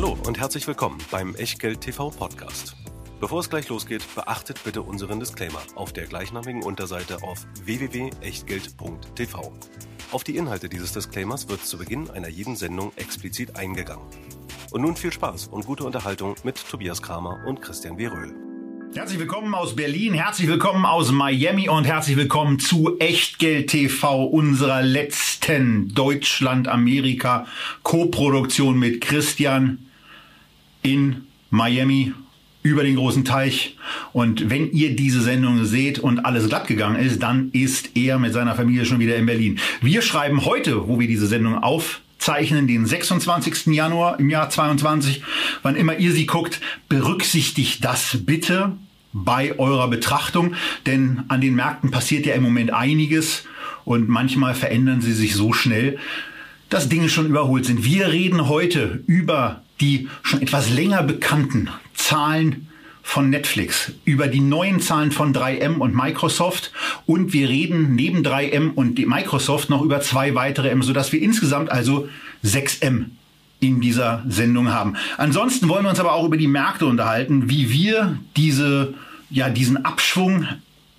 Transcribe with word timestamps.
Hallo 0.00 0.16
und 0.28 0.38
herzlich 0.38 0.64
willkommen 0.68 0.98
beim 1.10 1.34
Echtgeld 1.34 1.80
TV 1.80 2.10
Podcast. 2.10 2.76
Bevor 3.18 3.40
es 3.40 3.50
gleich 3.50 3.68
losgeht, 3.68 4.04
beachtet 4.14 4.62
bitte 4.62 4.82
unseren 4.82 5.18
Disclaimer 5.18 5.60
auf 5.74 5.92
der 5.92 6.06
gleichnamigen 6.06 6.62
Unterseite 6.62 7.20
auf 7.24 7.44
www.echtgeld.tv. 7.64 9.52
Auf 10.12 10.22
die 10.22 10.36
Inhalte 10.36 10.68
dieses 10.68 10.92
Disclaimers 10.92 11.48
wird 11.48 11.66
zu 11.66 11.78
Beginn 11.78 12.10
einer 12.10 12.28
jeden 12.28 12.54
Sendung 12.54 12.92
explizit 12.94 13.56
eingegangen. 13.56 14.06
Und 14.70 14.82
nun 14.82 14.94
viel 14.94 15.12
Spaß 15.12 15.48
und 15.48 15.66
gute 15.66 15.82
Unterhaltung 15.82 16.36
mit 16.44 16.64
Tobias 16.70 17.02
Kramer 17.02 17.42
und 17.48 17.60
Christian 17.60 17.98
W. 17.98 18.06
Röhl. 18.06 18.36
Herzlich 18.94 19.18
willkommen 19.18 19.52
aus 19.52 19.74
Berlin, 19.74 20.14
herzlich 20.14 20.46
willkommen 20.46 20.86
aus 20.86 21.10
Miami 21.10 21.68
und 21.68 21.88
herzlich 21.88 22.16
willkommen 22.16 22.60
zu 22.60 23.00
Echtgeld 23.00 23.70
TV, 23.70 24.26
unserer 24.26 24.80
letzten 24.80 25.92
Deutschland-Amerika 25.92 27.46
Co-Produktion 27.82 28.78
mit 28.78 29.00
Christian 29.00 29.87
in 30.82 31.22
Miami 31.50 32.12
über 32.62 32.82
den 32.82 32.96
großen 32.96 33.24
Teich. 33.24 33.76
Und 34.12 34.50
wenn 34.50 34.70
ihr 34.72 34.94
diese 34.94 35.20
Sendung 35.20 35.64
seht 35.64 35.98
und 35.98 36.20
alles 36.20 36.48
glatt 36.48 36.66
gegangen 36.66 36.96
ist, 36.96 37.22
dann 37.22 37.50
ist 37.52 37.96
er 37.96 38.18
mit 38.18 38.32
seiner 38.32 38.54
Familie 38.54 38.84
schon 38.84 38.98
wieder 38.98 39.16
in 39.16 39.26
Berlin. 39.26 39.58
Wir 39.80 40.02
schreiben 40.02 40.44
heute, 40.44 40.88
wo 40.88 40.98
wir 40.98 41.06
diese 41.06 41.26
Sendung 41.26 41.62
aufzeichnen, 41.62 42.66
den 42.66 42.86
26. 42.86 43.66
Januar 43.66 44.18
im 44.18 44.28
Jahr 44.28 44.50
22. 44.50 45.22
Wann 45.62 45.76
immer 45.76 45.96
ihr 45.96 46.12
sie 46.12 46.26
guckt, 46.26 46.60
berücksichtigt 46.88 47.84
das 47.84 48.18
bitte 48.24 48.72
bei 49.12 49.58
eurer 49.58 49.88
Betrachtung, 49.88 50.54
denn 50.86 51.22
an 51.28 51.40
den 51.40 51.54
Märkten 51.54 51.90
passiert 51.90 52.26
ja 52.26 52.34
im 52.34 52.42
Moment 52.42 52.72
einiges 52.72 53.44
und 53.84 54.08
manchmal 54.08 54.54
verändern 54.54 55.00
sie 55.00 55.14
sich 55.14 55.34
so 55.34 55.52
schnell, 55.52 55.98
dass 56.68 56.90
Dinge 56.90 57.08
schon 57.08 57.26
überholt 57.26 57.64
sind. 57.64 57.84
Wir 57.84 58.08
reden 58.08 58.48
heute 58.48 59.02
über 59.06 59.62
die 59.80 60.08
schon 60.22 60.42
etwas 60.42 60.70
länger 60.70 61.02
bekannten 61.02 61.68
Zahlen 61.94 62.68
von 63.02 63.30
Netflix, 63.30 63.92
über 64.04 64.28
die 64.28 64.40
neuen 64.40 64.80
Zahlen 64.80 65.12
von 65.12 65.34
3M 65.34 65.78
und 65.78 65.94
Microsoft 65.94 66.72
und 67.06 67.32
wir 67.32 67.48
reden 67.48 67.94
neben 67.94 68.22
3M 68.22 68.74
und 68.74 68.98
Microsoft 68.98 69.70
noch 69.70 69.80
über 69.82 70.00
zwei 70.02 70.34
weitere 70.34 70.68
M, 70.68 70.82
sodass 70.82 71.10
wir 71.10 71.22
insgesamt 71.22 71.70
also 71.70 72.08
6M 72.44 73.06
in 73.60 73.80
dieser 73.80 74.22
Sendung 74.28 74.72
haben. 74.72 74.96
Ansonsten 75.16 75.68
wollen 75.68 75.84
wir 75.84 75.90
uns 75.90 76.00
aber 76.00 76.12
auch 76.12 76.26
über 76.26 76.36
die 76.36 76.48
Märkte 76.48 76.84
unterhalten, 76.84 77.48
wie 77.48 77.70
wir 77.70 78.18
diese, 78.36 78.92
ja, 79.30 79.48
diesen 79.48 79.84
Abschwung 79.84 80.46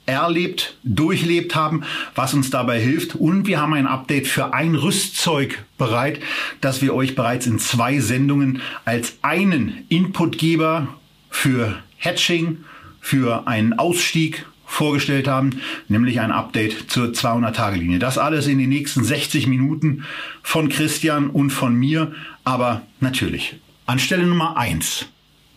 erlebt, 0.10 0.78
durchlebt 0.84 1.56
haben, 1.56 1.84
was 2.16 2.34
uns 2.34 2.50
dabei 2.50 2.80
hilft. 2.80 3.16
Und 3.16 3.48
wir 3.48 3.62
haben 3.62 3.74
ein 3.74 3.88
Update 3.88 4.28
für 4.28 4.54
ein 4.54 4.76
Rüstzeug 4.76 5.64
bereit, 5.78 6.20
das 6.62 6.82
wir 6.82 6.94
euch 6.94 7.16
bereits 7.16 7.48
in 7.48 7.60
zwei 7.60 8.00
Sendungen 8.00 8.62
als 8.86 9.18
einen 9.22 9.86
Inputgeber 9.90 10.88
für 11.30 11.78
Hatching, 11.98 12.64
für 13.00 13.48
einen 13.48 13.74
Ausstieg 13.74 14.46
vorgestellt 14.66 15.28
haben, 15.28 15.62
nämlich 15.88 16.20
ein 16.20 16.32
Update 16.32 16.92
zur 16.92 17.08
200-Tage-Linie. 17.08 17.98
Das 17.98 18.18
alles 18.20 18.46
in 18.48 18.60
den 18.60 18.70
nächsten 18.70 19.04
60 19.04 19.48
Minuten 19.48 20.06
von 20.44 20.70
Christian 20.70 21.30
und 21.30 21.50
von 21.50 21.74
mir, 21.74 22.14
aber 22.44 22.84
natürlich 23.00 23.56
anstelle 23.88 24.28
Nummer 24.28 24.56
eins 24.58 25.08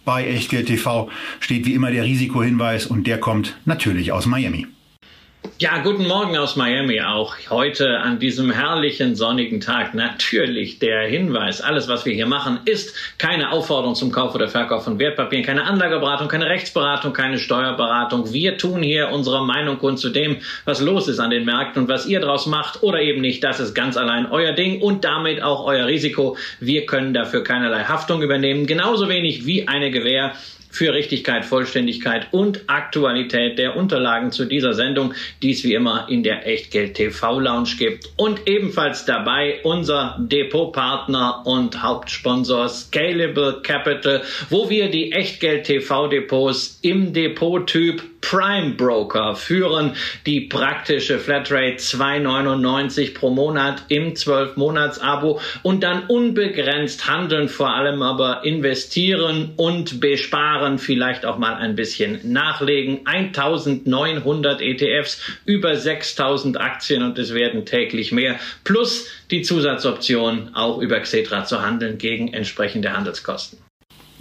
bei 0.04 0.26
Echtgeld 0.26 0.66
TV 0.66 1.08
steht 1.40 1.66
wie 1.66 1.74
immer 1.74 1.90
der 1.90 2.04
Risikohinweis 2.04 2.86
und 2.86 3.06
der 3.06 3.18
kommt 3.18 3.56
natürlich 3.64 4.12
aus 4.12 4.26
Miami. 4.26 4.66
Ja, 5.62 5.78
guten 5.78 6.06
Morgen 6.06 6.36
aus 6.36 6.56
Miami 6.56 7.00
auch. 7.00 7.36
Heute 7.48 7.98
an 7.98 8.18
diesem 8.18 8.50
herrlichen 8.50 9.16
sonnigen 9.16 9.60
Tag. 9.60 9.94
Natürlich 9.94 10.78
der 10.78 11.02
Hinweis, 11.02 11.60
alles 11.60 11.88
was 11.88 12.04
wir 12.04 12.12
hier 12.12 12.26
machen, 12.26 12.58
ist 12.64 12.94
keine 13.18 13.50
Aufforderung 13.50 13.94
zum 13.94 14.10
Kauf 14.10 14.34
oder 14.34 14.48
Verkauf 14.48 14.84
von 14.84 14.98
Wertpapieren, 14.98 15.44
keine 15.44 15.64
Anlageberatung, 15.64 16.28
keine 16.28 16.46
Rechtsberatung, 16.46 17.12
keine 17.12 17.38
Steuerberatung. 17.38 18.32
Wir 18.32 18.56
tun 18.56 18.82
hier 18.82 19.10
unsere 19.10 19.44
Meinung 19.44 19.78
kund 19.78 19.98
zu 19.98 20.10
dem, 20.10 20.38
was 20.64 20.80
los 20.80 21.06
ist 21.06 21.20
an 21.20 21.30
den 21.30 21.44
Märkten 21.44 21.82
und 21.82 21.88
was 21.88 22.06
ihr 22.06 22.20
daraus 22.20 22.46
macht 22.46 22.82
oder 22.82 23.00
eben 23.00 23.20
nicht. 23.20 23.44
Das 23.44 23.60
ist 23.60 23.74
ganz 23.74 23.96
allein 23.96 24.26
euer 24.30 24.52
Ding 24.52 24.80
und 24.80 25.04
damit 25.04 25.42
auch 25.42 25.64
euer 25.64 25.86
Risiko. 25.86 26.36
Wir 26.60 26.86
können 26.86 27.14
dafür 27.14 27.44
keinerlei 27.44 27.84
Haftung 27.84 28.22
übernehmen, 28.22 28.66
genauso 28.66 29.08
wenig 29.08 29.46
wie 29.46 29.68
eine 29.68 29.90
Gewähr 29.90 30.34
für 30.72 30.92
Richtigkeit, 30.92 31.44
Vollständigkeit 31.44 32.28
und 32.32 32.64
Aktualität 32.66 33.58
der 33.58 33.76
Unterlagen 33.76 34.32
zu 34.32 34.46
dieser 34.46 34.72
Sendung, 34.72 35.14
die 35.42 35.52
es 35.52 35.62
wie 35.62 35.74
immer 35.74 36.06
in 36.08 36.22
der 36.22 36.46
Echtgeld 36.46 36.94
TV 36.94 37.38
Lounge 37.38 37.70
gibt. 37.78 38.08
Und 38.16 38.48
ebenfalls 38.48 39.04
dabei 39.04 39.60
unser 39.62 40.16
Depotpartner 40.18 41.42
und 41.44 41.82
Hauptsponsor 41.82 42.68
Scalable 42.68 43.60
Capital, 43.62 44.22
wo 44.48 44.70
wir 44.70 44.90
die 44.90 45.12
Echtgeld 45.12 45.64
TV 45.64 46.08
Depots 46.08 46.78
im 46.82 47.12
Depottyp 47.12 48.02
Prime 48.22 48.70
Broker 48.70 49.36
führen 49.36 49.92
die 50.24 50.42
praktische 50.42 51.18
Flatrate 51.18 51.76
2,99 51.76 53.14
pro 53.14 53.28
Monat 53.28 53.82
im 53.88 54.14
12-Monats-Abo 54.14 55.40
und 55.62 55.82
dann 55.82 56.06
unbegrenzt 56.06 57.06
handeln, 57.08 57.48
vor 57.48 57.74
allem 57.74 58.00
aber 58.00 58.44
investieren 58.44 59.50
und 59.56 60.00
besparen, 60.00 60.78
vielleicht 60.78 61.26
auch 61.26 61.36
mal 61.36 61.56
ein 61.56 61.74
bisschen 61.74 62.20
nachlegen. 62.32 63.00
1900 63.04 64.62
ETFs, 64.62 65.20
über 65.44 65.76
6000 65.76 66.58
Aktien 66.58 67.02
und 67.02 67.18
es 67.18 67.34
werden 67.34 67.66
täglich 67.66 68.12
mehr, 68.12 68.38
plus 68.64 69.08
die 69.30 69.42
Zusatzoption 69.42 70.54
auch 70.54 70.78
über 70.78 71.00
Xetra 71.00 71.44
zu 71.44 71.60
handeln 71.60 71.98
gegen 71.98 72.32
entsprechende 72.32 72.92
Handelskosten. 72.92 73.61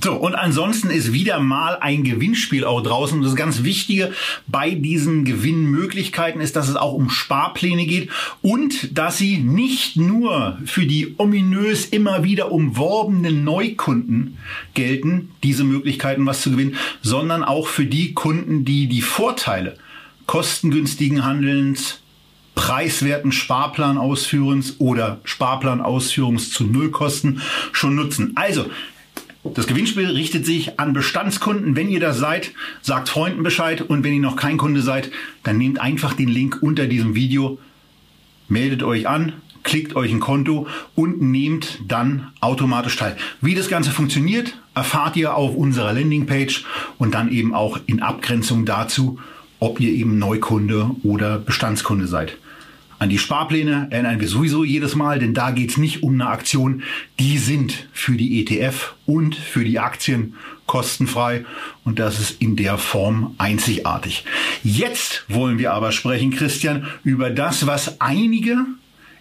So, 0.04 0.14
und 0.14 0.34
ansonsten 0.34 0.90
ist 0.90 1.14
wieder 1.14 1.40
mal 1.40 1.78
ein 1.80 2.04
Gewinnspiel 2.04 2.66
auch 2.66 2.82
draußen. 2.82 3.20
Und 3.20 3.24
das 3.24 3.36
ganz 3.36 3.64
Wichtige 3.64 4.12
bei 4.48 4.72
diesen 4.72 5.26
Gewinnmöglichkeiten 5.26 6.42
ist, 6.42 6.56
dass 6.56 6.70
es 6.70 6.76
auch 6.76 6.94
um 6.94 7.12
Sparpläne 7.12 7.86
geht 7.86 8.10
und 8.42 8.98
dass 8.98 9.20
sie 9.20 9.38
nicht 9.38 9.98
nur 9.98 10.58
für 10.66 10.88
die 10.88 11.14
ominös 11.18 11.86
immer 11.86 12.24
wieder 12.24 12.52
umworbenen 12.52 13.44
Neukunden 13.44 14.40
gelten, 14.74 15.30
diese 15.44 15.64
Möglichkeiten 15.64 16.26
was 16.26 16.42
zu 16.42 16.50
gewinnen, 16.50 16.78
sondern 17.04 17.44
auch 17.44 17.68
für 17.68 17.86
die 17.86 18.14
Kunden, 18.14 18.66
die 18.66 18.88
die 18.88 19.04
Vorteile 19.04 19.78
kostengünstigen 20.26 21.26
Handelns, 21.26 22.00
preiswerten 22.56 23.32
Sparplanausführens 23.32 24.80
oder 24.80 25.20
Sparplanausführungs 25.26 26.52
zu 26.52 26.64
Nullkosten 26.64 27.42
schon 27.72 27.96
nutzen. 27.96 28.32
Also, 28.36 28.66
das 29.44 29.66
Gewinnspiel 29.66 30.08
richtet 30.08 30.46
sich 30.46 30.80
an 30.80 30.94
Bestandskunden. 30.94 31.76
Wenn 31.76 31.90
ihr 31.90 32.00
das 32.00 32.20
seid, 32.20 32.52
sagt 32.82 33.10
Freunden 33.10 33.44
Bescheid. 33.44 33.82
Und 33.82 34.04
wenn 34.04 34.14
ihr 34.14 34.22
noch 34.22 34.36
kein 34.36 34.58
Kunde 34.58 34.82
seid, 34.82 35.12
dann 35.44 35.58
nehmt 35.58 35.80
einfach 35.80 36.14
den 36.14 36.30
Link 36.30 36.60
unter 36.62 36.86
diesem 36.86 37.16
Video, 37.16 37.58
meldet 38.48 38.84
euch 38.84 39.08
an, 39.08 39.34
klickt 39.64 39.96
euch 39.96 40.12
ein 40.12 40.20
Konto 40.20 40.68
und 40.96 41.22
nehmt 41.22 41.80
dann 41.88 42.32
automatisch 42.40 42.96
teil. 42.98 43.18
Wie 43.42 43.56
das 43.56 43.70
Ganze 43.70 43.92
funktioniert, 43.92 44.58
erfahrt 44.76 45.16
ihr 45.16 45.36
auf 45.36 45.56
unserer 45.56 45.94
Landingpage 45.94 46.66
und 46.98 47.14
dann 47.14 47.32
eben 47.32 47.54
auch 47.54 47.80
in 47.88 48.02
Abgrenzung 48.02 48.66
dazu, 48.66 49.20
ob 49.60 49.80
ihr 49.80 49.92
eben 49.92 50.20
Neukunde 50.20 50.92
oder 51.04 51.38
Bestandskunde 51.40 52.08
seid. 52.08 52.38
An 53.02 53.10
die 53.10 53.18
Sparpläne 53.18 53.88
erinnern 53.90 54.20
wir 54.20 54.28
sowieso 54.28 54.64
jedes 54.64 54.94
Mal, 54.94 55.18
denn 55.18 55.34
da 55.34 55.50
geht 55.50 55.72
es 55.72 55.78
nicht 55.78 56.04
um 56.04 56.14
eine 56.14 56.28
Aktion. 56.28 56.84
Die 57.20 57.40
sind 57.40 57.88
für 57.94 58.12
die 58.12 58.40
ETF 58.40 58.94
und 59.08 59.34
für 59.34 59.64
die 59.64 59.80
Aktien 59.80 60.36
kostenfrei 60.68 61.44
und 61.84 61.98
das 61.98 62.20
ist 62.20 62.40
in 62.44 62.56
der 62.56 62.78
Form 62.78 63.34
einzigartig. 63.40 64.24
Jetzt 64.64 65.26
wollen 65.30 65.58
wir 65.58 65.74
aber 65.74 65.92
sprechen, 65.92 66.30
Christian, 66.30 66.86
über 67.04 67.32
das, 67.32 67.66
was 67.66 68.00
einige 68.00 68.68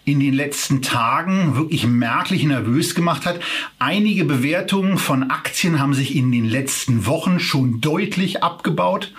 in 0.05 0.19
den 0.19 0.35
letzten 0.35 0.83
Tagen 0.83 1.55
wirklich 1.55 1.87
merklich 1.87 2.43
nervös 2.43 2.93
gemacht 2.93 3.25
hat. 3.25 3.39
Einige 3.79 4.25
Bewertungen 4.25 4.99
von 4.99 5.31
Aktien 5.31 5.79
haben 5.79 5.95
sich 5.95 6.15
in 6.15 6.31
den 6.31 6.45
letzten 6.45 7.07
Wochen 7.07 7.39
schon 7.39 7.81
deutlich 7.81 8.43
abgebaut. 8.43 9.11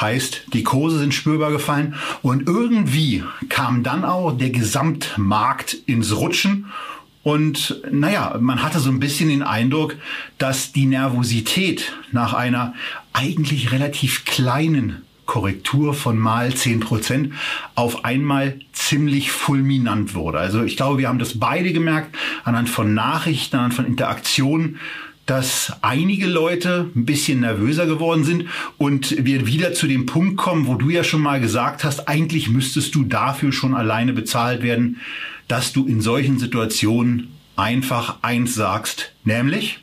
Heißt, 0.00 0.44
die 0.52 0.62
Kurse 0.62 0.98
sind 0.98 1.14
spürbar 1.14 1.50
gefallen 1.50 1.94
und 2.22 2.46
irgendwie 2.46 3.24
kam 3.48 3.82
dann 3.82 4.04
auch 4.04 4.32
der 4.32 4.50
Gesamtmarkt 4.50 5.74
ins 5.86 6.16
Rutschen 6.16 6.66
und 7.22 7.82
naja, 7.90 8.38
man 8.40 8.62
hatte 8.62 8.78
so 8.78 8.90
ein 8.90 9.00
bisschen 9.00 9.28
den 9.28 9.42
Eindruck, 9.42 9.96
dass 10.38 10.72
die 10.72 10.86
Nervosität 10.86 11.92
nach 12.12 12.32
einer 12.32 12.74
eigentlich 13.12 13.72
relativ 13.72 14.24
kleinen 14.24 15.02
Korrektur 15.26 15.92
von 15.92 16.16
mal 16.16 16.54
10 16.54 16.80
Prozent 16.80 17.34
auf 17.74 18.06
einmal 18.06 18.58
ziemlich 18.72 19.30
fulminant 19.30 20.14
wurde. 20.14 20.38
Also 20.38 20.62
ich 20.62 20.78
glaube, 20.78 20.98
wir 20.98 21.08
haben 21.08 21.18
das 21.18 21.38
beide 21.38 21.74
gemerkt 21.74 22.16
anhand 22.44 22.70
von 22.70 22.94
Nachrichten, 22.94 23.56
anhand 23.56 23.74
von 23.74 23.84
Interaktionen 23.84 24.78
dass 25.28 25.74
einige 25.82 26.26
Leute 26.26 26.90
ein 26.96 27.04
bisschen 27.04 27.40
nervöser 27.40 27.86
geworden 27.86 28.24
sind 28.24 28.46
und 28.78 29.26
wir 29.26 29.46
wieder 29.46 29.74
zu 29.74 29.86
dem 29.86 30.06
Punkt 30.06 30.38
kommen, 30.38 30.66
wo 30.66 30.74
du 30.74 30.88
ja 30.88 31.04
schon 31.04 31.20
mal 31.20 31.38
gesagt 31.38 31.84
hast, 31.84 32.08
eigentlich 32.08 32.48
müsstest 32.48 32.94
du 32.94 33.04
dafür 33.04 33.52
schon 33.52 33.74
alleine 33.74 34.14
bezahlt 34.14 34.62
werden, 34.62 35.00
dass 35.46 35.74
du 35.74 35.86
in 35.86 36.00
solchen 36.00 36.38
Situationen 36.38 37.28
einfach 37.56 38.22
eins 38.22 38.54
sagst, 38.54 39.12
nämlich 39.24 39.80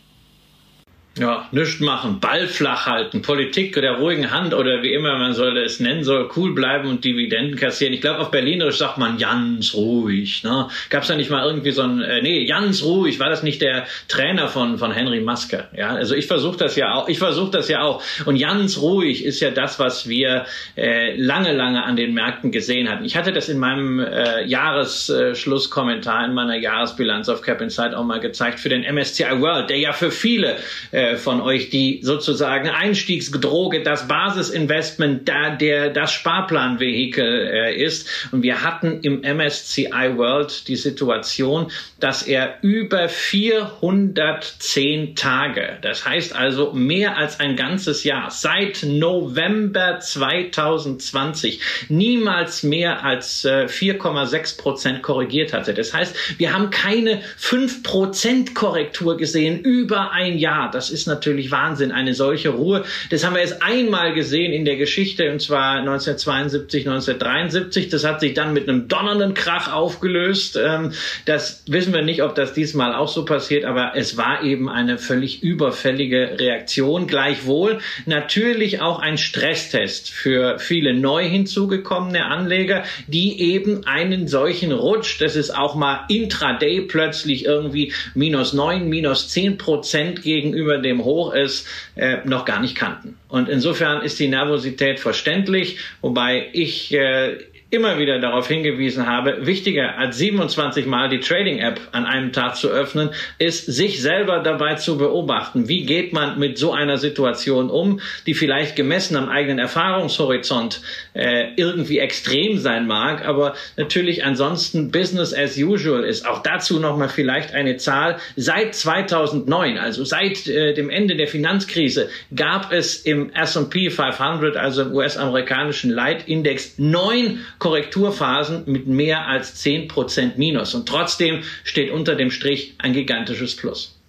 ja, 1.17 1.47
nichts 1.51 1.79
machen, 1.79 2.19
Ball 2.19 2.45
flach 2.47 2.87
halten, 2.87 3.21
Politik 3.21 3.73
der 3.73 3.93
ruhigen 3.93 4.31
Hand 4.31 4.53
oder 4.53 4.83
wie 4.83 4.93
immer 4.93 5.17
man 5.17 5.33
soll 5.33 5.57
es 5.57 5.79
nennen 5.79 6.03
soll, 6.03 6.29
cool 6.35 6.53
bleiben 6.53 6.89
und 6.89 7.05
Dividenden 7.05 7.57
kassieren. 7.57 7.93
Ich 7.93 8.01
glaube, 8.01 8.19
auf 8.19 8.31
Berlinerisch 8.31 8.77
sagt 8.77 8.97
man 8.97 9.17
ganz 9.17 9.73
ruhig. 9.73 10.43
Ne? 10.43 10.67
Gab 10.89 11.03
es 11.03 11.07
da 11.07 11.15
nicht 11.15 11.29
mal 11.29 11.45
irgendwie 11.45 11.71
so 11.71 11.83
ein, 11.83 12.01
äh, 12.01 12.21
nee, 12.21 12.45
ganz 12.45 12.83
ruhig, 12.83 13.17
war 13.19 13.29
das 13.29 13.43
nicht 13.43 13.61
der 13.61 13.85
Trainer 14.09 14.49
von, 14.49 14.77
von 14.77 14.91
Henry 14.91 15.21
Maske? 15.21 15.69
Ja, 15.75 15.91
also 15.91 16.15
ich 16.15 16.27
versuche 16.27 16.57
das 16.57 16.75
ja 16.75 16.93
auch, 16.93 17.07
ich 17.07 17.17
versuche 17.17 17.51
das 17.51 17.69
ja 17.69 17.81
auch. 17.81 18.03
Und 18.25 18.37
ganz 18.37 18.77
ruhig 18.79 19.23
ist 19.23 19.39
ja 19.39 19.51
das, 19.51 19.79
was 19.79 20.09
wir 20.09 20.45
äh, 20.75 21.15
lange, 21.15 21.53
lange 21.53 21.83
an 21.83 21.95
den 21.95 22.13
Märkten 22.13 22.51
gesehen 22.51 22.89
hatten. 22.89 23.05
Ich 23.05 23.15
hatte 23.15 23.31
das 23.31 23.47
in 23.47 23.57
meinem 23.57 23.99
äh, 23.99 24.43
Jahresschlusskommentar, 24.45 26.25
in 26.25 26.33
meiner 26.33 26.57
Jahresbilanz 26.57 27.29
auf 27.29 27.41
Cap 27.41 27.61
Insight 27.61 27.93
auch 27.93 28.03
mal 28.03 28.19
gezeigt 28.19 28.59
für 28.59 28.67
den 28.67 28.81
MSCI 28.81 29.39
World, 29.39 29.69
der 29.69 29.79
ja 29.79 29.93
für 29.93 30.11
viele 30.11 30.57
äh, 30.91 31.04
äh, 31.05 31.17
von 31.17 31.41
euch, 31.41 31.69
die 31.69 31.99
sozusagen 32.03 32.69
Einstiegsdroge, 32.69 33.83
das 33.83 34.07
Basisinvestment, 34.07 35.27
da 35.27 35.51
der 35.51 35.89
das 35.89 36.13
Sparplanvehikel 36.13 37.25
äh, 37.25 37.83
ist. 37.83 38.07
Und 38.31 38.43
wir 38.43 38.63
hatten 38.63 38.99
im 39.01 39.21
MSCI 39.21 40.17
World 40.17 40.67
die 40.67 40.75
Situation, 40.75 41.71
dass 41.99 42.23
er 42.23 42.57
über 42.61 43.09
410 43.09 45.15
Tage, 45.15 45.77
das 45.81 46.05
heißt 46.05 46.35
also 46.35 46.73
mehr 46.73 47.17
als 47.17 47.39
ein 47.39 47.55
ganzes 47.55 48.03
Jahr, 48.03 48.31
seit 48.31 48.83
November 48.83 49.99
2020 49.99 51.61
niemals 51.89 52.63
mehr 52.63 53.03
als 53.03 53.45
4,6 53.45 54.35
äh, 54.35 54.61
Prozent 54.61 55.03
korrigiert 55.03 55.53
hatte. 55.53 55.73
Das 55.73 55.93
heißt, 55.93 56.15
wir 56.37 56.53
haben 56.53 56.69
keine 56.69 57.21
5 57.37 57.83
Prozent 57.83 58.55
Korrektur 58.55 59.17
gesehen 59.17 59.61
über 59.61 60.11
ein 60.11 60.37
Jahr. 60.37 60.71
Das 60.71 60.89
ist 60.95 61.07
natürlich 61.07 61.51
Wahnsinn, 61.51 61.91
eine 61.91 62.13
solche 62.13 62.49
Ruhe. 62.49 62.85
Das 63.09 63.25
haben 63.25 63.35
wir 63.35 63.41
erst 63.41 63.61
einmal 63.61 64.13
gesehen 64.13 64.53
in 64.53 64.63
der 64.63 64.77
Geschichte, 64.77 65.29
und 65.29 65.41
zwar 65.41 65.79
1972, 65.79 66.87
1973. 66.87 67.89
Das 67.89 68.05
hat 68.05 68.21
sich 68.21 68.33
dann 68.33 68.53
mit 68.53 68.69
einem 68.69 68.87
donnernden 68.87 69.33
Krach 69.33 69.71
aufgelöst. 69.71 70.57
Ähm, 70.57 70.93
das 71.25 71.63
wissen 71.67 71.93
wir 71.93 72.01
nicht, 72.01 72.23
ob 72.23 72.33
das 72.35 72.53
diesmal 72.53 72.95
auch 72.95 73.09
so 73.09 73.25
passiert, 73.25 73.65
aber 73.65 73.91
es 73.95 74.15
war 74.15 74.43
eben 74.43 74.69
eine 74.69 74.97
völlig 74.97 75.43
überfällige 75.43 76.39
Reaktion. 76.39 77.07
Gleichwohl 77.07 77.79
natürlich 78.05 78.79
auch 78.81 78.99
ein 78.99 79.17
Stresstest 79.17 80.09
für 80.09 80.59
viele 80.59 80.93
neu 80.93 81.27
hinzugekommene 81.27 82.25
Anleger, 82.25 82.83
die 83.07 83.41
eben 83.53 83.85
einen 83.85 84.27
solchen 84.27 84.71
Rutsch, 84.71 85.19
das 85.19 85.35
ist 85.35 85.55
auch 85.55 85.75
mal 85.75 86.05
intraday 86.07 86.81
plötzlich 86.81 87.45
irgendwie 87.45 87.93
minus 88.13 88.53
neun, 88.53 88.87
minus 88.87 89.29
zehn 89.29 89.57
Prozent 89.57 90.21
gegenüber 90.21 90.77
dem 90.85 91.03
Hoch 91.03 91.33
ist, 91.33 91.67
äh, 91.95 92.17
noch 92.23 92.45
gar 92.45 92.61
nicht 92.61 92.75
kannten. 92.75 93.17
Und 93.27 93.49
insofern 93.49 94.01
ist 94.01 94.19
die 94.19 94.27
Nervosität 94.27 94.99
verständlich, 94.99 95.79
wobei 96.01 96.49
ich 96.53 96.93
äh, 96.93 97.37
immer 97.75 97.99
wieder 97.99 98.19
darauf 98.19 98.47
hingewiesen 98.47 99.05
habe, 99.05 99.45
wichtiger 99.45 99.97
als 99.97 100.17
27 100.17 100.85
Mal 100.85 101.09
die 101.09 101.19
Trading-App 101.19 101.79
an 101.91 102.05
einem 102.05 102.31
Tag 102.31 102.55
zu 102.55 102.69
öffnen, 102.69 103.09
ist, 103.37 103.65
sich 103.65 104.01
selber 104.01 104.39
dabei 104.39 104.75
zu 104.75 104.97
beobachten. 104.97 105.67
Wie 105.67 105.85
geht 105.85 106.13
man 106.13 106.39
mit 106.39 106.57
so 106.57 106.71
einer 106.71 106.97
Situation 106.97 107.69
um, 107.69 107.99
die 108.25 108.33
vielleicht 108.33 108.75
gemessen 108.75 109.17
am 109.17 109.29
eigenen 109.29 109.59
Erfahrungshorizont 109.59 110.81
äh, 111.13 111.49
irgendwie 111.57 111.99
extrem 111.99 112.57
sein 112.57 112.87
mag, 112.87 113.25
aber 113.25 113.55
natürlich 113.75 114.23
ansonsten 114.23 114.91
Business 114.91 115.33
as 115.33 115.57
usual 115.57 116.03
ist. 116.03 116.25
Auch 116.25 116.41
dazu 116.41 116.79
nochmal 116.79 117.09
vielleicht 117.09 117.53
eine 117.53 117.77
Zahl. 117.77 118.17
Seit 118.35 118.73
2009, 118.75 119.77
also 119.77 120.05
seit 120.05 120.47
äh, 120.47 120.73
dem 120.73 120.89
Ende 120.89 121.15
der 121.15 121.27
Finanzkrise, 121.27 122.09
gab 122.33 122.71
es 122.71 122.97
im 122.97 123.31
S&P 123.33 123.89
500, 123.89 124.55
also 124.55 124.83
im 124.83 124.93
US-amerikanischen 124.93 125.91
Leitindex, 125.91 126.75
neun 126.77 127.39
Korrekturphasen 127.65 128.61
mit 128.67 128.85
mehr 128.85 129.27
als 129.27 129.65
10% 129.65 130.37
Minus. 130.37 130.75
Und 130.75 130.87
trotzdem 130.87 131.41
steht 131.63 131.89
unter 131.89 132.13
dem 132.13 132.29
Strich 132.29 132.75
ein 132.77 132.93
gigantisches 132.93 133.55
Plus. 133.55 133.99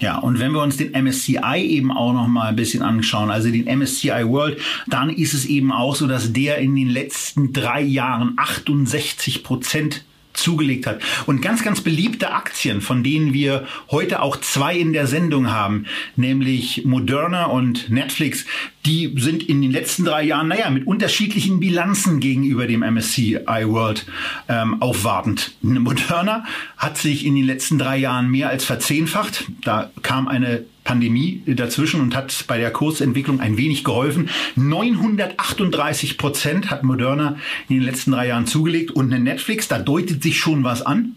Ja, 0.00 0.16
und 0.16 0.40
wenn 0.40 0.52
wir 0.52 0.62
uns 0.62 0.78
den 0.78 0.92
MSCI 0.92 1.58
eben 1.58 1.92
auch 1.92 2.14
noch 2.14 2.28
mal 2.28 2.48
ein 2.48 2.56
bisschen 2.56 2.82
anschauen, 2.82 3.30
also 3.30 3.50
den 3.50 3.66
MSCI 3.66 4.26
World, 4.26 4.58
dann 4.86 5.10
ist 5.10 5.34
es 5.34 5.44
eben 5.44 5.70
auch 5.70 5.96
so, 5.96 6.06
dass 6.06 6.32
der 6.32 6.56
in 6.58 6.76
den 6.76 6.88
letzten 6.88 7.52
drei 7.52 7.82
Jahren 7.82 8.32
68 8.38 9.42
Prozent 9.42 10.02
zugelegt 10.32 10.86
hat. 10.86 11.02
Und 11.26 11.42
ganz, 11.42 11.62
ganz 11.62 11.82
beliebte 11.82 12.32
Aktien, 12.32 12.80
von 12.80 13.02
denen 13.02 13.34
wir 13.34 13.66
heute 13.90 14.22
auch 14.22 14.36
zwei 14.38 14.78
in 14.78 14.92
der 14.92 15.06
Sendung 15.06 15.50
haben, 15.50 15.86
nämlich 16.16 16.84
Moderna 16.86 17.46
und 17.46 17.90
Netflix, 17.90 18.46
die 18.88 19.12
sind 19.16 19.42
in 19.42 19.60
den 19.60 19.70
letzten 19.70 20.04
drei 20.04 20.22
Jahren, 20.22 20.48
naja, 20.48 20.70
mit 20.70 20.86
unterschiedlichen 20.86 21.60
Bilanzen 21.60 22.20
gegenüber 22.20 22.66
dem 22.66 22.80
MSCI 22.80 23.38
World 23.66 24.06
ähm, 24.48 24.80
aufwartend. 24.80 25.52
Moderna 25.60 26.44
hat 26.78 26.96
sich 26.96 27.26
in 27.26 27.36
den 27.36 27.44
letzten 27.44 27.78
drei 27.78 27.98
Jahren 27.98 28.30
mehr 28.30 28.48
als 28.48 28.64
verzehnfacht. 28.64 29.44
Da 29.62 29.90
kam 30.00 30.26
eine 30.26 30.64
Pandemie 30.84 31.42
dazwischen 31.46 32.00
und 32.00 32.16
hat 32.16 32.46
bei 32.48 32.56
der 32.56 32.70
Kursentwicklung 32.70 33.40
ein 33.40 33.58
wenig 33.58 33.84
geholfen. 33.84 34.30
938 34.56 36.16
Prozent 36.16 36.70
hat 36.70 36.82
Moderna 36.82 37.36
in 37.68 37.76
den 37.76 37.84
letzten 37.84 38.12
drei 38.12 38.28
Jahren 38.28 38.46
zugelegt 38.46 38.92
und 38.92 39.12
eine 39.12 39.22
Netflix, 39.22 39.68
da 39.68 39.78
deutet 39.78 40.22
sich 40.22 40.38
schon 40.38 40.64
was 40.64 40.80
an. 40.80 41.16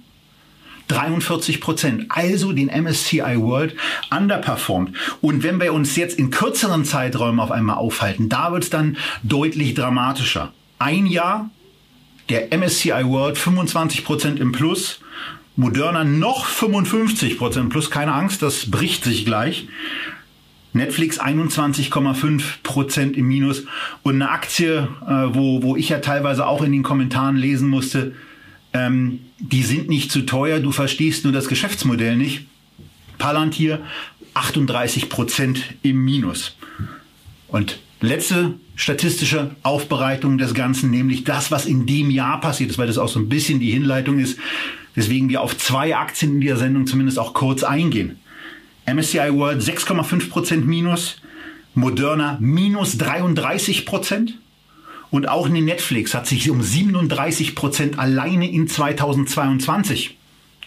43 0.91 1.61
Prozent, 1.61 2.05
also 2.09 2.51
den 2.51 2.67
MSCI 2.67 3.37
World 3.37 3.75
underperformed. 4.15 4.95
Und 5.21 5.43
wenn 5.43 5.59
wir 5.59 5.73
uns 5.73 5.95
jetzt 5.95 6.19
in 6.19 6.31
kürzeren 6.31 6.85
Zeiträumen 6.85 7.39
auf 7.39 7.51
einmal 7.51 7.77
aufhalten, 7.77 8.29
da 8.29 8.51
wird 8.51 8.63
es 8.63 8.69
dann 8.69 8.97
deutlich 9.23 9.73
dramatischer. 9.73 10.53
Ein 10.79 11.05
Jahr, 11.05 11.49
der 12.29 12.55
MSCI 12.57 13.05
World 13.05 13.37
25 13.37 14.03
Prozent 14.03 14.39
im 14.39 14.51
Plus, 14.51 14.99
Moderna 15.55 16.03
noch 16.03 16.45
55 16.45 17.37
Prozent 17.37 17.69
plus. 17.69 17.91
Keine 17.91 18.13
Angst, 18.13 18.41
das 18.41 18.71
bricht 18.71 19.03
sich 19.03 19.25
gleich. 19.25 19.67
Netflix 20.73 21.19
21,5 21.19 22.43
Prozent 22.63 23.17
im 23.17 23.27
Minus 23.27 23.65
und 24.03 24.15
eine 24.15 24.29
Aktie, 24.29 24.87
äh, 25.05 25.35
wo, 25.35 25.61
wo 25.61 25.75
ich 25.75 25.89
ja 25.89 25.99
teilweise 25.99 26.47
auch 26.47 26.63
in 26.63 26.71
den 26.71 26.83
Kommentaren 26.83 27.35
lesen 27.35 27.69
musste, 27.69 28.13
ähm, 28.73 29.19
die 29.39 29.63
sind 29.63 29.89
nicht 29.89 30.11
zu 30.11 30.21
teuer, 30.21 30.59
du 30.59 30.71
verstehst 30.71 31.23
nur 31.23 31.33
das 31.33 31.47
Geschäftsmodell 31.47 32.15
nicht. 32.17 32.45
Palantir 33.17 33.81
38 34.33 35.09
Prozent 35.09 35.61
im 35.83 36.03
Minus. 36.03 36.55
Und 37.47 37.79
letzte 37.99 38.55
statistische 38.75 39.55
Aufbereitung 39.61 40.37
des 40.37 40.53
Ganzen, 40.53 40.89
nämlich 40.89 41.23
das, 41.23 41.51
was 41.51 41.65
in 41.65 41.85
dem 41.85 42.09
Jahr 42.09 42.39
passiert 42.39 42.71
ist, 42.71 42.77
weil 42.77 42.87
das 42.87 42.97
auch 42.97 43.09
so 43.09 43.19
ein 43.19 43.29
bisschen 43.29 43.59
die 43.59 43.71
Hinleitung 43.71 44.19
ist 44.19 44.39
weswegen 44.95 45.29
wir 45.29 45.41
auf 45.41 45.57
zwei 45.57 45.95
Aktien 45.95 46.35
in 46.35 46.41
dieser 46.41 46.57
Sendung 46.57 46.87
zumindest 46.87 47.19
auch 47.19 47.33
kurz 47.33 47.63
eingehen. 47.63 48.19
MSCI 48.85 49.33
World 49.33 49.61
6,5% 49.61 50.65
minus, 50.65 51.17
Moderna 51.73 52.37
minus 52.41 52.95
33% 52.95 54.31
und 55.11 55.29
auch 55.29 55.47
in 55.47 55.65
Netflix 55.65 56.13
hat 56.13 56.25
sich 56.25 56.49
um 56.49 56.61
37% 56.61 57.97
alleine 57.97 58.49
in 58.49 58.67
2022 58.67 60.17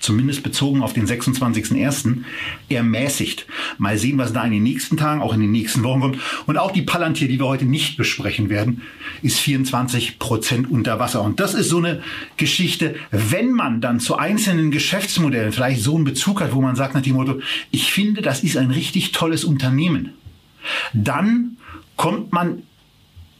zumindest 0.04 0.42
bezogen 0.42 0.82
auf 0.82 0.92
den 0.92 1.06
26.01., 1.06 2.24
ermäßigt. 2.68 3.46
Mal 3.78 3.96
sehen, 3.96 4.18
was 4.18 4.34
da 4.34 4.44
in 4.44 4.52
den 4.52 4.62
nächsten 4.62 4.98
Tagen, 4.98 5.22
auch 5.22 5.32
in 5.32 5.40
den 5.40 5.50
nächsten 5.50 5.82
Wochen 5.82 6.00
kommt. 6.00 6.18
Und 6.46 6.58
auch 6.58 6.72
die 6.72 6.82
Palantir, 6.82 7.26
die 7.26 7.38
wir 7.38 7.46
heute 7.46 7.64
nicht 7.64 7.96
besprechen 7.96 8.50
werden, 8.50 8.82
ist 9.22 9.40
24 9.40 10.18
Prozent 10.18 10.70
unter 10.70 10.98
Wasser. 10.98 11.22
Und 11.22 11.40
das 11.40 11.54
ist 11.54 11.70
so 11.70 11.78
eine 11.78 12.02
Geschichte, 12.36 12.96
wenn 13.10 13.52
man 13.52 13.80
dann 13.80 13.98
zu 13.98 14.16
einzelnen 14.16 14.70
Geschäftsmodellen 14.70 15.52
vielleicht 15.52 15.80
so 15.80 15.94
einen 15.94 16.04
Bezug 16.04 16.42
hat, 16.42 16.52
wo 16.54 16.60
man 16.60 16.76
sagt 16.76 16.94
nach 16.94 17.02
dem 17.02 17.14
Motto, 17.14 17.40
ich 17.70 17.90
finde, 17.90 18.20
das 18.20 18.44
ist 18.44 18.58
ein 18.58 18.70
richtig 18.70 19.12
tolles 19.12 19.42
Unternehmen, 19.44 20.12
dann 20.92 21.56
kommt 21.96 22.32
man 22.32 22.62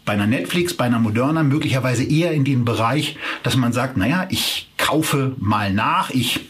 bei 0.05 0.13
einer 0.13 0.27
Netflix, 0.27 0.75
bei 0.75 0.85
einer 0.85 0.99
Moderna 0.99 1.43
möglicherweise 1.43 2.05
eher 2.05 2.33
in 2.33 2.45
den 2.45 2.65
Bereich, 2.65 3.17
dass 3.43 3.57
man 3.57 3.73
sagt, 3.73 3.97
naja, 3.97 4.27
ich 4.31 4.69
kaufe 4.77 5.35
mal 5.39 5.73
nach, 5.73 6.11
ich 6.11 6.41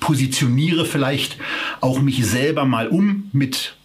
positioniere 0.00 0.86
vielleicht 0.86 1.36
auch 1.80 2.00
mich 2.00 2.24
selber 2.26 2.64
mal 2.64 2.88
um 2.88 3.28
mit 3.32 3.76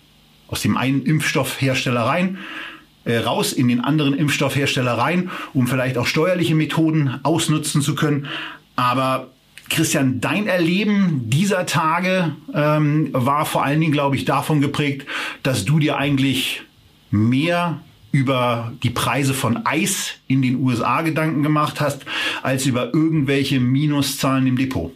aus 0.48 0.62
dem 0.62 0.78
einen 0.78 1.04
Impfstoffhersteller 1.04 2.02
rein, 2.02 2.38
äh, 3.04 3.18
raus 3.18 3.52
in 3.52 3.68
den 3.68 3.82
anderen 3.82 4.14
Impfstoffhersteller 4.14 4.98
rein, 4.98 5.30
um 5.54 5.68
vielleicht 5.68 5.98
auch 5.98 6.08
steuerliche 6.08 6.56
Methoden 6.56 7.20
ausnutzen 7.24 7.82
zu 7.82 7.96
können. 7.96 8.28
Aber 8.76 9.32
Christian, 9.70 10.22
dein 10.22 10.48
Erleben 10.48 11.30
dieser 11.30 11.66
Tage 11.66 12.36
ähm, 12.54 13.10
war 13.12 13.46
vor 13.46 13.64
allen 13.64 13.80
Dingen, 13.80 13.92
glaube 13.92 14.16
ich, 14.16 14.26
davon 14.26 14.62
geprägt, 14.62 15.08
dass 15.44 15.66
du 15.66 15.80
dir 15.80 15.98
eigentlich 15.98 16.62
mehr 17.10 17.82
über 18.16 18.72
die 18.82 18.92
Preise 18.92 19.34
von 19.34 19.66
Eis 19.66 20.14
in 20.28 20.42
den 20.42 20.64
USA 20.64 21.02
Gedanken 21.02 21.44
gemacht 21.44 21.82
hast, 21.82 22.06
als 22.44 22.66
über 22.66 22.94
irgendwelche 22.94 23.60
Minuszahlen 23.60 24.48
im 24.48 24.58
Depot. 24.58 24.94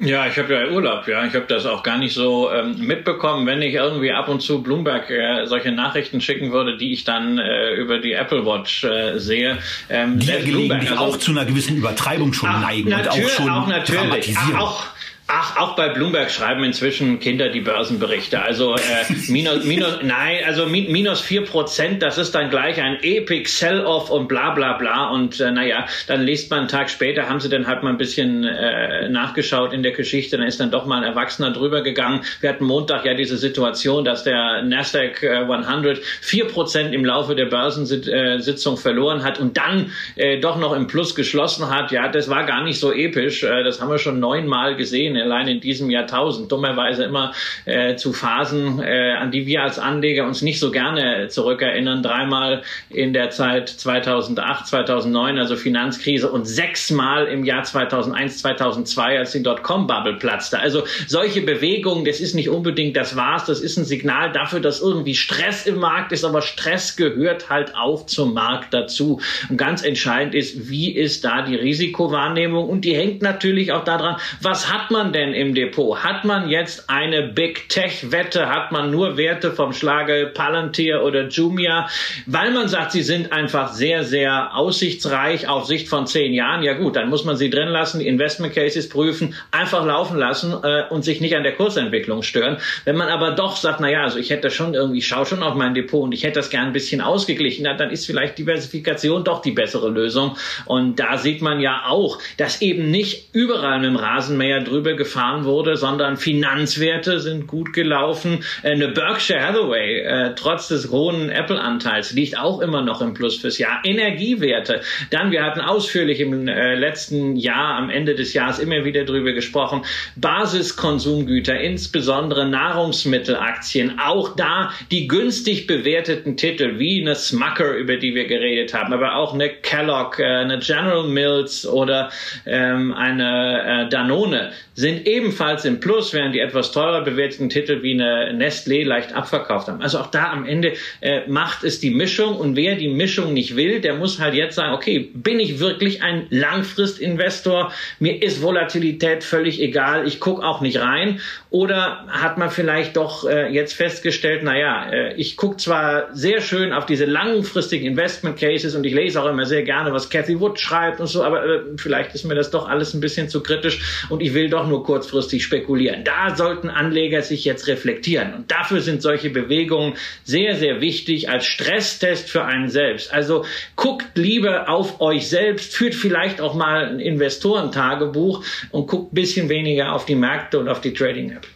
Ja, 0.00 0.26
ich 0.28 0.38
habe 0.38 0.54
ja 0.54 0.68
Urlaub, 0.70 1.08
ja. 1.08 1.26
Ich 1.26 1.34
habe 1.34 1.44
das 1.48 1.66
auch 1.66 1.82
gar 1.82 1.98
nicht 1.98 2.14
so 2.14 2.50
ähm, 2.52 2.86
mitbekommen, 2.86 3.46
wenn 3.46 3.60
ich 3.60 3.74
irgendwie 3.74 4.12
ab 4.12 4.28
und 4.28 4.40
zu 4.40 4.62
Bloomberg 4.62 5.10
äh, 5.10 5.44
solche 5.44 5.72
Nachrichten 5.72 6.20
schicken 6.20 6.52
würde, 6.52 6.78
die 6.78 6.92
ich 6.92 7.04
dann 7.04 7.38
äh, 7.38 7.74
über 7.74 7.98
die 7.98 8.12
Apple 8.12 8.46
Watch 8.46 8.84
äh, 8.84 9.18
sehe. 9.18 9.58
Ähm, 9.90 10.20
die 10.20 10.28
ja 10.28 10.38
gelegentlich 10.38 10.92
also, 10.92 11.02
auch 11.02 11.16
zu 11.18 11.32
einer 11.32 11.44
gewissen 11.44 11.76
Übertreibung 11.76 12.32
schon 12.32 12.48
ach, 12.48 12.62
neigen 12.62 12.94
und 12.94 13.08
auch 13.08 13.28
schon 13.28 13.50
auch 13.50 13.66
natürlich. 13.66 14.00
dramatisieren. 14.00 14.54
Ach, 14.54 14.60
auch 14.60 14.86
Ach, 15.30 15.58
auch 15.58 15.76
bei 15.76 15.90
Bloomberg 15.90 16.30
schreiben 16.30 16.64
inzwischen 16.64 17.20
Kinder 17.20 17.50
die 17.50 17.60
Börsenberichte. 17.60 18.40
Also 18.40 18.76
äh, 18.76 18.78
minus, 19.28 19.62
minus, 19.64 19.98
nein, 20.02 20.38
also 20.46 20.64
minus 20.64 21.20
vier 21.20 21.44
Prozent, 21.44 22.02
das 22.02 22.16
ist 22.16 22.34
dann 22.34 22.48
gleich 22.48 22.80
ein 22.80 22.96
Epic 23.02 23.46
Sell-off 23.50 24.08
und 24.08 24.26
bla 24.26 24.54
bla 24.54 24.78
bla. 24.78 25.10
Und 25.10 25.38
äh, 25.38 25.50
naja, 25.50 25.84
dann 26.06 26.22
liest 26.22 26.50
man 26.50 26.60
einen 26.60 26.68
Tag 26.68 26.88
später, 26.88 27.28
haben 27.28 27.40
sie 27.40 27.50
dann 27.50 27.66
halt 27.66 27.82
mal 27.82 27.90
ein 27.90 27.98
bisschen 27.98 28.42
äh, 28.42 29.10
nachgeschaut 29.10 29.74
in 29.74 29.82
der 29.82 29.92
Geschichte, 29.92 30.38
dann 30.38 30.46
ist 30.46 30.60
dann 30.60 30.70
doch 30.70 30.86
mal 30.86 31.02
ein 31.02 31.04
Erwachsener 31.04 31.50
drüber 31.50 31.82
gegangen. 31.82 32.22
Wir 32.40 32.48
hatten 32.48 32.64
Montag 32.64 33.04
ja 33.04 33.12
diese 33.12 33.36
Situation, 33.36 34.06
dass 34.06 34.24
der 34.24 34.62
Nasdaq 34.62 35.22
100 35.22 35.98
vier 36.22 36.46
Prozent 36.46 36.94
im 36.94 37.04
Laufe 37.04 37.34
der 37.34 37.46
Börsensitzung 37.46 38.78
verloren 38.78 39.22
hat 39.24 39.38
und 39.38 39.58
dann 39.58 39.92
äh, 40.16 40.40
doch 40.40 40.56
noch 40.56 40.72
im 40.72 40.86
Plus 40.86 41.14
geschlossen 41.14 41.68
hat. 41.68 41.92
Ja, 41.92 42.08
das 42.08 42.30
war 42.30 42.46
gar 42.46 42.64
nicht 42.64 42.80
so 42.80 42.94
episch. 42.94 43.42
Äh, 43.42 43.62
das 43.62 43.82
haben 43.82 43.90
wir 43.90 43.98
schon 43.98 44.20
neunmal 44.20 44.74
gesehen 44.74 45.17
allein 45.20 45.48
in 45.48 45.60
diesem 45.60 45.90
Jahrtausend, 45.90 46.50
dummerweise 46.50 47.04
immer 47.04 47.32
äh, 47.64 47.96
zu 47.96 48.12
Phasen, 48.12 48.80
äh, 48.80 49.12
an 49.12 49.30
die 49.30 49.46
wir 49.46 49.62
als 49.62 49.78
Anleger 49.78 50.26
uns 50.26 50.42
nicht 50.42 50.60
so 50.60 50.70
gerne 50.70 51.28
zurückerinnern. 51.28 52.02
Dreimal 52.02 52.62
in 52.90 53.12
der 53.12 53.30
Zeit 53.30 53.68
2008, 53.68 54.66
2009, 54.66 55.38
also 55.38 55.56
Finanzkrise 55.56 56.30
und 56.30 56.46
sechsmal 56.46 57.26
im 57.26 57.44
Jahr 57.44 57.64
2001, 57.64 58.38
2002, 58.38 59.18
als 59.18 59.32
die 59.32 59.42
Dotcom-Bubble 59.42 60.14
platzte. 60.14 60.58
Also 60.58 60.84
solche 61.06 61.42
Bewegungen, 61.42 62.04
das 62.04 62.20
ist 62.20 62.34
nicht 62.34 62.48
unbedingt 62.48 62.96
das 62.96 63.16
war's, 63.16 63.46
das 63.46 63.60
ist 63.60 63.76
ein 63.76 63.84
Signal 63.84 64.32
dafür, 64.32 64.60
dass 64.60 64.80
irgendwie 64.80 65.14
Stress 65.14 65.66
im 65.66 65.78
Markt 65.78 66.12
ist, 66.12 66.24
aber 66.24 66.42
Stress 66.42 66.96
gehört 66.96 67.50
halt 67.50 67.74
auch 67.74 68.06
zum 68.06 68.34
Markt 68.34 68.74
dazu. 68.74 69.20
Und 69.48 69.56
ganz 69.56 69.82
entscheidend 69.82 70.34
ist, 70.34 70.68
wie 70.68 70.90
ist 70.90 71.24
da 71.24 71.42
die 71.42 71.54
Risikowahrnehmung 71.54 72.68
und 72.68 72.84
die 72.84 72.94
hängt 72.94 73.22
natürlich 73.22 73.72
auch 73.72 73.84
daran, 73.84 74.16
was 74.40 74.72
hat 74.72 74.90
man 74.90 75.07
denn 75.12 75.34
im 75.34 75.54
Depot? 75.54 76.02
Hat 76.02 76.24
man 76.24 76.48
jetzt 76.48 76.88
eine 76.88 77.22
Big 77.22 77.68
Tech 77.68 78.10
Wette? 78.10 78.48
Hat 78.48 78.72
man 78.72 78.90
nur 78.90 79.16
Werte 79.16 79.52
vom 79.52 79.72
Schlage 79.72 80.30
Palantir 80.32 81.02
oder 81.02 81.28
Jumia? 81.28 81.88
Weil 82.26 82.50
man 82.52 82.68
sagt, 82.68 82.92
sie 82.92 83.02
sind 83.02 83.32
einfach 83.32 83.72
sehr, 83.72 84.04
sehr 84.04 84.54
aussichtsreich 84.54 85.48
auf 85.48 85.66
Sicht 85.66 85.88
von 85.88 86.06
zehn 86.06 86.32
Jahren. 86.34 86.62
Ja 86.62 86.74
gut, 86.74 86.96
dann 86.96 87.08
muss 87.08 87.24
man 87.24 87.36
sie 87.36 87.50
drin 87.50 87.68
lassen, 87.68 88.00
Investment 88.00 88.54
Cases 88.54 88.88
prüfen, 88.88 89.34
einfach 89.50 89.84
laufen 89.84 90.18
lassen 90.18 90.54
äh, 90.62 90.84
und 90.90 91.04
sich 91.04 91.20
nicht 91.20 91.36
an 91.36 91.42
der 91.42 91.54
Kursentwicklung 91.54 92.22
stören. 92.22 92.58
Wenn 92.84 92.96
man 92.96 93.08
aber 93.08 93.32
doch 93.32 93.56
sagt, 93.56 93.80
na 93.80 93.90
ja, 93.90 94.02
also 94.02 94.18
ich 94.18 94.30
hätte 94.30 94.50
schon 94.50 94.74
irgendwie, 94.74 94.98
ich 94.98 95.06
schaue 95.06 95.26
schon 95.26 95.42
auf 95.42 95.54
mein 95.54 95.74
Depot 95.74 96.02
und 96.02 96.12
ich 96.12 96.22
hätte 96.22 96.40
das 96.40 96.50
gern 96.50 96.66
ein 96.66 96.72
bisschen 96.72 97.00
ausgeglichen, 97.00 97.64
na, 97.64 97.74
dann 97.74 97.90
ist 97.90 98.06
vielleicht 98.06 98.38
Diversifikation 98.38 99.24
doch 99.24 99.42
die 99.42 99.52
bessere 99.52 99.88
Lösung. 99.88 100.36
Und 100.66 100.98
da 100.98 101.18
sieht 101.18 101.42
man 101.42 101.60
ja 101.60 101.84
auch, 101.86 102.18
dass 102.36 102.62
eben 102.62 102.90
nicht 102.90 103.34
überall 103.34 103.78
mit 103.78 103.88
dem 103.88 103.96
Rasenmäher 103.96 104.60
drüber 104.60 104.94
gefahren 104.98 105.44
wurde, 105.46 105.78
sondern 105.78 106.18
Finanzwerte 106.18 107.20
sind 107.20 107.46
gut 107.46 107.72
gelaufen. 107.72 108.44
Äh, 108.62 108.72
eine 108.72 108.88
Berkshire 108.88 109.40
Hathaway, 109.40 110.00
äh, 110.00 110.34
trotz 110.34 110.68
des 110.68 110.90
hohen 110.90 111.30
Apple-Anteils, 111.30 112.12
liegt 112.12 112.38
auch 112.38 112.60
immer 112.60 112.82
noch 112.82 113.00
im 113.00 113.14
Plus 113.14 113.38
fürs 113.38 113.56
Jahr. 113.56 113.80
Energiewerte. 113.84 114.82
Dann, 115.10 115.30
wir 115.30 115.42
hatten 115.42 115.60
ausführlich 115.60 116.20
im 116.20 116.46
äh, 116.48 116.74
letzten 116.74 117.36
Jahr, 117.36 117.76
am 117.76 117.88
Ende 117.88 118.14
des 118.14 118.34
Jahres 118.34 118.58
immer 118.58 118.84
wieder 118.84 119.04
drüber 119.04 119.32
gesprochen. 119.32 119.82
Basiskonsumgüter, 120.16 121.58
insbesondere 121.58 122.46
Nahrungsmittelaktien. 122.46 123.98
Auch 123.98 124.36
da 124.36 124.70
die 124.90 125.06
günstig 125.06 125.66
bewerteten 125.66 126.36
Titel 126.36 126.78
wie 126.78 127.00
eine 127.00 127.14
Smucker, 127.14 127.74
über 127.76 127.96
die 127.96 128.14
wir 128.14 128.26
geredet 128.26 128.74
haben, 128.74 128.92
aber 128.92 129.16
auch 129.16 129.32
eine 129.32 129.48
Kellogg, 129.48 130.18
äh, 130.18 130.24
eine 130.24 130.58
General 130.58 131.04
Mills 131.04 131.66
oder 131.66 132.10
ähm, 132.44 132.92
eine 132.92 133.86
äh, 133.86 133.88
Danone 133.88 134.52
sind 134.74 134.87
ebenfalls 135.04 135.64
im 135.64 135.80
Plus, 135.80 136.12
während 136.12 136.34
die 136.34 136.40
etwas 136.40 136.72
teurer 136.72 137.02
bewerteten 137.02 137.48
Titel 137.48 137.82
wie 137.82 137.92
eine 137.92 138.32
Nestlé 138.32 138.84
leicht 138.84 139.12
abverkauft 139.12 139.68
haben. 139.68 139.82
Also 139.82 139.98
auch 139.98 140.08
da 140.08 140.30
am 140.30 140.46
Ende 140.46 140.72
äh, 141.00 141.26
macht 141.28 141.64
es 141.64 141.80
die 141.80 141.90
Mischung 141.90 142.36
und 142.36 142.56
wer 142.56 142.76
die 142.76 142.88
Mischung 142.88 143.32
nicht 143.32 143.56
will, 143.56 143.80
der 143.80 143.94
muss 143.94 144.18
halt 144.18 144.34
jetzt 144.34 144.54
sagen, 144.54 144.74
okay, 144.74 145.10
bin 145.14 145.40
ich 145.40 145.60
wirklich 145.60 146.02
ein 146.02 146.26
Langfristinvestor? 146.30 147.72
Mir 147.98 148.22
ist 148.22 148.42
Volatilität 148.42 149.24
völlig 149.24 149.60
egal, 149.60 150.06
ich 150.06 150.20
gucke 150.20 150.44
auch 150.44 150.60
nicht 150.60 150.80
rein. 150.80 151.20
Oder 151.50 152.04
hat 152.08 152.38
man 152.38 152.50
vielleicht 152.50 152.96
doch 152.96 153.28
äh, 153.28 153.48
jetzt 153.52 153.72
festgestellt, 153.72 154.42
naja, 154.42 154.90
äh, 154.90 155.14
ich 155.14 155.36
gucke 155.36 155.56
zwar 155.56 156.14
sehr 156.14 156.40
schön 156.40 156.72
auf 156.72 156.86
diese 156.86 157.06
langfristigen 157.06 157.86
Investment 157.86 158.38
Cases 158.38 158.74
und 158.74 158.84
ich 158.84 158.92
lese 158.92 159.20
auch 159.22 159.26
immer 159.26 159.46
sehr 159.46 159.62
gerne, 159.62 159.92
was 159.92 160.10
Cathy 160.10 160.38
Wood 160.40 160.60
schreibt 160.60 161.00
und 161.00 161.06
so, 161.06 161.24
aber 161.24 161.44
äh, 161.44 161.60
vielleicht 161.76 162.14
ist 162.14 162.24
mir 162.24 162.34
das 162.34 162.50
doch 162.50 162.68
alles 162.68 162.94
ein 162.94 163.00
bisschen 163.00 163.28
zu 163.28 163.42
kritisch 163.42 164.06
und 164.10 164.20
ich 164.22 164.34
will 164.34 164.50
doch 164.50 164.66
nur 164.68 164.84
kurzfristig 164.84 165.42
spekulieren. 165.44 166.04
Da 166.04 166.36
sollten 166.36 166.70
Anleger 166.70 167.22
sich 167.22 167.44
jetzt 167.44 167.66
reflektieren. 167.66 168.34
Und 168.34 168.50
dafür 168.50 168.80
sind 168.80 169.02
solche 169.02 169.30
Bewegungen 169.30 169.94
sehr, 170.24 170.56
sehr 170.56 170.80
wichtig 170.80 171.28
als 171.28 171.46
Stresstest 171.46 172.30
für 172.30 172.44
einen 172.44 172.68
selbst. 172.68 173.12
Also 173.12 173.44
guckt 173.76 174.16
lieber 174.16 174.68
auf 174.68 175.00
euch 175.00 175.28
selbst, 175.28 175.74
führt 175.74 175.94
vielleicht 175.94 176.40
auch 176.40 176.54
mal 176.54 176.86
ein 176.86 177.00
Investorentagebuch 177.00 178.44
und 178.70 178.86
guckt 178.86 179.12
ein 179.12 179.14
bisschen 179.14 179.48
weniger 179.48 179.92
auf 179.92 180.04
die 180.04 180.14
Märkte 180.14 180.58
und 180.58 180.68
auf 180.68 180.80
die 180.80 180.92
Trading-App. 180.92 181.46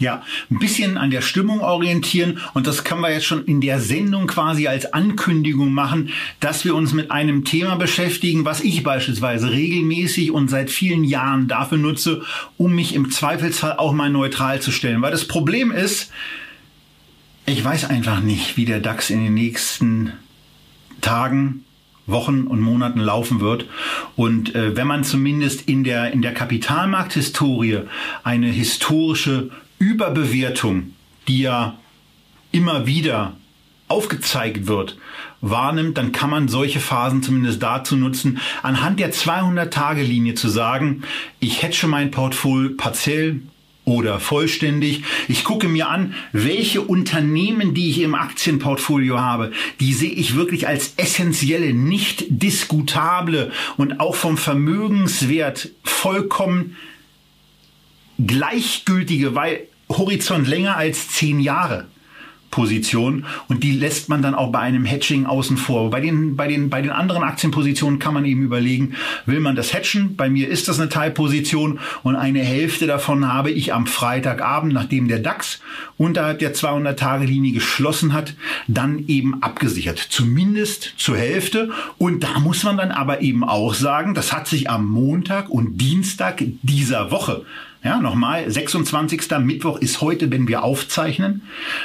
Ja, 0.00 0.22
ein 0.50 0.58
bisschen 0.58 0.98
an 0.98 1.10
der 1.10 1.20
Stimmung 1.20 1.60
orientieren 1.60 2.40
und 2.52 2.66
das 2.66 2.82
können 2.82 3.00
wir 3.00 3.12
jetzt 3.12 3.26
schon 3.26 3.44
in 3.44 3.60
der 3.60 3.80
Sendung 3.80 4.26
quasi 4.26 4.66
als 4.66 4.92
Ankündigung 4.92 5.72
machen, 5.72 6.10
dass 6.40 6.64
wir 6.64 6.74
uns 6.74 6.92
mit 6.92 7.12
einem 7.12 7.44
Thema 7.44 7.76
beschäftigen, 7.76 8.44
was 8.44 8.60
ich 8.60 8.82
beispielsweise 8.82 9.52
regelmäßig 9.52 10.32
und 10.32 10.50
seit 10.50 10.70
vielen 10.70 11.04
Jahren 11.04 11.46
dafür 11.46 11.78
nutze, 11.78 12.22
um 12.56 12.74
mich 12.74 12.94
im 12.94 13.12
Zweifelsfall 13.12 13.76
auch 13.76 13.92
mal 13.92 14.10
neutral 14.10 14.60
zu 14.60 14.72
stellen. 14.72 15.00
Weil 15.00 15.12
das 15.12 15.28
Problem 15.28 15.70
ist, 15.70 16.10
ich 17.46 17.62
weiß 17.64 17.84
einfach 17.84 18.20
nicht, 18.20 18.56
wie 18.56 18.64
der 18.64 18.80
DAX 18.80 19.10
in 19.10 19.22
den 19.22 19.34
nächsten 19.34 20.12
Tagen 21.02 21.64
Wochen 22.06 22.42
und 22.42 22.60
Monaten 22.60 23.00
laufen 23.00 23.40
wird. 23.40 23.66
Und 24.16 24.54
äh, 24.54 24.76
wenn 24.76 24.86
man 24.86 25.04
zumindest 25.04 25.68
in 25.68 25.84
der, 25.84 26.12
in 26.12 26.22
der 26.22 26.34
Kapitalmarkthistorie 26.34 27.80
eine 28.22 28.48
historische 28.48 29.50
Überbewertung, 29.84 30.94
die 31.28 31.40
ja 31.40 31.78
immer 32.52 32.86
wieder 32.86 33.36
aufgezeigt 33.86 34.66
wird, 34.66 34.96
wahrnimmt, 35.42 35.98
dann 35.98 36.12
kann 36.12 36.30
man 36.30 36.48
solche 36.48 36.80
Phasen 36.80 37.22
zumindest 37.22 37.62
dazu 37.62 37.96
nutzen, 37.96 38.38
anhand 38.62 38.98
der 38.98 39.12
200-Tage-Linie 39.12 40.34
zu 40.34 40.48
sagen, 40.48 41.02
ich 41.38 41.62
hedge 41.62 41.86
mein 41.86 42.10
Portfolio 42.10 42.70
partiell 42.76 43.40
oder 43.84 44.20
vollständig. 44.20 45.04
Ich 45.28 45.44
gucke 45.44 45.68
mir 45.68 45.90
an, 45.90 46.14
welche 46.32 46.80
Unternehmen, 46.80 47.74
die 47.74 47.90
ich 47.90 48.00
im 48.00 48.14
Aktienportfolio 48.14 49.20
habe, 49.20 49.52
die 49.80 49.92
sehe 49.92 50.12
ich 50.12 50.34
wirklich 50.34 50.66
als 50.66 50.94
essentielle, 50.96 51.74
nicht 51.74 52.24
diskutable 52.30 53.52
und 53.76 54.00
auch 54.00 54.14
vom 54.14 54.38
Vermögenswert 54.38 55.68
vollkommen 55.82 56.76
gleichgültige, 58.18 59.34
weil 59.34 59.66
Horizont 59.88 60.48
länger 60.48 60.76
als 60.76 61.08
zehn 61.08 61.40
Jahre. 61.40 61.86
Position 62.54 63.24
und 63.48 63.64
die 63.64 63.72
lässt 63.72 64.08
man 64.08 64.22
dann 64.22 64.36
auch 64.36 64.52
bei 64.52 64.60
einem 64.60 64.84
Hedging 64.84 65.26
außen 65.26 65.56
vor. 65.56 65.90
Bei 65.90 66.00
den, 66.00 66.36
bei 66.36 66.46
den, 66.46 66.70
bei 66.70 66.82
den 66.82 66.92
anderen 66.92 67.24
Aktienpositionen 67.24 67.98
kann 67.98 68.14
man 68.14 68.24
eben 68.24 68.42
überlegen, 68.42 68.94
will 69.26 69.40
man 69.40 69.56
das 69.56 69.74
hedgen? 69.74 70.14
Bei 70.14 70.30
mir 70.30 70.48
ist 70.48 70.68
das 70.68 70.78
eine 70.78 70.88
Teilposition 70.88 71.80
und 72.04 72.14
eine 72.14 72.44
Hälfte 72.44 72.86
davon 72.86 73.32
habe 73.32 73.50
ich 73.50 73.74
am 73.74 73.88
Freitagabend, 73.88 74.72
nachdem 74.72 75.08
der 75.08 75.18
DAX 75.18 75.60
unterhalb 75.96 76.38
der 76.38 76.54
200-Tage-Linie 76.54 77.50
geschlossen 77.50 78.12
hat, 78.12 78.36
dann 78.68 79.04
eben 79.08 79.42
abgesichert. 79.42 79.98
Zumindest 79.98 80.94
zur 80.96 81.16
Hälfte. 81.16 81.70
Und 81.98 82.22
da 82.22 82.38
muss 82.38 82.62
man 82.62 82.76
dann 82.76 82.92
aber 82.92 83.20
eben 83.20 83.42
auch 83.42 83.74
sagen, 83.74 84.14
das 84.14 84.32
hat 84.32 84.46
sich 84.46 84.70
am 84.70 84.86
Montag 84.86 85.48
und 85.48 85.78
Dienstag 85.78 86.44
dieser 86.62 87.10
Woche 87.10 87.44
ja, 87.84 88.00
nochmal, 88.00 88.50
26. 88.50 89.30
Mittwoch 89.40 89.78
ist 89.78 90.00
heute, 90.00 90.30
wenn 90.30 90.48
wir 90.48 90.64
aufzeichnen. 90.64 91.42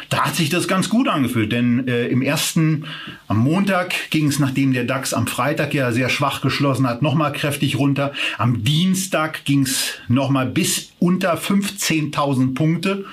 Da 0.07 0.21
hat 0.25 0.35
sich 0.35 0.49
das 0.49 0.69
ganz 0.69 0.87
gut 0.87 1.09
angefühlt, 1.09 1.51
denn 1.51 1.89
äh, 1.89 2.07
im 2.07 2.21
ersten, 2.21 2.85
am 3.27 3.39
Montag 3.39 4.09
ging 4.09 4.29
es, 4.29 4.39
nachdem 4.39 4.71
der 4.71 4.85
DAX 4.85 5.13
am 5.13 5.27
Freitag 5.27 5.73
ja 5.73 5.91
sehr 5.91 6.07
schwach 6.07 6.39
geschlossen 6.39 6.87
hat, 6.87 7.01
nochmal 7.01 7.33
kräftig 7.33 7.77
runter. 7.77 8.13
Am 8.37 8.63
Dienstag 8.63 9.43
ging 9.43 9.63
es 9.63 9.95
nochmal 10.07 10.45
bis 10.45 10.93
unter 10.99 11.35
15.000 11.35 12.55
Punkte 12.55 13.03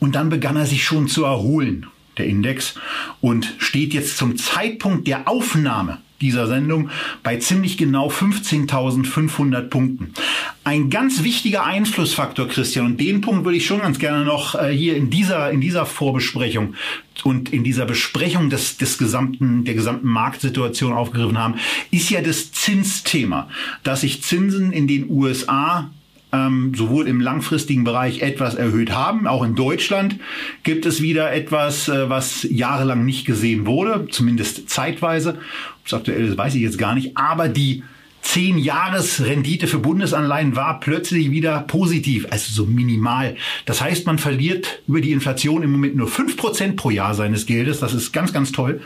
und 0.00 0.16
dann 0.16 0.28
begann 0.28 0.56
er 0.56 0.66
sich 0.66 0.82
schon 0.82 1.06
zu 1.06 1.22
erholen, 1.22 1.86
der 2.18 2.26
Index, 2.26 2.74
und 3.20 3.54
steht 3.58 3.94
jetzt 3.94 4.16
zum 4.16 4.36
Zeitpunkt 4.36 5.06
der 5.06 5.28
Aufnahme 5.28 5.98
dieser 6.20 6.46
Sendung 6.46 6.90
bei 7.22 7.36
ziemlich 7.36 7.76
genau 7.76 8.08
15.500 8.08 9.62
Punkten. 9.68 10.14
Ein 10.62 10.90
ganz 10.90 11.24
wichtiger 11.24 11.64
Einflussfaktor, 11.64 12.48
Christian, 12.48 12.86
und 12.86 13.00
den 13.00 13.20
Punkt 13.20 13.44
würde 13.44 13.56
ich 13.56 13.66
schon 13.66 13.80
ganz 13.80 13.98
gerne 13.98 14.24
noch 14.24 14.54
äh, 14.54 14.70
hier 14.70 14.96
in 14.96 15.10
dieser, 15.10 15.50
in 15.50 15.60
dieser 15.60 15.86
Vorbesprechung 15.86 16.74
und 17.22 17.52
in 17.52 17.64
dieser 17.64 17.86
Besprechung 17.86 18.50
des, 18.50 18.76
des 18.76 18.98
gesamten, 18.98 19.64
der 19.64 19.74
gesamten 19.74 20.08
Marktsituation 20.08 20.92
aufgegriffen 20.92 21.38
haben, 21.38 21.56
ist 21.90 22.10
ja 22.10 22.20
das 22.20 22.52
Zinsthema, 22.52 23.48
dass 23.82 24.02
sich 24.02 24.22
Zinsen 24.22 24.72
in 24.72 24.86
den 24.86 25.08
USA 25.10 25.90
ähm, 26.34 26.72
sowohl 26.74 27.06
im 27.06 27.20
langfristigen 27.20 27.84
Bereich 27.84 28.20
etwas 28.20 28.54
erhöht 28.54 28.92
haben. 28.92 29.26
Auch 29.26 29.44
in 29.44 29.54
Deutschland 29.54 30.16
gibt 30.62 30.86
es 30.86 31.00
wieder 31.00 31.32
etwas, 31.32 31.88
äh, 31.88 32.08
was 32.08 32.46
jahrelang 32.50 33.04
nicht 33.04 33.24
gesehen 33.24 33.66
wurde, 33.66 34.08
zumindest 34.10 34.68
zeitweise. 34.68 35.38
Aktuell 35.92 36.26
ist, 36.26 36.38
weiß 36.38 36.54
ich 36.54 36.62
jetzt 36.62 36.78
gar 36.78 36.94
nicht. 36.94 37.16
Aber 37.16 37.48
die 37.48 37.82
10 38.24 38.58
Jahresrendite 38.58 39.66
für 39.66 39.78
Bundesanleihen 39.78 40.56
war 40.56 40.80
plötzlich 40.80 41.30
wieder 41.30 41.60
positiv, 41.60 42.26
also 42.30 42.52
so 42.52 42.66
minimal. 42.66 43.36
Das 43.66 43.80
heißt, 43.80 44.06
man 44.06 44.18
verliert 44.18 44.82
über 44.88 45.00
die 45.00 45.12
Inflation 45.12 45.62
im 45.62 45.70
Moment 45.70 45.94
nur 45.94 46.08
5% 46.08 46.74
pro 46.74 46.90
Jahr 46.90 47.14
seines 47.14 47.46
Geldes. 47.46 47.80
Das 47.80 47.92
ist 47.92 48.12
ganz, 48.12 48.32
ganz 48.32 48.50
toll. 48.50 48.80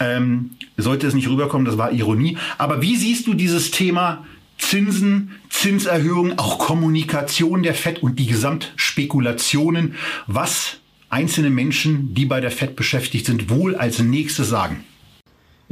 Ähm, 0.00 0.50
sollte 0.76 1.06
es 1.06 1.14
nicht 1.14 1.28
rüberkommen, 1.28 1.64
das 1.64 1.78
war 1.78 1.92
Ironie. 1.92 2.38
Aber 2.58 2.82
wie 2.82 2.96
siehst 2.96 3.26
du 3.26 3.34
dieses 3.34 3.70
Thema 3.70 4.26
Zinsen, 4.58 5.36
Zinserhöhungen, 5.48 6.38
auch 6.38 6.58
Kommunikation 6.58 7.62
der 7.62 7.74
FED 7.74 8.02
und 8.02 8.18
die 8.18 8.26
Gesamtspekulationen, 8.26 9.94
was 10.26 10.78
einzelne 11.08 11.50
Menschen, 11.50 12.14
die 12.14 12.24
bei 12.24 12.40
der 12.40 12.50
FED 12.50 12.76
beschäftigt 12.76 13.26
sind, 13.26 13.48
wohl 13.48 13.76
als 13.76 14.00
nächstes 14.00 14.48
sagen? 14.48 14.84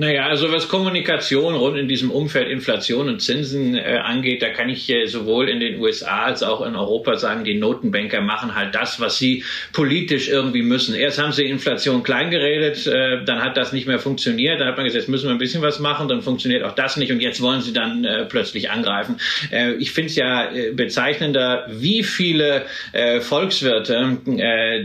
Naja, 0.00 0.28
also 0.28 0.52
was 0.52 0.68
Kommunikation 0.68 1.56
rund 1.56 1.76
in 1.76 1.88
diesem 1.88 2.12
Umfeld 2.12 2.48
Inflation 2.48 3.08
und 3.08 3.18
Zinsen 3.20 3.74
äh, 3.74 3.98
angeht, 4.00 4.42
da 4.42 4.50
kann 4.50 4.68
ich 4.68 4.88
äh, 4.88 5.06
sowohl 5.06 5.48
in 5.48 5.58
den 5.58 5.80
USA 5.80 6.22
als 6.22 6.44
auch 6.44 6.64
in 6.64 6.76
Europa 6.76 7.16
sagen, 7.16 7.42
die 7.42 7.58
Notenbanker 7.58 8.20
machen 8.20 8.54
halt 8.54 8.76
das, 8.76 9.00
was 9.00 9.18
sie 9.18 9.42
politisch 9.72 10.28
irgendwie 10.28 10.62
müssen. 10.62 10.94
Erst 10.94 11.20
haben 11.20 11.32
sie 11.32 11.46
Inflation 11.46 12.04
kleingeredet, 12.04 12.86
äh, 12.86 13.24
dann 13.24 13.42
hat 13.42 13.56
das 13.56 13.72
nicht 13.72 13.88
mehr 13.88 13.98
funktioniert, 13.98 14.60
dann 14.60 14.68
hat 14.68 14.76
man 14.76 14.84
gesagt, 14.84 15.00
jetzt 15.00 15.08
müssen 15.08 15.26
wir 15.26 15.32
ein 15.32 15.38
bisschen 15.38 15.62
was 15.62 15.80
machen, 15.80 16.06
dann 16.06 16.22
funktioniert 16.22 16.62
auch 16.62 16.76
das 16.76 16.96
nicht 16.96 17.10
und 17.10 17.18
jetzt 17.18 17.42
wollen 17.42 17.62
sie 17.62 17.72
dann 17.72 18.04
äh, 18.04 18.24
plötzlich 18.26 18.70
angreifen. 18.70 19.16
Äh, 19.50 19.72
ich 19.80 19.90
finde 19.90 20.10
es 20.10 20.14
ja 20.14 20.52
äh, 20.52 20.70
bezeichnender, 20.70 21.66
wie 21.70 22.04
viele 22.04 22.66
äh, 22.92 23.20
Volkswirte 23.20 24.18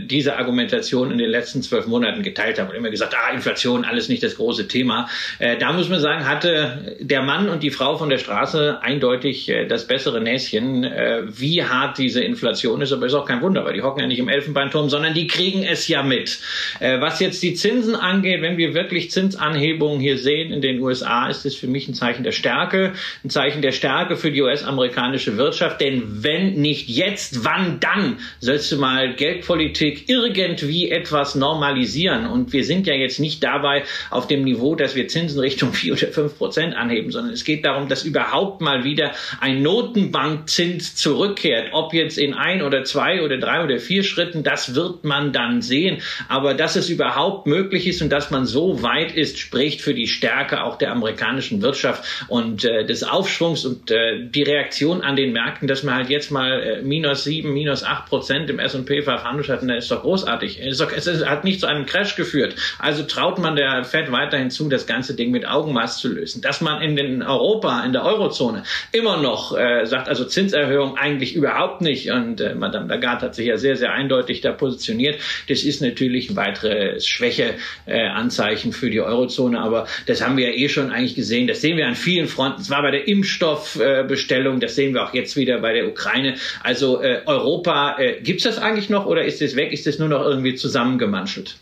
diese 0.06 0.36
Argumentation 0.36 1.12
in 1.12 1.18
den 1.18 1.30
letzten 1.30 1.62
zwölf 1.62 1.86
Monaten 1.86 2.24
geteilt 2.24 2.58
haben 2.58 2.70
und 2.70 2.74
immer 2.74 2.90
gesagt, 2.90 3.14
ah, 3.14 3.32
Inflation, 3.32 3.84
alles 3.84 4.08
nicht 4.08 4.24
das 4.24 4.34
große 4.34 4.66
Thema. 4.66 5.03
Äh, 5.38 5.56
da 5.58 5.72
muss 5.72 5.88
man 5.88 6.00
sagen, 6.00 6.26
hatte 6.26 6.96
der 7.00 7.22
Mann 7.22 7.48
und 7.48 7.62
die 7.62 7.70
Frau 7.70 7.96
von 7.96 8.08
der 8.08 8.18
Straße 8.18 8.78
eindeutig 8.82 9.48
äh, 9.48 9.66
das 9.66 9.86
bessere 9.86 10.20
Näschen, 10.20 10.84
äh, 10.84 11.22
wie 11.26 11.64
hart 11.64 11.98
diese 11.98 12.22
Inflation 12.22 12.80
ist. 12.80 12.92
Aber 12.92 13.06
ist 13.06 13.14
auch 13.14 13.26
kein 13.26 13.42
Wunder, 13.42 13.64
weil 13.64 13.74
die 13.74 13.82
hocken 13.82 14.00
ja 14.00 14.06
nicht 14.06 14.18
im 14.18 14.28
Elfenbeinturm, 14.28 14.88
sondern 14.88 15.14
die 15.14 15.26
kriegen 15.26 15.62
es 15.62 15.88
ja 15.88 16.02
mit. 16.02 16.38
Äh, 16.80 17.00
was 17.00 17.20
jetzt 17.20 17.42
die 17.42 17.54
Zinsen 17.54 17.94
angeht, 17.94 18.42
wenn 18.42 18.56
wir 18.56 18.74
wirklich 18.74 19.10
Zinsanhebungen 19.10 20.00
hier 20.00 20.18
sehen 20.18 20.52
in 20.52 20.60
den 20.60 20.80
USA, 20.80 21.28
ist 21.28 21.44
es 21.46 21.54
für 21.54 21.66
mich 21.66 21.88
ein 21.88 21.94
Zeichen 21.94 22.24
der 22.24 22.32
Stärke, 22.32 22.92
ein 23.24 23.30
Zeichen 23.30 23.62
der 23.62 23.72
Stärke 23.72 24.16
für 24.16 24.30
die 24.30 24.42
US-amerikanische 24.42 25.36
Wirtschaft. 25.36 25.80
Denn 25.80 26.22
wenn 26.22 26.54
nicht 26.54 26.88
jetzt, 26.88 27.44
wann 27.44 27.80
dann? 27.80 28.18
Sollst 28.40 28.70
du 28.72 28.78
mal 28.78 29.14
Geldpolitik 29.14 30.08
irgendwie 30.08 30.90
etwas 30.90 31.34
normalisieren? 31.34 32.26
Und 32.26 32.52
wir 32.52 32.64
sind 32.64 32.86
ja 32.86 32.94
jetzt 32.94 33.20
nicht 33.20 33.42
dabei 33.42 33.84
auf 34.10 34.26
dem 34.26 34.44
Niveau, 34.44 34.74
dass 34.74 34.93
wir 34.94 35.08
Zinsen 35.08 35.40
Richtung 35.40 35.72
4 35.72 35.92
oder 35.92 36.06
5 36.08 36.38
Prozent 36.38 36.74
anheben, 36.74 37.10
sondern 37.10 37.32
es 37.32 37.44
geht 37.44 37.64
darum, 37.64 37.88
dass 37.88 38.04
überhaupt 38.04 38.60
mal 38.60 38.84
wieder 38.84 39.12
ein 39.40 39.62
Notenbankzins 39.62 40.96
zurückkehrt. 40.96 41.68
Ob 41.72 41.92
jetzt 41.92 42.18
in 42.18 42.34
ein 42.34 42.62
oder 42.62 42.84
zwei 42.84 43.22
oder 43.22 43.38
drei 43.38 43.64
oder 43.64 43.78
vier 43.78 44.04
Schritten, 44.04 44.42
das 44.42 44.74
wird 44.74 45.04
man 45.04 45.32
dann 45.32 45.62
sehen. 45.62 46.02
Aber 46.28 46.54
dass 46.54 46.76
es 46.76 46.88
überhaupt 46.88 47.46
möglich 47.46 47.86
ist 47.86 48.02
und 48.02 48.10
dass 48.10 48.30
man 48.30 48.46
so 48.46 48.82
weit 48.82 49.14
ist, 49.16 49.38
spricht 49.38 49.80
für 49.80 49.94
die 49.94 50.06
Stärke 50.06 50.62
auch 50.62 50.76
der 50.76 50.92
amerikanischen 50.92 51.62
Wirtschaft 51.62 52.04
und 52.28 52.64
äh, 52.64 52.84
des 52.84 53.02
Aufschwungs 53.02 53.64
und 53.64 53.90
äh, 53.90 54.26
die 54.28 54.42
Reaktion 54.42 55.02
an 55.02 55.16
den 55.16 55.32
Märkten, 55.32 55.68
dass 55.68 55.82
man 55.82 55.94
halt 55.94 56.10
jetzt 56.10 56.30
mal 56.30 56.62
äh, 56.62 56.82
minus 56.82 57.24
sieben, 57.24 57.52
minus 57.52 57.82
acht 57.82 58.06
Prozent 58.06 58.50
im 58.50 58.58
S&P 58.58 59.02
500 59.02 59.48
hat, 59.48 59.62
das 59.62 59.84
ist 59.84 59.90
doch 59.90 60.02
großartig. 60.02 60.60
Es, 60.60 60.78
doch, 60.78 60.92
es 60.92 61.06
hat 61.24 61.44
nicht 61.44 61.60
zu 61.60 61.66
einem 61.66 61.86
Crash 61.86 62.16
geführt. 62.16 62.54
Also 62.78 63.02
traut 63.02 63.38
man 63.38 63.56
der 63.56 63.84
Fed 63.84 64.10
weiterhin 64.12 64.50
zu, 64.50 64.68
das 64.84 64.86
ganze 64.86 65.14
Ding 65.14 65.30
mit 65.30 65.46
Augenmaß 65.46 65.98
zu 65.98 66.08
lösen. 66.08 66.42
Dass 66.42 66.60
man 66.60 66.82
in 66.82 66.96
den 66.96 67.22
Europa, 67.22 67.82
in 67.84 67.92
der 67.92 68.04
Eurozone 68.04 68.64
immer 68.92 69.16
noch 69.16 69.56
äh, 69.56 69.86
sagt, 69.86 70.08
also 70.08 70.24
Zinserhöhung 70.24 70.96
eigentlich 70.96 71.34
überhaupt 71.34 71.80
nicht. 71.80 72.10
Und 72.10 72.40
äh, 72.40 72.54
Madame 72.54 72.88
Lagarde 72.88 73.26
hat 73.26 73.34
sich 73.34 73.46
ja 73.46 73.56
sehr, 73.56 73.76
sehr 73.76 73.92
eindeutig 73.92 74.42
da 74.42 74.52
positioniert. 74.52 75.18
Das 75.48 75.62
ist 75.62 75.80
natürlich 75.80 76.30
ein 76.30 76.36
weiteres 76.36 77.06
Schwächeanzeichen 77.06 78.70
äh, 78.70 78.74
für 78.74 78.90
die 78.90 79.00
Eurozone. 79.00 79.60
Aber 79.60 79.86
das 80.06 80.22
haben 80.22 80.36
wir 80.36 80.50
ja 80.50 80.54
eh 80.54 80.68
schon 80.68 80.90
eigentlich 80.90 81.14
gesehen. 81.14 81.46
Das 81.46 81.60
sehen 81.60 81.76
wir 81.76 81.86
an 81.86 81.94
vielen 81.94 82.28
Fronten. 82.28 82.60
Es 82.60 82.70
war 82.70 82.82
bei 82.82 82.90
der 82.90 83.08
Impfstoffbestellung, 83.08 84.60
das 84.60 84.74
sehen 84.74 84.94
wir 84.94 85.04
auch 85.04 85.14
jetzt 85.14 85.36
wieder 85.36 85.58
bei 85.60 85.72
der 85.72 85.88
Ukraine. 85.88 86.34
Also 86.62 87.00
äh, 87.00 87.22
Europa, 87.26 87.96
äh, 87.98 88.20
gibt 88.20 88.40
es 88.40 88.44
das 88.44 88.58
eigentlich 88.58 88.90
noch 88.90 89.06
oder 89.06 89.24
ist 89.24 89.40
es 89.40 89.56
weg? 89.56 89.72
Ist 89.72 89.86
es 89.86 89.98
nur 89.98 90.08
noch 90.08 90.22
irgendwie 90.22 90.54
zusammengemanschelt? 90.54 91.56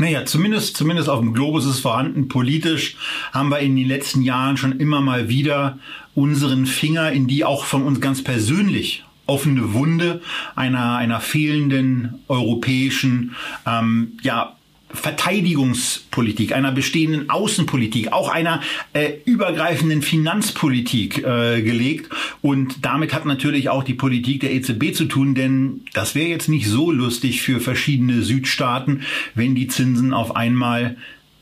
Naja, 0.00 0.24
zumindest, 0.24 0.76
zumindest 0.76 1.08
auf 1.08 1.20
dem 1.20 1.34
Globus 1.34 1.64
ist 1.64 1.72
es 1.72 1.80
vorhanden. 1.80 2.28
Politisch 2.28 2.96
haben 3.32 3.48
wir 3.48 3.58
in 3.58 3.74
den 3.74 3.88
letzten 3.88 4.22
Jahren 4.22 4.56
schon 4.56 4.78
immer 4.78 5.00
mal 5.00 5.28
wieder 5.28 5.78
unseren 6.14 6.66
Finger 6.66 7.10
in 7.10 7.26
die 7.26 7.44
auch 7.44 7.64
von 7.64 7.82
uns 7.82 8.00
ganz 8.00 8.22
persönlich 8.22 9.04
offene 9.26 9.74
Wunde 9.74 10.22
einer, 10.56 10.96
einer 10.96 11.20
fehlenden 11.20 12.20
europäischen 12.28 13.34
ähm, 13.66 14.18
ja, 14.22 14.56
Verteidigungspolitik, 14.90 16.54
einer 16.54 16.72
bestehenden 16.72 17.30
Außenpolitik, 17.30 18.12
auch 18.12 18.28
einer 18.28 18.60
äh, 18.92 19.12
übergreifenden 19.24 20.02
Finanzpolitik 20.02 21.18
äh, 21.18 21.62
gelegt. 21.62 22.10
Und 22.40 22.84
damit 22.84 23.12
hat 23.12 23.26
natürlich 23.26 23.68
auch 23.68 23.84
die 23.84 23.94
Politik 23.94 24.40
der 24.40 24.52
EZB 24.52 24.94
zu 24.94 25.04
tun, 25.04 25.34
denn 25.34 25.82
das 25.92 26.14
wäre 26.14 26.28
jetzt 26.28 26.48
nicht 26.48 26.66
so 26.66 26.90
lustig 26.90 27.42
für 27.42 27.60
verschiedene 27.60 28.22
Südstaaten, 28.22 29.02
wenn 29.34 29.54
die 29.54 29.68
Zinsen 29.68 30.14
auf 30.14 30.36
einmal 30.36 30.96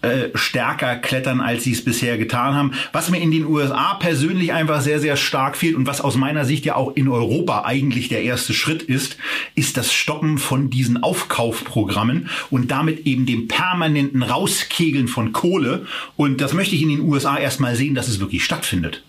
äh, 0.06 0.30
stärker 0.34 0.96
klettern, 0.96 1.40
als 1.40 1.64
sie 1.64 1.72
es 1.72 1.84
bisher 1.84 2.18
getan 2.18 2.54
haben. 2.54 2.72
Was 2.92 3.10
mir 3.10 3.20
in 3.20 3.30
den 3.30 3.46
USA 3.46 3.94
persönlich 3.94 4.52
einfach 4.52 4.80
sehr, 4.80 5.00
sehr 5.00 5.16
stark 5.16 5.56
fehlt 5.56 5.76
und 5.76 5.86
was 5.86 6.00
aus 6.00 6.16
meiner 6.16 6.44
Sicht 6.44 6.64
ja 6.64 6.76
auch 6.76 6.94
in 6.96 7.08
Europa 7.08 7.64
eigentlich 7.64 8.08
der 8.08 8.22
erste 8.22 8.54
Schritt 8.54 8.82
ist, 8.82 9.16
ist 9.54 9.76
das 9.76 9.92
Stoppen 9.92 10.38
von 10.38 10.70
diesen 10.70 11.02
Aufkaufprogrammen 11.02 12.28
und 12.50 12.70
damit 12.70 13.06
eben 13.06 13.26
dem 13.26 13.48
permanenten 13.48 14.22
Rauskegeln 14.22 15.08
von 15.08 15.32
Kohle. 15.32 15.86
Und 16.16 16.40
das 16.40 16.52
möchte 16.52 16.74
ich 16.74 16.82
in 16.82 16.88
den 16.88 17.00
USA 17.00 17.38
erstmal 17.38 17.76
sehen, 17.76 17.94
dass 17.94 18.08
es 18.08 18.20
wirklich 18.20 18.44
stattfindet. 18.44 19.02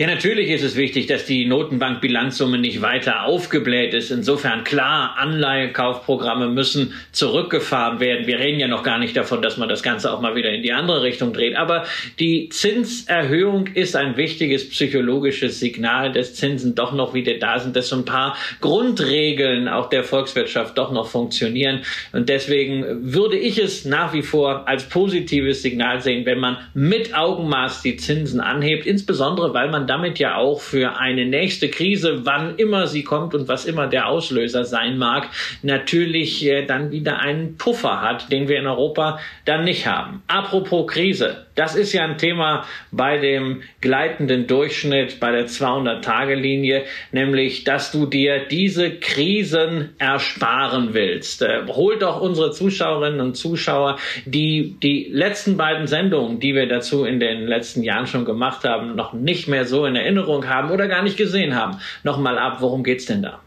Ja, 0.00 0.06
natürlich 0.06 0.48
ist 0.48 0.62
es 0.62 0.76
wichtig, 0.76 1.08
dass 1.08 1.26
die 1.26 1.44
Notenbankbilanzsumme 1.44 2.56
nicht 2.56 2.80
weiter 2.80 3.24
aufgebläht 3.24 3.92
ist. 3.92 4.10
Insofern 4.10 4.64
klar, 4.64 5.16
Anleihekaufprogramme 5.18 6.48
müssen 6.48 6.94
zurückgefahren 7.12 8.00
werden. 8.00 8.26
Wir 8.26 8.38
reden 8.38 8.58
ja 8.58 8.66
noch 8.66 8.82
gar 8.82 8.98
nicht 8.98 9.14
davon, 9.14 9.42
dass 9.42 9.58
man 9.58 9.68
das 9.68 9.82
Ganze 9.82 10.10
auch 10.10 10.22
mal 10.22 10.34
wieder 10.34 10.48
in 10.48 10.62
die 10.62 10.72
andere 10.72 11.02
Richtung 11.02 11.34
dreht. 11.34 11.54
Aber 11.54 11.84
die 12.18 12.48
Zinserhöhung 12.48 13.66
ist 13.74 13.94
ein 13.94 14.16
wichtiges 14.16 14.70
psychologisches 14.70 15.60
Signal, 15.60 16.12
dass 16.12 16.32
Zinsen 16.32 16.74
doch 16.74 16.94
noch 16.94 17.12
wieder 17.12 17.34
da 17.34 17.58
sind, 17.58 17.76
dass 17.76 17.90
so 17.90 17.96
ein 17.96 18.06
paar 18.06 18.38
Grundregeln 18.62 19.68
auch 19.68 19.90
der 19.90 20.02
Volkswirtschaft 20.02 20.78
doch 20.78 20.92
noch 20.92 21.08
funktionieren. 21.08 21.82
Und 22.12 22.30
deswegen 22.30 23.12
würde 23.12 23.36
ich 23.36 23.58
es 23.58 23.84
nach 23.84 24.14
wie 24.14 24.22
vor 24.22 24.66
als 24.66 24.88
positives 24.88 25.60
Signal 25.60 26.00
sehen, 26.00 26.24
wenn 26.24 26.38
man 26.38 26.56
mit 26.72 27.14
Augenmaß 27.14 27.82
die 27.82 27.98
Zinsen 27.98 28.40
anhebt, 28.40 28.86
insbesondere 28.86 29.52
weil 29.52 29.70
man 29.70 29.89
damit 29.90 30.20
ja 30.20 30.36
auch 30.36 30.60
für 30.60 30.98
eine 30.98 31.26
nächste 31.26 31.68
Krise, 31.68 32.20
wann 32.24 32.54
immer 32.56 32.86
sie 32.86 33.02
kommt 33.02 33.34
und 33.34 33.48
was 33.48 33.64
immer 33.64 33.88
der 33.88 34.06
Auslöser 34.06 34.64
sein 34.64 34.96
mag, 34.98 35.28
natürlich 35.62 36.46
äh, 36.46 36.64
dann 36.64 36.92
wieder 36.92 37.18
einen 37.18 37.56
Puffer 37.56 38.00
hat, 38.00 38.30
den 38.30 38.46
wir 38.46 38.60
in 38.60 38.68
Europa 38.68 39.18
dann 39.46 39.64
nicht 39.64 39.88
haben. 39.88 40.22
Apropos 40.28 40.86
Krise, 40.86 41.46
das 41.60 41.74
ist 41.74 41.92
ja 41.92 42.04
ein 42.04 42.16
Thema 42.16 42.64
bei 42.90 43.18
dem 43.18 43.60
gleitenden 43.82 44.46
Durchschnitt, 44.46 45.20
bei 45.20 45.30
der 45.30 45.46
200-Tage-Linie, 45.46 46.84
nämlich, 47.12 47.64
dass 47.64 47.92
du 47.92 48.06
dir 48.06 48.46
diese 48.50 48.92
Krisen 48.92 49.90
ersparen 49.98 50.94
willst. 50.94 51.42
Äh, 51.42 51.66
hol 51.66 51.98
doch 51.98 52.22
unsere 52.22 52.50
Zuschauerinnen 52.50 53.20
und 53.20 53.36
Zuschauer, 53.36 53.98
die 54.24 54.76
die 54.82 55.10
letzten 55.12 55.58
beiden 55.58 55.86
Sendungen, 55.86 56.40
die 56.40 56.54
wir 56.54 56.66
dazu 56.66 57.04
in 57.04 57.20
den 57.20 57.46
letzten 57.46 57.82
Jahren 57.82 58.06
schon 58.06 58.24
gemacht 58.24 58.64
haben, 58.64 58.96
noch 58.96 59.12
nicht 59.12 59.46
mehr 59.46 59.66
so 59.66 59.84
in 59.84 59.96
Erinnerung 59.96 60.48
haben 60.48 60.70
oder 60.70 60.88
gar 60.88 61.02
nicht 61.02 61.18
gesehen 61.18 61.54
haben, 61.54 61.76
nochmal 62.04 62.38
ab, 62.38 62.56
worum 62.60 62.84
geht's 62.84 63.04
denn 63.04 63.20
da? 63.20 63.40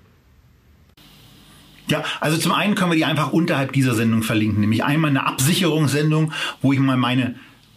Ja, 1.87 2.03
also 2.19 2.37
zum 2.37 2.51
einen 2.51 2.75
können 2.75 2.91
wir 2.91 2.95
die 2.95 3.05
einfach 3.05 3.33
unterhalb 3.33 3.73
dieser 3.73 3.95
Sendung 3.95 4.21
verlinken, 4.21 4.61
nämlich 4.61 4.83
einmal 4.83 5.09
eine 5.09 5.25
Absicherungssendung, 5.25 6.31
wo 6.61 6.73
ich 6.73 6.79
mal 6.79 6.95
meine 6.95 7.33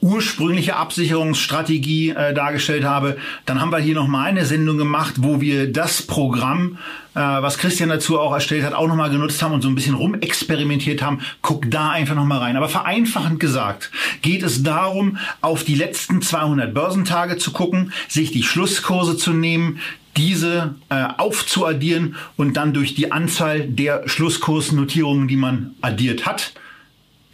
ursprüngliche 0.06 0.76
Absicherungsstrategie 0.76 2.10
äh, 2.10 2.32
dargestellt 2.32 2.84
habe. 2.84 3.16
Dann 3.44 3.60
haben 3.60 3.72
wir 3.72 3.78
hier 3.78 3.96
noch 3.96 4.06
mal 4.06 4.24
eine 4.24 4.44
Sendung 4.44 4.78
gemacht, 4.78 5.14
wo 5.18 5.40
wir 5.40 5.72
das 5.72 6.02
Programm, 6.02 6.78
äh, 7.14 7.20
was 7.20 7.58
Christian 7.58 7.88
dazu 7.88 8.20
auch 8.20 8.32
erstellt 8.32 8.64
hat, 8.64 8.72
auch 8.72 8.86
noch 8.86 8.94
mal 8.94 9.10
genutzt 9.10 9.42
haben 9.42 9.52
und 9.52 9.62
so 9.62 9.68
ein 9.68 9.74
bisschen 9.74 9.94
rumexperimentiert 9.94 11.02
haben. 11.02 11.20
Guck 11.42 11.70
da 11.70 11.90
einfach 11.90 12.14
noch 12.14 12.24
mal 12.24 12.38
rein. 12.38 12.56
Aber 12.56 12.68
vereinfachend 12.68 13.40
gesagt 13.40 13.90
geht 14.22 14.44
es 14.44 14.62
darum, 14.62 15.18
auf 15.40 15.64
die 15.64 15.74
letzten 15.74 16.22
200 16.22 16.72
Börsentage 16.72 17.36
zu 17.38 17.50
gucken, 17.50 17.92
sich 18.06 18.30
die 18.30 18.44
Schlusskurse 18.44 19.16
zu 19.16 19.32
nehmen, 19.32 19.80
diese 20.16 20.76
äh, 20.88 21.04
aufzuaddieren 21.18 22.14
und 22.36 22.56
dann 22.56 22.72
durch 22.72 22.94
die 22.94 23.12
Anzahl 23.12 23.66
der 23.66 24.08
Schlusskursnotierungen, 24.08 25.28
die 25.28 25.36
man 25.36 25.74
addiert 25.82 26.26
hat, 26.26 26.52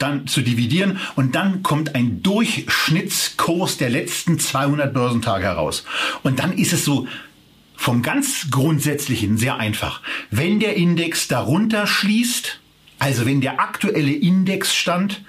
dann 0.02 0.26
zu 0.26 0.42
dividieren 0.42 0.98
und 1.14 1.34
dann 1.34 1.62
kommt 1.62 1.94
ein 1.94 2.22
Durchschnittskurs 2.22 3.78
der 3.78 3.90
letzten 3.90 4.38
200 4.38 4.92
Börsentage 4.92 5.44
heraus. 5.44 5.84
Und 6.22 6.38
dann 6.38 6.52
ist 6.52 6.72
es 6.72 6.84
so 6.84 7.06
vom 7.76 8.02
ganz 8.02 8.48
Grundsätzlichen 8.50 9.38
sehr 9.38 9.56
einfach. 9.56 10.02
Wenn 10.30 10.60
der 10.60 10.76
Index 10.76 11.28
darunter 11.28 11.86
schließt, 11.86 12.60
also 12.98 13.26
wenn 13.26 13.40
der 13.40 13.60
aktuelle 13.60 14.12
Indexstand 14.12 15.22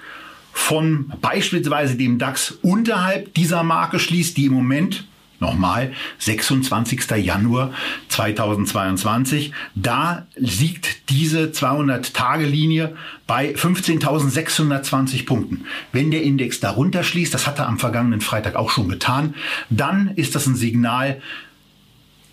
von 0.52 1.12
beispielsweise 1.20 1.96
dem 1.96 2.18
DAX 2.18 2.52
unterhalb 2.62 3.34
dieser 3.34 3.64
Marke 3.64 3.98
schließt, 3.98 4.36
die 4.36 4.46
im 4.46 4.52
Moment 4.52 5.04
Nochmal, 5.44 5.92
26. 6.20 7.10
Januar 7.22 7.74
2022. 8.08 9.52
Da 9.74 10.26
liegt 10.36 11.10
diese 11.10 11.48
200-Tage-Linie 11.48 12.96
bei 13.26 13.54
15.620 13.54 15.26
Punkten. 15.26 15.66
Wenn 15.92 16.10
der 16.10 16.22
Index 16.22 16.60
darunter 16.60 17.02
schließt, 17.02 17.34
das 17.34 17.46
hat 17.46 17.58
er 17.58 17.68
am 17.68 17.78
vergangenen 17.78 18.22
Freitag 18.22 18.56
auch 18.56 18.70
schon 18.70 18.88
getan, 18.88 19.34
dann 19.68 20.12
ist 20.16 20.34
das 20.34 20.46
ein 20.46 20.56
Signal, 20.56 21.20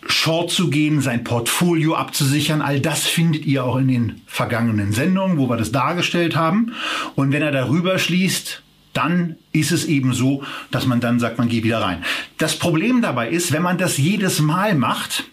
Short 0.08 0.50
zu 0.50 0.70
gehen, 0.70 1.02
sein 1.02 1.26
Portfolio 1.26 1.96
abzusichern. 1.96 2.62
All 2.62 2.80
das 2.80 3.06
findet 3.06 3.46
ihr 3.46 3.66
auch 3.66 3.76
in 3.76 3.90
den 3.90 4.22
vergangenen 4.26 4.94
Sendungen, 4.94 5.38
wo 5.38 5.50
wir 5.50 5.58
das 5.58 5.74
dargestellt 5.74 6.36
haben. 6.36 6.72
Und 7.16 7.34
wenn 7.34 7.42
er 7.42 7.52
darüber 7.52 8.00
schließt, 8.00 8.64
dann 8.94 9.38
ist 9.52 9.72
es 9.72 9.86
eben 9.86 10.14
so, 10.14 10.44
dass 10.70 10.86
man 10.86 11.00
dann 11.00 11.20
sagt, 11.20 11.38
man 11.38 11.50
geht 11.50 11.64
wieder 11.64 11.82
rein. 11.82 12.04
Das 12.38 12.58
Problem 12.58 13.02
dabei 13.02 13.30
ist, 13.30 13.52
wenn 13.52 13.64
man 13.64 13.78
das 13.78 13.98
jedes 13.98 14.40
Mal 14.40 14.76
macht, 14.76 15.26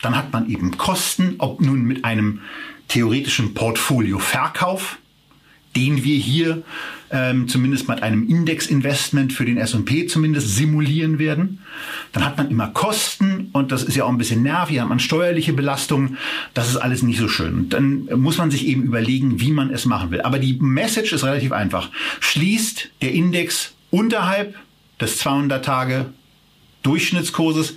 dann 0.00 0.16
hat 0.16 0.32
man 0.32 0.48
eben 0.48 0.76
Kosten, 0.76 1.36
ob 1.38 1.60
nun 1.60 1.82
mit 1.82 2.04
einem 2.04 2.40
theoretischen 2.88 3.54
Portfolio-Verkauf, 3.54 4.98
den 5.76 6.04
wir 6.04 6.16
hier 6.16 6.62
ähm, 7.12 7.46
zumindest 7.46 7.88
mit 7.88 8.02
einem 8.02 8.26
Index-Investment 8.26 9.32
für 9.32 9.44
den 9.44 9.58
S&P 9.58 10.06
zumindest 10.06 10.56
simulieren 10.56 11.18
werden. 11.18 11.60
Dann 12.12 12.24
hat 12.24 12.38
man 12.38 12.50
immer 12.50 12.68
Kosten 12.68 13.50
und 13.52 13.70
das 13.70 13.84
ist 13.84 13.94
ja 13.94 14.04
auch 14.04 14.08
ein 14.08 14.18
bisschen 14.18 14.42
nervig, 14.42 14.80
hat 14.80 14.88
man 14.88 14.98
steuerliche 14.98 15.52
Belastungen. 15.52 16.16
Das 16.54 16.68
ist 16.68 16.76
alles 16.76 17.02
nicht 17.02 17.18
so 17.18 17.28
schön. 17.28 17.54
Und 17.54 17.72
dann 17.74 18.08
muss 18.16 18.38
man 18.38 18.50
sich 18.50 18.66
eben 18.66 18.82
überlegen, 18.82 19.40
wie 19.40 19.52
man 19.52 19.70
es 19.70 19.84
machen 19.84 20.10
will. 20.10 20.22
Aber 20.22 20.38
die 20.38 20.54
Message 20.54 21.12
ist 21.12 21.24
relativ 21.24 21.52
einfach. 21.52 21.90
Schließt 22.20 22.88
der 23.02 23.12
Index 23.12 23.74
unterhalb 23.90 24.54
des 25.00 25.18
200 25.18 25.64
Tage 25.64 26.06
Durchschnittskurses, 26.82 27.76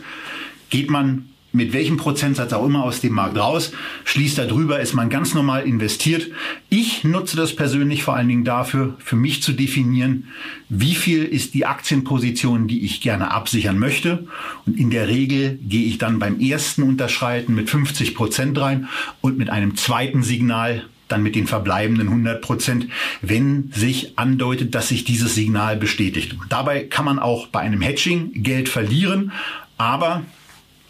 geht 0.70 0.90
man 0.90 1.30
mit 1.56 1.74
welchem 1.74 1.98
Prozentsatz 1.98 2.54
auch 2.54 2.66
immer 2.66 2.84
aus 2.84 3.02
dem 3.02 3.14
Markt 3.14 3.38
raus, 3.38 3.72
schließt 4.04 4.38
da 4.38 4.46
drüber, 4.46 4.80
ist 4.80 4.94
man 4.94 5.10
ganz 5.10 5.34
normal 5.34 5.66
investiert. 5.66 6.30
Ich 6.70 7.04
nutze 7.04 7.38
das 7.38 7.56
persönlich 7.56 8.04
vor 8.04 8.16
allen 8.16 8.28
Dingen 8.28 8.46
dafür, 8.46 8.96
für 9.00 9.16
mich 9.16 9.42
zu 9.42 9.54
definieren, 9.54 10.28
wie 10.70 10.96
viel 10.96 11.24
ist 11.24 11.54
die 11.54 11.66
Aktienposition, 11.66 12.68
die 12.68 12.86
ich 12.86 13.02
gerne 13.02 13.32
absichern 13.32 13.80
möchte. 13.80 14.28
Und 14.66 14.78
in 14.78 14.90
der 14.90 15.08
Regel 15.08 15.60
gehe 15.62 15.88
ich 15.88 15.98
dann 15.98 16.20
beim 16.20 16.40
ersten 16.40 16.84
Unterschreiten 16.84 17.56
mit 17.56 17.70
50 17.70 18.16
Prozent 18.16 18.58
rein 18.60 18.88
und 19.22 19.38
mit 19.38 19.50
einem 19.50 19.76
zweiten 19.76 20.24
Signal 20.24 20.86
dann 21.08 21.22
mit 21.22 21.36
den 21.36 21.48
verbleibenden 21.48 22.08
100 22.08 22.42
Prozent, 22.42 22.88
wenn 23.22 23.72
sich 23.74 24.18
andeutet, 24.18 24.74
dass 24.74 24.90
sich 24.90 25.04
dieses 25.04 25.36
Signal 25.36 25.78
bestätigt. 25.78 26.36
Dabei 26.50 26.84
kann 26.84 27.06
man 27.06 27.20
auch 27.20 27.48
bei 27.48 27.60
einem 27.60 27.82
Hedging 27.82 28.32
Geld 28.44 28.70
verlieren, 28.70 29.32
aber 29.78 30.24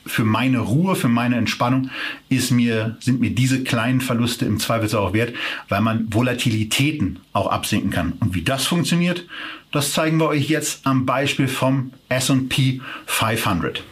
für 0.06 0.24
meine 0.24 0.60
Ruhe, 0.60 0.96
für 0.96 1.08
meine 1.08 1.36
Entspannung 1.38 1.90
ist 2.30 2.52
mir, 2.52 2.98
sind 3.00 3.20
mir 3.20 3.32
diese 3.32 3.64
kleinen 3.64 4.02
Verluste 4.02 4.46
im 4.46 4.60
Zweifelsfall 4.60 5.02
auch 5.02 5.14
wert, 5.14 5.34
weil 5.70 5.82
man 5.82 6.08
Volatilitäten 6.14 7.20
auch 7.34 7.48
absinken 7.48 7.92
kann. 7.92 8.14
Und 8.20 8.36
wie 8.36 8.44
das 8.44 8.66
funktioniert, 8.66 9.26
das 9.72 9.92
zeigen 9.92 10.18
wir 10.18 10.28
euch 10.28 10.48
jetzt 10.50 10.86
am 10.86 11.06
Beispiel 11.06 11.48
vom 11.48 11.92
S&P 12.10 12.82
500. 13.08 13.84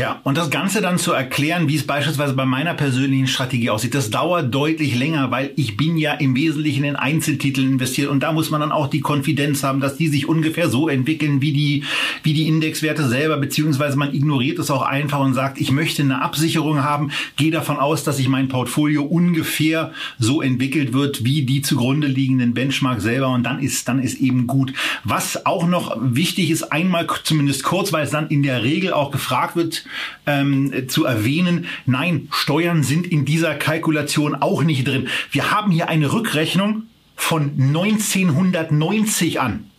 Ja, 0.00 0.18
und 0.24 0.38
das 0.38 0.48
Ganze 0.48 0.80
dann 0.80 0.96
zu 0.96 1.12
erklären, 1.12 1.68
wie 1.68 1.76
es 1.76 1.86
beispielsweise 1.86 2.32
bei 2.32 2.46
meiner 2.46 2.72
persönlichen 2.72 3.26
Strategie 3.26 3.68
aussieht, 3.68 3.94
das 3.94 4.08
dauert 4.08 4.54
deutlich 4.54 4.96
länger, 4.96 5.30
weil 5.30 5.52
ich 5.56 5.76
bin 5.76 5.98
ja 5.98 6.14
im 6.14 6.34
Wesentlichen 6.34 6.84
in 6.84 6.96
Einzeltiteln 6.96 7.72
investiert 7.72 8.08
und 8.08 8.20
da 8.22 8.32
muss 8.32 8.48
man 8.48 8.62
dann 8.62 8.72
auch 8.72 8.86
die 8.86 9.02
Konfidenz 9.02 9.62
haben, 9.62 9.80
dass 9.80 9.98
die 9.98 10.08
sich 10.08 10.26
ungefähr 10.26 10.70
so 10.70 10.88
entwickeln 10.88 11.42
wie 11.42 11.52
die, 11.52 11.84
wie 12.22 12.32
die 12.32 12.48
Indexwerte 12.48 13.06
selber, 13.06 13.36
beziehungsweise 13.36 13.98
man 13.98 14.14
ignoriert 14.14 14.58
es 14.58 14.70
auch 14.70 14.80
einfach 14.80 15.20
und 15.20 15.34
sagt, 15.34 15.60
ich 15.60 15.70
möchte 15.70 16.00
eine 16.00 16.22
Absicherung 16.22 16.82
haben, 16.82 17.10
gehe 17.36 17.50
davon 17.50 17.76
aus, 17.76 18.02
dass 18.02 18.16
sich 18.16 18.28
mein 18.28 18.48
Portfolio 18.48 19.02
ungefähr 19.02 19.92
so 20.18 20.40
entwickelt 20.40 20.94
wird 20.94 21.24
wie 21.24 21.42
die 21.42 21.60
zugrunde 21.60 22.06
liegenden 22.06 22.54
Benchmark 22.54 23.02
selber 23.02 23.28
und 23.28 23.42
dann 23.42 23.60
ist, 23.60 23.86
dann 23.86 24.00
ist 24.00 24.18
eben 24.18 24.46
gut. 24.46 24.72
Was 25.04 25.44
auch 25.44 25.66
noch 25.66 25.94
wichtig 26.00 26.50
ist, 26.50 26.72
einmal 26.72 27.06
zumindest 27.22 27.64
kurz, 27.64 27.92
weil 27.92 28.04
es 28.04 28.10
dann 28.10 28.28
in 28.28 28.42
der 28.42 28.62
Regel 28.62 28.94
auch 28.94 29.10
gefragt 29.10 29.56
wird, 29.56 29.84
ähm, 30.26 30.88
zu 30.88 31.04
erwähnen, 31.04 31.66
nein, 31.86 32.28
Steuern 32.32 32.82
sind 32.82 33.06
in 33.06 33.24
dieser 33.24 33.54
Kalkulation 33.54 34.34
auch 34.34 34.62
nicht 34.62 34.86
drin. 34.86 35.08
Wir 35.30 35.50
haben 35.50 35.70
hier 35.70 35.88
eine 35.88 36.12
Rückrechnung 36.12 36.84
von 37.16 37.52
1990 37.58 39.40
an. 39.40 39.70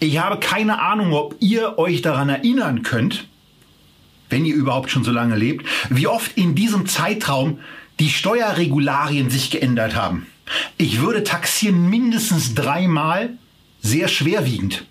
Ich 0.00 0.18
habe 0.18 0.40
keine 0.40 0.80
Ahnung, 0.80 1.12
ob 1.12 1.36
ihr 1.40 1.78
euch 1.78 2.02
daran 2.02 2.28
erinnern 2.28 2.82
könnt, 2.82 3.28
wenn 4.30 4.44
ihr 4.44 4.54
überhaupt 4.54 4.90
schon 4.90 5.04
so 5.04 5.10
lange 5.10 5.36
lebt, 5.36 5.66
wie 5.90 6.06
oft 6.06 6.36
in 6.36 6.54
diesem 6.54 6.86
Zeitraum 6.86 7.60
die 8.00 8.10
Steuerregularien 8.10 9.30
sich 9.30 9.50
geändert 9.50 9.96
haben. 9.96 10.26
Ich 10.76 11.00
würde 11.00 11.24
taxieren 11.24 11.88
mindestens 11.90 12.54
dreimal 12.54 13.30
sehr 13.80 14.08
schwerwiegend. 14.08 14.86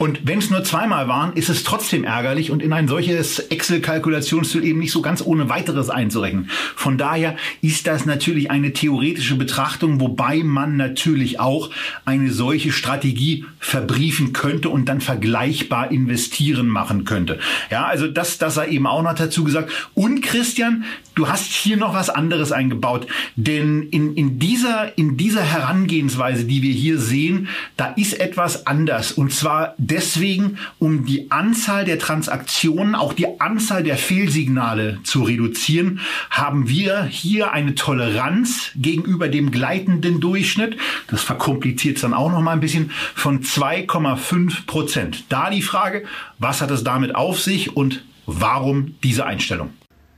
Und 0.00 0.26
wenn 0.26 0.38
es 0.38 0.48
nur 0.48 0.64
zweimal 0.64 1.08
waren, 1.08 1.34
ist 1.34 1.50
es 1.50 1.62
trotzdem 1.62 2.04
ärgerlich 2.04 2.50
und 2.50 2.62
in 2.62 2.72
ein 2.72 2.88
solches 2.88 3.38
Excel-Kalkulationstool 3.38 4.64
eben 4.64 4.78
nicht 4.78 4.92
so 4.92 5.02
ganz 5.02 5.20
ohne 5.20 5.50
weiteres 5.50 5.90
einzurechnen. 5.90 6.48
Von 6.74 6.96
daher 6.96 7.36
ist 7.60 7.86
das 7.86 8.06
natürlich 8.06 8.50
eine 8.50 8.72
theoretische 8.72 9.34
Betrachtung, 9.34 10.00
wobei 10.00 10.42
man 10.42 10.78
natürlich 10.78 11.38
auch 11.38 11.68
eine 12.06 12.32
solche 12.32 12.72
Strategie 12.72 13.44
verbriefen 13.58 14.32
könnte 14.32 14.70
und 14.70 14.88
dann 14.88 15.02
vergleichbar 15.02 15.90
investieren 15.90 16.68
machen 16.68 17.04
könnte. 17.04 17.38
Ja, 17.70 17.84
also 17.84 18.06
das, 18.06 18.38
das 18.38 18.54
sei 18.54 18.68
eben 18.68 18.86
auch 18.86 19.02
noch 19.02 19.14
dazu 19.14 19.44
gesagt. 19.44 19.70
Und 19.92 20.22
Christian, 20.22 20.84
du 21.14 21.28
hast 21.28 21.52
hier 21.52 21.76
noch 21.76 21.92
was 21.92 22.08
anderes 22.08 22.52
eingebaut, 22.52 23.06
denn 23.36 23.82
in, 23.90 24.14
in 24.14 24.38
dieser, 24.38 24.96
in 24.96 25.18
dieser 25.18 25.42
Herangehensweise, 25.42 26.46
die 26.46 26.62
wir 26.62 26.72
hier 26.72 26.98
sehen, 26.98 27.48
da 27.76 27.88
ist 27.88 28.18
etwas 28.18 28.66
anders 28.66 29.12
und 29.12 29.30
zwar 29.30 29.74
deswegen, 29.90 30.58
um 30.78 31.04
die 31.04 31.30
Anzahl 31.30 31.84
der 31.84 31.98
Transaktionen, 31.98 32.94
auch 32.94 33.12
die 33.12 33.40
Anzahl 33.40 33.82
der 33.82 33.96
Fehlsignale 33.96 35.00
zu 35.02 35.22
reduzieren, 35.22 36.00
haben 36.30 36.68
wir 36.68 37.04
hier 37.04 37.52
eine 37.52 37.74
Toleranz 37.74 38.70
gegenüber 38.76 39.28
dem 39.28 39.50
gleitenden 39.50 40.20
Durchschnitt. 40.20 40.76
Das 41.08 41.22
verkompliziert 41.22 41.96
es 41.96 42.02
dann 42.02 42.14
auch 42.14 42.30
noch 42.30 42.40
mal 42.40 42.52
ein 42.52 42.60
bisschen 42.60 42.90
von 43.14 43.42
2,5 43.42 44.66
Prozent. 44.66 45.24
Da 45.28 45.50
die 45.50 45.62
Frage, 45.62 46.04
was 46.38 46.60
hat 46.60 46.70
es 46.70 46.84
damit 46.84 47.14
auf 47.14 47.40
sich 47.40 47.76
und 47.76 48.04
warum 48.26 48.94
diese 49.02 49.26
Einstellung? 49.26 49.70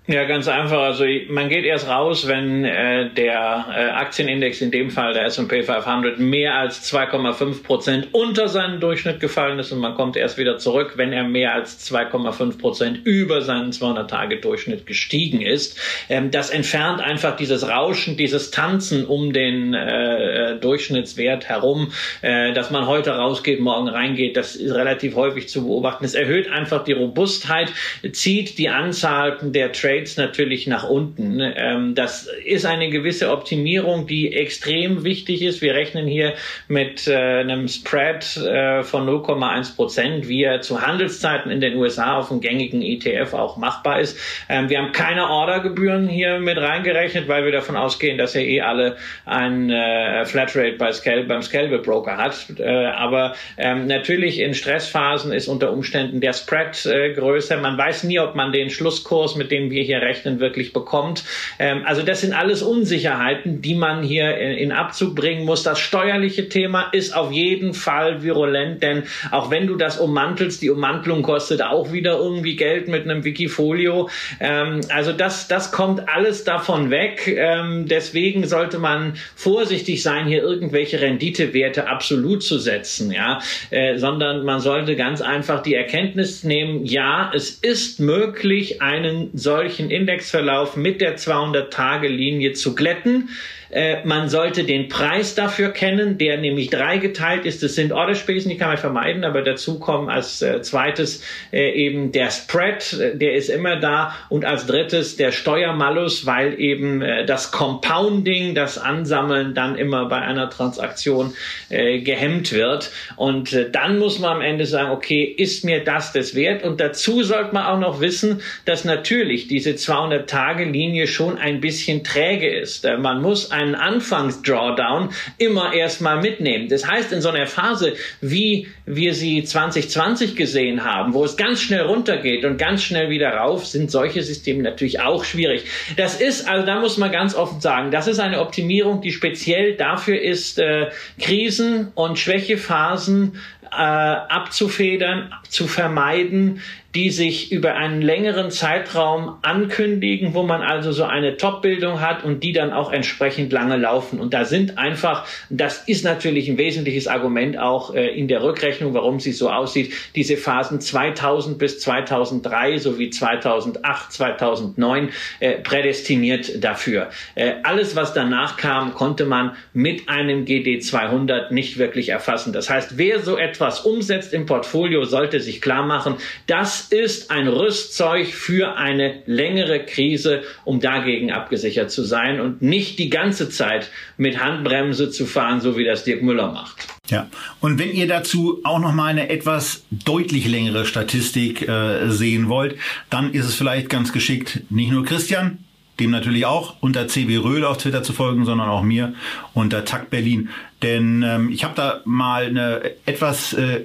Ja, 0.08 0.24
ganz 0.24 0.48
einfach. 0.48 0.80
Also 0.80 1.04
man 1.28 1.48
geht 1.48 1.64
erst 1.64 1.88
raus, 1.88 2.26
wenn 2.26 2.64
äh, 2.64 3.08
der 3.10 3.66
äh, 3.70 3.90
Aktienindex, 3.90 4.60
in 4.60 4.72
dem 4.72 4.90
Fall 4.90 5.14
der 5.14 5.26
S&P 5.26 5.62
500, 5.62 6.18
mehr 6.18 6.56
als 6.56 6.92
2,5 6.92 7.62
Prozent 7.62 8.08
unter 8.10 8.48
seinen 8.48 8.80
Durchschnitt 8.80 9.20
gefallen 9.20 9.60
ist 9.60 9.70
und 9.70 9.78
man 9.78 9.94
kommt 9.94 10.16
erst 10.16 10.38
wieder 10.38 10.58
zurück, 10.58 10.94
wenn 10.96 11.12
er 11.12 11.22
mehr 11.22 11.54
als 11.54 11.88
2,5 11.88 12.58
Prozent 12.58 13.06
über 13.06 13.42
seinen 13.42 13.70
200-Tage-Durchschnitt 13.70 14.86
gestiegen 14.86 15.40
ist. 15.40 15.78
Ähm, 16.08 16.32
das 16.32 16.50
entfernt 16.50 17.00
einfach 17.00 17.36
dieses 17.36 17.68
Rauschen, 17.68 18.16
dieses 18.16 18.50
Tanzen 18.50 19.06
um 19.06 19.32
den 19.32 19.72
äh, 19.72 20.56
Durchschnittswert 20.56 21.48
herum, 21.48 21.92
äh, 22.22 22.52
dass 22.52 22.72
man 22.72 22.88
heute 22.88 23.12
rausgeht, 23.12 23.60
morgen 23.60 23.86
reingeht. 23.86 24.36
Das 24.36 24.56
ist 24.56 24.74
relativ 24.74 25.14
häufig 25.14 25.48
zu 25.48 25.64
beobachten. 25.64 26.04
Es 26.04 26.14
erhöht 26.14 26.50
einfach 26.50 26.82
die 26.82 26.92
Robustheit, 26.92 27.72
zieht 28.10 28.58
die 28.58 28.68
Anzahl 28.68 29.38
der 29.40 29.70
Trades 29.70 29.91
Trades 29.92 30.16
natürlich 30.16 30.66
nach 30.66 30.88
unten. 30.88 31.40
Ähm, 31.40 31.94
das 31.94 32.28
ist 32.44 32.64
eine 32.64 32.90
gewisse 32.90 33.30
Optimierung, 33.30 34.06
die 34.06 34.32
extrem 34.32 35.04
wichtig 35.04 35.42
ist. 35.42 35.62
Wir 35.62 35.74
rechnen 35.74 36.06
hier 36.06 36.34
mit 36.68 37.06
äh, 37.06 37.14
einem 37.14 37.68
Spread 37.68 38.36
äh, 38.36 38.82
von 38.82 39.08
0,1 39.08 39.76
Prozent, 39.76 40.28
wie 40.28 40.44
er 40.44 40.60
zu 40.60 40.80
Handelszeiten 40.80 41.50
in 41.50 41.60
den 41.60 41.76
USA 41.76 42.18
auf 42.18 42.28
dem 42.28 42.40
gängigen 42.40 42.82
ETF 42.82 43.34
auch 43.34 43.56
machbar 43.56 44.00
ist. 44.00 44.18
Ähm, 44.48 44.68
wir 44.68 44.78
haben 44.78 44.92
keine 44.92 45.28
Ordergebühren 45.28 46.08
hier 46.08 46.38
mit 46.38 46.58
reingerechnet, 46.58 47.28
weil 47.28 47.44
wir 47.44 47.52
davon 47.52 47.76
ausgehen, 47.76 48.18
dass 48.18 48.34
er 48.34 48.42
eh 48.42 48.60
alle 48.60 48.96
ein 49.24 49.70
äh, 49.70 50.24
Flatrate 50.24 50.76
bei 50.78 50.92
Scale, 50.92 51.24
beim 51.24 51.42
Scalable 51.42 51.78
Broker 51.78 52.16
hat. 52.16 52.46
Äh, 52.58 52.86
aber 52.86 53.34
ähm, 53.58 53.86
natürlich 53.86 54.38
in 54.38 54.54
Stressphasen 54.54 55.32
ist 55.32 55.48
unter 55.48 55.72
Umständen 55.72 56.20
der 56.20 56.32
Spread 56.32 56.86
äh, 56.86 57.12
größer. 57.12 57.58
Man 57.58 57.76
weiß 57.76 58.04
nie, 58.04 58.18
ob 58.18 58.34
man 58.34 58.52
den 58.52 58.70
Schlusskurs, 58.70 59.36
mit 59.36 59.50
dem 59.50 59.70
wir 59.70 59.81
wir 59.82 59.98
hier 59.98 60.06
rechnen, 60.06 60.40
wirklich 60.40 60.72
bekommt. 60.72 61.24
Ähm, 61.58 61.82
also 61.84 62.02
das 62.02 62.20
sind 62.20 62.32
alles 62.32 62.62
Unsicherheiten, 62.62 63.60
die 63.62 63.74
man 63.74 64.02
hier 64.02 64.36
in, 64.36 64.52
in 64.52 64.72
Abzug 64.72 65.14
bringen 65.14 65.44
muss. 65.44 65.62
Das 65.62 65.80
steuerliche 65.80 66.48
Thema 66.48 66.88
ist 66.92 67.14
auf 67.14 67.32
jeden 67.32 67.74
Fall 67.74 68.22
virulent, 68.22 68.82
denn 68.82 69.04
auch 69.30 69.50
wenn 69.50 69.66
du 69.66 69.76
das 69.76 69.98
ummantelst, 69.98 70.62
die 70.62 70.70
Ummantelung 70.70 71.22
kostet 71.22 71.62
auch 71.62 71.92
wieder 71.92 72.18
irgendwie 72.18 72.56
Geld 72.56 72.88
mit 72.88 73.04
einem 73.04 73.24
Wikifolio. 73.24 74.08
Ähm, 74.40 74.80
also 74.88 75.12
das, 75.12 75.48
das 75.48 75.72
kommt 75.72 76.08
alles 76.08 76.44
davon 76.44 76.90
weg. 76.90 77.26
Ähm, 77.26 77.86
deswegen 77.88 78.46
sollte 78.46 78.78
man 78.78 79.14
vorsichtig 79.34 80.02
sein, 80.02 80.26
hier 80.26 80.42
irgendwelche 80.42 81.00
Renditewerte 81.00 81.88
absolut 81.88 82.42
zu 82.42 82.58
setzen, 82.58 83.10
ja, 83.10 83.40
äh, 83.70 83.98
sondern 83.98 84.44
man 84.44 84.60
sollte 84.60 84.96
ganz 84.96 85.20
einfach 85.20 85.62
die 85.62 85.74
Erkenntnis 85.74 86.44
nehmen, 86.44 86.84
ja, 86.84 87.32
es 87.34 87.50
ist 87.50 88.00
möglich, 88.00 88.80
einen 88.82 89.30
solchen 89.32 89.71
solchen 89.72 89.90
Indexverlauf 89.90 90.76
mit 90.76 91.00
der 91.00 91.16
200-Tage-Linie 91.16 92.52
zu 92.52 92.74
glätten. 92.74 93.30
Äh, 93.72 94.04
man 94.04 94.28
sollte 94.28 94.64
den 94.64 94.90
Preis 94.90 95.34
dafür 95.34 95.70
kennen, 95.70 96.18
der 96.18 96.36
nämlich 96.36 96.68
dreigeteilt 96.68 97.46
ist. 97.46 97.62
Das 97.62 97.74
sind 97.74 97.90
Orderspesen, 97.90 98.50
die 98.50 98.58
kann 98.58 98.68
man 98.68 98.76
vermeiden, 98.76 99.24
aber 99.24 99.40
dazu 99.40 99.78
kommen 99.78 100.10
als 100.10 100.42
äh, 100.42 100.60
zweites 100.60 101.22
äh, 101.52 101.72
eben 101.72 102.12
der 102.12 102.30
Spread, 102.30 102.92
äh, 102.92 103.16
der 103.16 103.34
ist 103.34 103.48
immer 103.48 103.76
da 103.76 104.14
und 104.28 104.44
als 104.44 104.66
drittes 104.66 105.16
der 105.16 105.32
Steuermalus, 105.32 106.26
weil 106.26 106.60
eben 106.60 107.00
äh, 107.00 107.24
das 107.24 107.50
Compounding, 107.50 108.54
das 108.54 108.76
Ansammeln 108.76 109.54
dann 109.54 109.76
immer 109.76 110.06
bei 110.06 110.18
einer 110.18 110.50
Transaktion 110.50 111.34
gehemmt 111.70 112.52
wird. 112.52 112.90
Und 113.16 113.56
dann 113.72 113.98
muss 113.98 114.18
man 114.18 114.36
am 114.36 114.40
Ende 114.42 114.66
sagen, 114.66 114.90
okay, 114.90 115.24
ist 115.24 115.64
mir 115.64 115.82
das 115.82 116.12
das 116.12 116.34
wert? 116.34 116.62
Und 116.64 116.80
dazu 116.80 117.22
sollte 117.22 117.54
man 117.54 117.64
auch 117.64 117.78
noch 117.78 118.00
wissen, 118.00 118.42
dass 118.64 118.84
natürlich 118.84 119.48
diese 119.48 119.70
200-Tage-Linie 119.70 121.06
schon 121.06 121.38
ein 121.38 121.60
bisschen 121.60 122.04
träge 122.04 122.48
ist. 122.48 122.86
man 122.98 123.22
muss 123.22 123.50
ein 123.50 123.61
einen 123.62 123.74
Anfangs-Drawdown 123.74 125.10
immer 125.38 125.72
erstmal 125.72 126.20
mitnehmen. 126.20 126.68
Das 126.68 126.86
heißt, 126.86 127.12
in 127.12 127.20
so 127.20 127.30
einer 127.30 127.46
Phase, 127.46 127.94
wie 128.20 128.68
wir 128.86 129.14
sie 129.14 129.44
2020 129.44 130.36
gesehen 130.36 130.84
haben, 130.84 131.14
wo 131.14 131.24
es 131.24 131.36
ganz 131.36 131.60
schnell 131.60 131.82
runtergeht 131.82 132.44
und 132.44 132.58
ganz 132.58 132.82
schnell 132.82 133.10
wieder 133.10 133.30
rauf, 133.30 133.66
sind 133.66 133.90
solche 133.90 134.22
Systeme 134.22 134.62
natürlich 134.62 135.00
auch 135.00 135.24
schwierig. 135.24 135.64
Das 135.96 136.20
ist, 136.20 136.48
also 136.48 136.66
da 136.66 136.80
muss 136.80 136.98
man 136.98 137.12
ganz 137.12 137.34
offen 137.34 137.60
sagen, 137.60 137.90
das 137.90 138.06
ist 138.06 138.18
eine 138.18 138.40
Optimierung, 138.40 139.00
die 139.00 139.12
speziell 139.12 139.76
dafür 139.76 140.20
ist, 140.20 140.58
äh, 140.58 140.90
Krisen 141.20 141.92
und 141.94 142.18
Schwächephasen 142.18 143.38
äh, 143.72 143.76
abzufedern, 143.76 145.32
zu 145.48 145.66
vermeiden, 145.66 146.60
die 146.94 147.10
sich 147.10 147.50
über 147.50 147.74
einen 147.74 148.02
längeren 148.02 148.50
Zeitraum 148.50 149.38
ankündigen, 149.40 150.34
wo 150.34 150.42
man 150.42 150.60
also 150.60 150.92
so 150.92 151.04
eine 151.04 151.38
Top-Bildung 151.38 152.00
hat 152.00 152.22
und 152.22 152.42
die 152.42 152.52
dann 152.52 152.72
auch 152.72 152.92
entsprechend 152.92 153.50
lange 153.50 153.78
laufen. 153.78 154.20
Und 154.20 154.34
da 154.34 154.44
sind 154.44 154.76
einfach, 154.76 155.26
das 155.48 155.88
ist 155.88 156.04
natürlich 156.04 156.50
ein 156.50 156.58
wesentliches 156.58 157.08
Argument 157.08 157.58
auch 157.58 157.94
äh, 157.94 158.08
in 158.08 158.28
der 158.28 158.42
Rückrechnung, 158.42 158.92
warum 158.92 159.20
sie 159.20 159.32
so 159.32 159.48
aussieht, 159.50 159.92
diese 160.14 160.36
Phasen 160.36 160.80
2000 160.80 161.58
bis 161.58 161.80
2003 161.80 162.78
sowie 162.78 163.08
2008, 163.08 164.12
2009 164.12 165.08
äh, 165.40 165.52
prädestiniert 165.52 166.62
dafür. 166.62 167.08
Äh, 167.34 167.54
alles, 167.62 167.96
was 167.96 168.12
danach 168.12 168.58
kam, 168.58 168.92
konnte 168.92 169.24
man 169.24 169.56
mit 169.72 170.10
einem 170.10 170.44
GD200 170.44 171.54
nicht 171.54 171.78
wirklich 171.78 172.10
erfassen. 172.10 172.52
Das 172.52 172.68
heißt, 172.68 172.98
wer 172.98 173.20
so 173.20 173.38
etwas 173.38 173.80
umsetzt 173.80 174.34
im 174.34 174.44
Portfolio, 174.44 175.04
sollte 175.04 175.40
sich 175.40 175.62
klar 175.62 175.86
machen, 175.86 176.16
dass 176.46 176.81
ist 176.90 177.30
ein 177.30 177.48
Rüstzeug 177.48 178.28
für 178.28 178.76
eine 178.76 179.22
längere 179.26 179.84
Krise, 179.84 180.42
um 180.64 180.80
dagegen 180.80 181.32
abgesichert 181.32 181.90
zu 181.90 182.02
sein 182.02 182.40
und 182.40 182.62
nicht 182.62 182.98
die 182.98 183.10
ganze 183.10 183.48
Zeit 183.48 183.90
mit 184.16 184.42
Handbremse 184.42 185.10
zu 185.10 185.26
fahren, 185.26 185.60
so 185.60 185.76
wie 185.76 185.84
das 185.84 186.04
Dirk 186.04 186.22
Müller 186.22 186.52
macht. 186.52 186.86
Ja, 187.10 187.28
und 187.60 187.78
wenn 187.78 187.92
ihr 187.92 188.06
dazu 188.06 188.60
auch 188.64 188.78
noch 188.78 188.92
mal 188.92 189.08
eine 189.08 189.28
etwas 189.28 189.84
deutlich 189.90 190.48
längere 190.48 190.86
Statistik 190.86 191.68
äh, 191.68 192.08
sehen 192.10 192.48
wollt, 192.48 192.76
dann 193.10 193.32
ist 193.32 193.46
es 193.46 193.54
vielleicht 193.54 193.88
ganz 193.88 194.12
geschickt, 194.12 194.60
nicht 194.70 194.90
nur 194.90 195.04
Christian, 195.04 195.58
dem 196.00 196.10
natürlich 196.10 196.46
auch 196.46 196.76
unter 196.80 197.08
CB 197.08 197.38
Röhl 197.38 197.64
auf 197.64 197.78
Twitter 197.78 198.02
zu 198.02 198.12
folgen, 198.12 198.44
sondern 198.44 198.68
auch 198.68 198.82
mir 198.82 199.14
unter 199.52 199.84
Takt 199.84 200.10
Berlin. 200.10 200.48
Denn 200.82 201.22
ähm, 201.22 201.50
ich 201.50 201.64
habe 201.64 201.74
da 201.74 202.00
mal 202.04 202.46
eine 202.46 202.92
etwas 203.04 203.52
äh, 203.52 203.82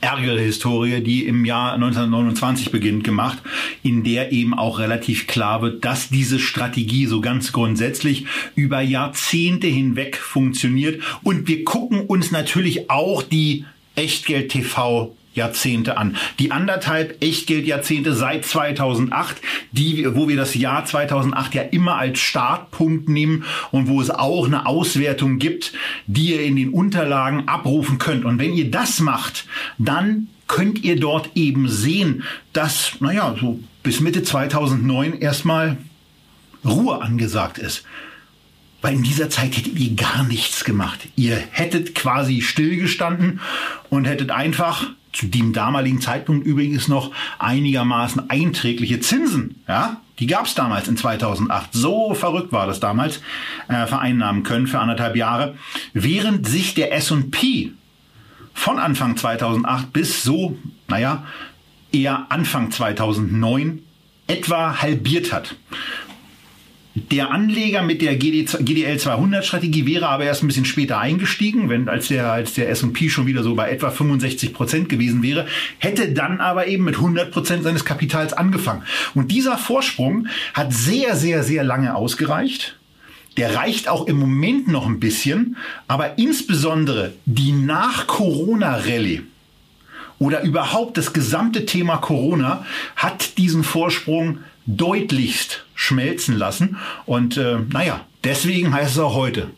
ärgere 0.00 0.40
Historie, 0.40 1.00
die 1.00 1.26
im 1.26 1.44
Jahr 1.44 1.74
1929 1.74 2.70
beginnt, 2.70 3.04
gemacht, 3.04 3.38
in 3.82 4.04
der 4.04 4.32
eben 4.32 4.54
auch 4.54 4.78
relativ 4.78 5.26
klar 5.26 5.62
wird, 5.62 5.84
dass 5.84 6.08
diese 6.08 6.38
Strategie 6.38 7.06
so 7.06 7.20
ganz 7.20 7.52
grundsätzlich 7.52 8.26
über 8.54 8.80
Jahrzehnte 8.80 9.66
hinweg 9.66 10.16
funktioniert. 10.16 11.02
Und 11.22 11.48
wir 11.48 11.64
gucken 11.64 12.00
uns 12.00 12.30
natürlich 12.30 12.90
auch 12.90 13.22
die 13.22 13.64
Echtgeld 13.96 14.50
TV 14.50 15.14
Jahrzehnte 15.38 15.96
an. 15.96 16.16
Die 16.38 16.52
anderthalb 16.52 17.22
Echtgeldjahrzehnte 17.24 18.12
seit 18.12 18.44
2008, 18.44 19.38
die, 19.72 20.06
wo 20.14 20.28
wir 20.28 20.36
das 20.36 20.54
Jahr 20.54 20.84
2008 20.84 21.54
ja 21.54 21.62
immer 21.62 21.96
als 21.96 22.18
Startpunkt 22.18 23.08
nehmen 23.08 23.44
und 23.70 23.88
wo 23.88 24.00
es 24.00 24.10
auch 24.10 24.46
eine 24.46 24.66
Auswertung 24.66 25.38
gibt, 25.38 25.72
die 26.06 26.34
ihr 26.34 26.42
in 26.42 26.56
den 26.56 26.70
Unterlagen 26.70 27.48
abrufen 27.48 27.98
könnt. 27.98 28.24
Und 28.24 28.38
wenn 28.38 28.52
ihr 28.52 28.70
das 28.70 29.00
macht, 29.00 29.46
dann 29.78 30.28
könnt 30.48 30.82
ihr 30.82 30.98
dort 30.98 31.30
eben 31.34 31.68
sehen, 31.68 32.24
dass, 32.52 32.92
naja, 33.00 33.36
so 33.40 33.60
bis 33.82 34.00
Mitte 34.00 34.22
2009 34.22 35.20
erstmal 35.20 35.76
Ruhe 36.64 37.00
angesagt 37.00 37.58
ist. 37.58 37.84
Weil 38.80 38.94
in 38.94 39.02
dieser 39.02 39.28
Zeit 39.28 39.56
hättet 39.56 39.78
ihr 39.78 39.94
gar 39.96 40.22
nichts 40.24 40.64
gemacht. 40.64 41.08
Ihr 41.16 41.36
hättet 41.36 41.94
quasi 41.94 42.42
stillgestanden 42.42 43.40
und 43.90 44.06
hättet 44.06 44.30
einfach 44.30 44.90
zu 45.18 45.26
dem 45.26 45.52
damaligen 45.52 46.00
Zeitpunkt 46.00 46.46
übrigens 46.46 46.86
noch 46.86 47.10
einigermaßen 47.40 48.30
einträgliche 48.30 49.00
Zinsen, 49.00 49.56
ja, 49.66 50.00
die 50.20 50.28
gab 50.28 50.46
es 50.46 50.54
damals 50.54 50.86
in 50.86 50.96
2008. 50.96 51.70
So 51.72 52.14
verrückt 52.14 52.52
war 52.52 52.68
das 52.68 52.78
damals, 52.78 53.20
äh, 53.66 53.86
vereinnahmen 53.86 54.44
können 54.44 54.68
für 54.68 54.78
anderthalb 54.78 55.16
Jahre, 55.16 55.56
während 55.92 56.46
sich 56.46 56.74
der 56.74 56.94
S&P 56.94 57.72
von 58.54 58.78
Anfang 58.78 59.16
2008 59.16 59.92
bis 59.92 60.22
so, 60.22 60.56
naja, 60.86 61.24
eher 61.90 62.26
Anfang 62.30 62.70
2009 62.70 63.80
etwa 64.28 64.80
halbiert 64.80 65.32
hat. 65.32 65.56
Der 67.10 67.30
Anleger 67.30 67.82
mit 67.82 68.02
der 68.02 68.16
GDL 68.16 68.98
200 68.98 69.44
Strategie 69.44 69.86
wäre 69.86 70.08
aber 70.08 70.24
erst 70.24 70.42
ein 70.42 70.48
bisschen 70.48 70.64
später 70.64 70.98
eingestiegen, 70.98 71.68
wenn 71.68 71.88
als 71.88 72.08
der 72.08 72.32
als 72.32 72.54
der 72.54 72.68
S&P 72.70 73.08
schon 73.08 73.26
wieder 73.26 73.42
so 73.42 73.54
bei 73.54 73.70
etwa 73.70 73.90
65 73.90 74.52
Prozent 74.52 74.88
gewesen 74.88 75.22
wäre, 75.22 75.46
hätte 75.78 76.12
dann 76.12 76.40
aber 76.40 76.66
eben 76.66 76.84
mit 76.84 76.96
100 76.96 77.30
Prozent 77.30 77.62
seines 77.62 77.84
Kapitals 77.84 78.32
angefangen. 78.32 78.82
Und 79.14 79.30
dieser 79.30 79.58
Vorsprung 79.58 80.28
hat 80.54 80.72
sehr 80.72 81.14
sehr 81.14 81.42
sehr 81.44 81.62
lange 81.62 81.94
ausgereicht. 81.94 82.76
Der 83.36 83.54
reicht 83.54 83.88
auch 83.88 84.06
im 84.06 84.18
Moment 84.18 84.66
noch 84.66 84.86
ein 84.86 84.98
bisschen, 84.98 85.56
aber 85.86 86.18
insbesondere 86.18 87.12
die 87.24 87.52
nach 87.52 88.08
Corona 88.08 88.74
Rallye 88.76 89.22
oder 90.18 90.42
überhaupt 90.42 90.96
das 90.96 91.12
gesamte 91.12 91.64
Thema 91.64 91.98
Corona 91.98 92.64
hat 92.96 93.38
diesen 93.38 93.62
Vorsprung 93.62 94.38
deutlichst 94.68 95.64
schmelzen 95.74 96.36
lassen. 96.36 96.76
Und 97.06 97.36
äh, 97.36 97.58
naja, 97.70 98.04
deswegen 98.22 98.72
heißt 98.72 98.92
es 98.92 98.98
auch 98.98 99.14
heute, 99.14 99.50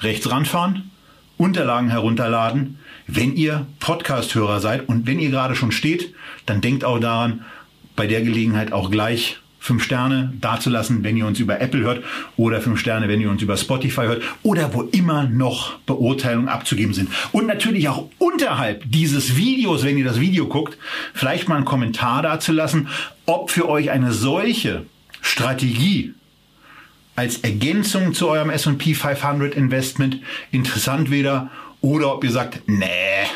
rechts 0.00 0.28
ranfahren, 0.30 0.90
Unterlagen 1.36 1.90
herunterladen. 1.90 2.78
Wenn 3.06 3.36
ihr 3.36 3.66
Podcast-Hörer 3.78 4.60
seid 4.60 4.88
und 4.88 5.06
wenn 5.06 5.20
ihr 5.20 5.30
gerade 5.30 5.54
schon 5.54 5.70
steht, 5.70 6.12
dann 6.46 6.60
denkt 6.60 6.84
auch 6.84 6.98
daran, 6.98 7.44
bei 7.94 8.06
der 8.06 8.22
Gelegenheit 8.22 8.72
auch 8.72 8.90
gleich 8.90 9.38
fünf 9.66 9.82
Sterne 9.82 10.32
dazulassen, 10.40 11.02
wenn 11.02 11.16
ihr 11.16 11.26
uns 11.26 11.40
über 11.40 11.60
Apple 11.60 11.80
hört 11.80 12.04
oder 12.36 12.60
fünf 12.60 12.78
Sterne, 12.78 13.08
wenn 13.08 13.20
ihr 13.20 13.28
uns 13.28 13.42
über 13.42 13.56
Spotify 13.56 14.02
hört 14.02 14.22
oder 14.42 14.72
wo 14.72 14.82
immer 14.82 15.24
noch 15.24 15.78
Beurteilungen 15.80 16.48
abzugeben 16.48 16.94
sind. 16.94 17.10
Und 17.32 17.46
natürlich 17.46 17.88
auch 17.88 18.08
unterhalb 18.18 18.84
dieses 18.86 19.36
Videos, 19.36 19.84
wenn 19.84 19.98
ihr 19.98 20.04
das 20.04 20.20
Video 20.20 20.46
guckt, 20.46 20.78
vielleicht 21.12 21.48
mal 21.48 21.56
einen 21.56 21.64
Kommentar 21.64 22.22
dazulassen, 22.22 22.88
ob 23.26 23.50
für 23.50 23.68
euch 23.68 23.90
eine 23.90 24.12
solche 24.12 24.86
Strategie 25.20 26.14
als 27.16 27.38
Ergänzung 27.38 28.14
zu 28.14 28.28
eurem 28.28 28.50
S&P 28.50 28.94
500 28.94 29.54
Investment 29.54 30.20
interessant 30.52 31.10
wäre 31.10 31.50
oder 31.80 32.14
ob 32.14 32.22
ihr 32.22 32.30
sagt, 32.30 32.60
nee, 32.66 33.26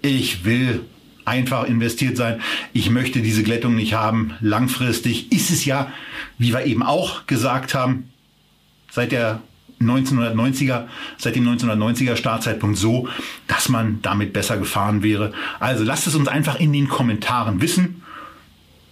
ich 0.00 0.44
will 0.44 0.84
einfach 1.24 1.64
investiert 1.64 2.16
sein. 2.16 2.40
Ich 2.72 2.90
möchte 2.90 3.20
diese 3.20 3.42
Glättung 3.42 3.74
nicht 3.74 3.94
haben. 3.94 4.34
Langfristig 4.40 5.32
ist 5.32 5.50
es 5.50 5.64
ja, 5.64 5.92
wie 6.38 6.52
wir 6.52 6.64
eben 6.64 6.82
auch 6.82 7.26
gesagt 7.26 7.74
haben, 7.74 8.10
seit 8.90 9.12
der 9.12 9.40
1990er, 9.80 10.86
seit 11.18 11.36
dem 11.36 11.46
1990er 11.48 12.16
Startzeitpunkt 12.16 12.78
so, 12.78 13.08
dass 13.48 13.68
man 13.68 14.00
damit 14.02 14.32
besser 14.32 14.56
gefahren 14.56 15.02
wäre. 15.02 15.32
Also 15.60 15.84
lasst 15.84 16.06
es 16.06 16.14
uns 16.14 16.28
einfach 16.28 16.58
in 16.60 16.72
den 16.72 16.88
Kommentaren 16.88 17.60
wissen. 17.60 18.02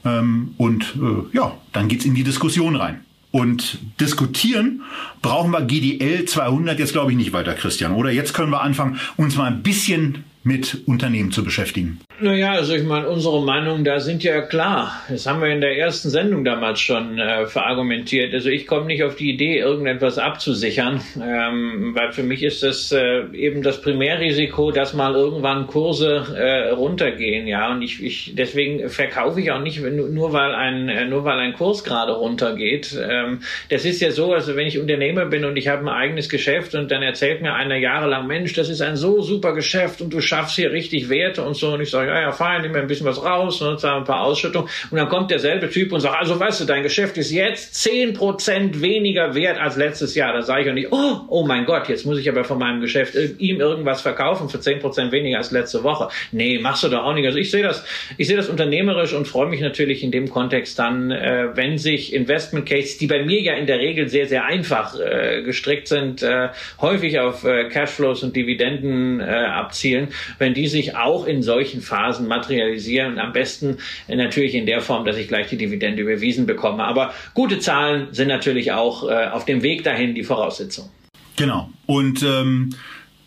Ähm, 0.05 0.55
und 0.57 0.95
äh, 0.97 1.37
ja, 1.37 1.57
dann 1.73 1.89
geht's 1.89 2.05
in 2.05 2.15
die 2.15 2.25
Diskussion 2.25 2.77
rein. 2.77 3.01
Und 3.33 3.79
diskutieren 4.01 4.83
brauchen 5.23 5.53
wir 5.53 5.63
GDL 5.63 6.25
200 6.25 6.79
jetzt, 6.79 6.93
glaube 6.93 7.13
ich, 7.13 7.17
nicht 7.17 7.33
weiter, 7.33 7.55
Christian. 7.55 7.93
Oder 7.93 8.11
jetzt 8.11 8.35
können 8.35 8.51
wir 8.51 8.61
anfangen, 8.61 8.99
uns 9.17 9.37
mal 9.37 9.47
ein 9.47 9.63
bisschen 9.63 10.25
mit 10.43 10.87
Unternehmen 10.87 11.31
zu 11.33 11.45
beschäftigen? 11.45 12.01
Naja, 12.23 12.53
also 12.53 12.75
ich 12.75 12.83
meine, 12.83 13.09
unsere 13.09 13.43
Meinungen 13.43 13.85
da 13.85 13.99
sind 13.99 14.23
ja 14.23 14.43
klar. 14.43 15.03
Das 15.09 15.27
haben 15.27 15.41
wir 15.41 15.49
in 15.49 15.61
der 15.61 15.79
ersten 15.79 16.11
Sendung 16.11 16.45
damals 16.45 16.81
schon 16.81 17.19
äh, 17.19 17.47
verargumentiert. 17.47 18.35
Also 18.35 18.51
ich 18.51 18.67
komme 18.67 18.87
nicht 18.87 19.03
auf 19.03 19.17
die 19.17 19.31
Idee, 19.31 19.59
irgendetwas 19.59 20.19
abzusichern, 20.19 21.01
ähm, 21.23 21.95
weil 21.95 22.13
für 22.13 22.23
mich 22.23 22.43
ist 22.43 22.63
das 22.63 22.93
äh, 22.93 23.25
eben 23.33 23.63
das 23.63 23.81
Primärrisiko, 23.81 24.71
dass 24.71 24.93
mal 24.93 25.15
irgendwann 25.15 25.67
Kurse 25.67 26.27
äh, 26.37 26.71
runtergehen. 26.71 27.47
Ja, 27.47 27.73
und 27.73 27.81
ich, 27.81 28.03
ich 28.03 28.35
deswegen 28.35 28.89
verkaufe 28.91 29.41
ich 29.41 29.51
auch 29.51 29.61
nicht 29.61 29.81
nur, 29.81 30.33
weil 30.33 30.55
ein 30.55 30.89
äh, 30.89 31.07
nur 31.07 31.25
weil 31.25 31.39
ein 31.39 31.55
Kurs 31.55 31.85
gerade 31.85 32.13
runtergeht. 32.13 32.99
Ähm, 33.01 33.41
das 33.71 33.87
ist 33.87 34.01
ja 34.01 34.11
so, 34.11 34.33
also 34.35 34.57
wenn 34.57 34.67
ich 34.67 34.79
Unternehmer 34.79 35.25
bin 35.25 35.45
und 35.45 35.57
ich 35.57 35.69
habe 35.69 35.83
ein 35.83 35.89
eigenes 35.89 36.29
Geschäft 36.29 36.75
und 36.75 36.91
dann 36.91 37.03
erzählt 37.03 37.41
mir 37.41 37.55
einer 37.55 37.77
jahrelang, 37.77 38.27
Mensch, 38.27 38.53
das 38.53 38.69
ist 38.69 38.83
ein 38.83 38.97
so 38.97 39.23
super 39.23 39.55
Geschäft 39.55 40.03
und 40.03 40.13
du 40.13 40.21
schaffst 40.31 40.57
hier 40.57 40.73
richtig 40.73 41.09
Werte 41.09 41.43
und 41.43 41.55
so. 41.55 41.75
Und 41.75 41.81
ich 41.81 41.91
sage, 41.91 42.09
ja, 42.09 42.21
ja, 42.21 42.33
fein, 42.33 42.63
nimm 42.63 42.73
mir 42.73 42.79
ein 42.79 42.87
bisschen 42.87 43.07
was 43.07 43.23
raus, 43.23 43.61
ne, 43.61 43.77
zahl 43.77 43.99
ein 43.99 44.05
paar 44.05 44.23
Ausschüttungen. 44.23 44.69
Und 44.91 44.97
dann 44.97 45.09
kommt 45.09 45.31
derselbe 45.31 45.69
Typ 45.69 45.93
und 45.93 46.01
sagt, 46.01 46.17
also 46.17 46.39
weißt 46.39 46.61
du, 46.61 46.65
dein 46.65 46.83
Geschäft 46.83 47.19
ist 47.19 47.31
jetzt 47.31 47.75
zehn 47.75 48.15
Prozent 48.15 48.81
weniger 48.81 49.35
wert 49.35 49.59
als 49.59 49.77
letztes 49.77 50.15
Jahr. 50.15 50.33
Da 50.33 50.43
sage 50.43 50.63
ich 50.63 50.71
auch 50.71 50.75
nicht, 50.75 50.93
oh, 50.93 51.21
oh 51.29 51.45
mein 51.45 51.67
Gott, 51.67 51.89
jetzt 51.89 52.07
muss 52.07 52.19
ich 52.19 52.29
aber 52.29 52.45
von 52.45 52.59
meinem 52.59 52.81
Geschäft 52.81 53.15
ihm 53.39 53.61
irgendwas 53.61 54.01
verkaufen 54.01 54.49
für 54.49 54.61
zehn 54.61 54.79
Prozent 54.79 55.13
weniger 55.13 55.39
als 55.39 55.51
letzte 55.51 55.83
Woche. 55.83 56.09
Nee, 56.33 56.59
machst 56.59 56.85
du 56.85 56.89
doch 56.89 57.05
auch 57.05 57.15
nicht. 57.15 57.27
Also 57.27 57.39
ich 57.39 57.51
sehe 57.51 57.63
das, 57.63 57.85
ich 58.17 58.29
sehe 58.29 58.37
das 58.37 58.49
unternehmerisch 58.49 59.13
und 59.13 59.27
freue 59.27 59.49
mich 59.49 59.61
natürlich 59.61 60.03
in 60.03 60.13
dem 60.13 60.31
Kontext 60.31 60.79
dann, 60.79 61.11
äh, 61.11 61.49
wenn 61.55 61.77
sich 61.77 62.15
Investment 62.15 62.67
Cases, 62.67 62.99
die 62.99 63.07
bei 63.07 63.25
mir 63.25 63.41
ja 63.41 63.55
in 63.55 63.67
der 63.67 63.79
Regel 63.79 64.09
sehr, 64.09 64.27
sehr 64.27 64.45
einfach 64.45 64.95
äh, 64.99 65.43
gestrickt 65.43 65.89
sind, 65.89 66.23
äh, 66.23 66.49
häufig 66.81 67.19
auf 67.19 67.45
äh, 67.45 67.69
Cashflows 67.69 68.23
und 68.23 68.37
Dividenden 68.37 69.21
äh, 69.21 69.25
abzielen, 69.25 70.09
wenn 70.39 70.55
die 70.55 70.69
sich 70.69 70.97
auch 70.97 71.27
in 71.27 71.43
solchen 71.43 71.81
Phasen 71.81 72.27
materialisieren. 72.27 73.19
Am 73.19 73.33
besten 73.33 73.79
natürlich 74.09 74.55
in 74.55 74.67
der 74.67 74.81
Form, 74.81 75.05
dass 75.05 75.17
ich 75.17 75.29
gleich 75.29 75.49
die 75.49 75.57
Dividende 75.57 76.03
überwiesen 76.03 76.47
bekomme. 76.47 76.85
Aber 76.85 77.13
gute 77.35 77.59
Zahlen 77.59 78.09
sind 78.13 78.29
natürlich 78.29 78.73
auch 78.73 79.09
äh, 79.09 79.29
auf 79.29 79.45
dem 79.45 79.63
Weg 79.63 79.85
dahin 79.85 80.15
die 80.15 80.25
Voraussetzung. 80.25 80.91
Genau. 81.37 81.71
Und 81.87 82.23
ähm, 82.23 82.71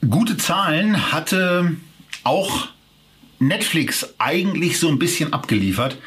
gute 0.10 0.38
Zahlen 0.38 1.12
hatte 1.12 1.76
auch 2.24 2.73
Netflix 3.40 4.14
eigentlich 4.20 4.80
so 4.80 4.88
ein 4.90 5.00
bisschen 5.00 5.34
abgeliefert 5.34 5.98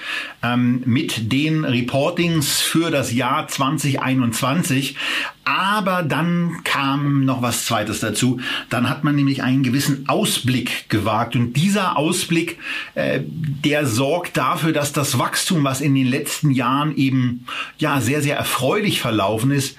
ähm, 0.42 0.82
mit 0.86 1.32
den 1.32 1.64
Reportings 1.64 2.60
für 2.60 2.90
das 2.90 3.12
Jahr 3.12 3.48
2021. 3.48 4.96
Aber 5.44 6.02
dann 6.02 6.62
kam 6.64 7.24
noch 7.24 7.42
was 7.42 7.66
Zweites 7.66 8.00
dazu. 8.00 8.40
Dann 8.68 8.88
hat 8.88 9.04
man 9.04 9.14
nämlich 9.14 9.42
einen 9.42 9.62
gewissen 9.62 10.08
Ausblick 10.08 10.88
gewagt. 10.88 11.36
Und 11.36 11.54
dieser 11.54 11.96
Ausblick, 11.96 12.58
äh, 12.94 13.20
der 13.22 13.86
sorgt 13.86 14.36
dafür, 14.36 14.72
dass 14.72 14.92
das 14.92 15.18
Wachstum, 15.18 15.62
was 15.62 15.80
in 15.80 15.94
den 15.94 16.06
letzten 16.06 16.50
Jahren 16.50 16.96
eben 16.96 17.46
ja 17.78 18.00
sehr, 18.00 18.22
sehr 18.22 18.36
erfreulich 18.36 19.00
verlaufen 19.00 19.50
ist, 19.50 19.76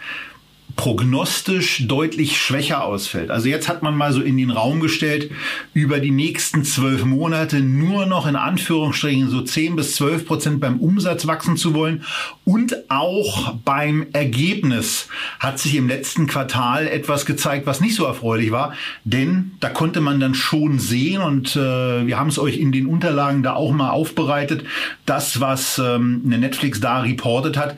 prognostisch 0.77 1.87
deutlich 1.87 2.37
schwächer 2.37 2.85
ausfällt. 2.85 3.31
Also 3.31 3.49
jetzt 3.49 3.67
hat 3.67 3.83
man 3.83 3.97
mal 3.97 4.13
so 4.13 4.21
in 4.21 4.37
den 4.37 4.51
Raum 4.51 4.79
gestellt, 4.79 5.31
über 5.73 5.99
die 5.99 6.11
nächsten 6.11 6.63
zwölf 6.63 7.03
Monate 7.03 7.59
nur 7.59 8.05
noch 8.05 8.27
in 8.27 8.35
Anführungsstrichen 8.35 9.29
so 9.29 9.41
10 9.41 9.75
bis 9.75 9.95
12 9.95 10.25
Prozent 10.25 10.59
beim 10.61 10.79
Umsatz 10.79 11.25
wachsen 11.25 11.57
zu 11.57 11.73
wollen. 11.73 12.03
Und 12.45 12.89
auch 12.89 13.55
beim 13.65 14.05
Ergebnis 14.13 15.09
hat 15.39 15.59
sich 15.59 15.75
im 15.75 15.87
letzten 15.87 16.27
Quartal 16.27 16.87
etwas 16.87 17.25
gezeigt, 17.25 17.65
was 17.65 17.81
nicht 17.81 17.95
so 17.95 18.05
erfreulich 18.05 18.51
war. 18.51 18.73
Denn 19.03 19.53
da 19.59 19.69
konnte 19.69 19.99
man 19.99 20.19
dann 20.19 20.35
schon 20.35 20.77
sehen, 20.77 21.23
und 21.23 21.55
äh, 21.55 22.05
wir 22.05 22.19
haben 22.19 22.29
es 22.29 22.37
euch 22.37 22.57
in 22.57 22.71
den 22.71 22.85
Unterlagen 22.85 23.41
da 23.41 23.55
auch 23.55 23.71
mal 23.71 23.89
aufbereitet, 23.89 24.63
das, 25.07 25.41
was 25.41 25.79
ähm, 25.79 26.21
Netflix 26.23 26.79
da 26.79 27.01
reportet 27.01 27.57
hat, 27.57 27.75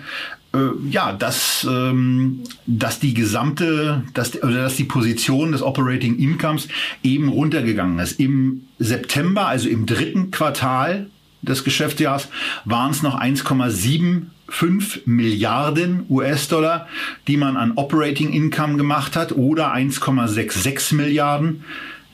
ja, 0.89 1.14
dass, 1.14 1.68
ähm, 1.70 2.41
dass 2.66 3.00
die 3.00 3.14
gesamte, 3.14 4.04
dass, 4.14 4.41
oder 4.41 4.64
dass 4.64 4.76
die 4.76 4.84
Position 4.84 5.52
des 5.52 5.62
Operating 5.62 6.18
Incomes 6.18 6.68
eben 7.04 7.30
runtergegangen 7.30 8.00
ist. 8.00 8.20
Im 8.20 8.64
September, 8.80 9.47
also 9.47 9.70
im 9.70 9.86
dritten 9.86 10.32
Quartal 10.32 11.10
des 11.43 11.64
Geschäftsjahres, 11.64 12.30
waren 12.66 12.91
es 12.91 13.04
noch 13.04 13.20
1,75 13.20 15.02
Milliarden 15.06 16.06
US-Dollar, 16.10 16.88
die 17.28 17.38
man 17.38 17.56
an 17.56 17.74
Operating 17.76 18.34
Income 18.34 18.78
gemacht 18.78 19.16
hat, 19.16 19.34
oder 19.34 19.72
1,66 19.74 20.95
Milliarden 20.95 21.64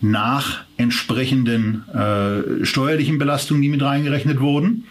nach 0.02 0.66
entsprechenden 0.76 1.88
äh, 1.90 2.66
steuerlichen 2.66 3.18
Belastungen, 3.18 3.62
die 3.62 3.70
mit 3.70 3.82
reingerechnet 3.82 4.42
wurden. 4.42 4.84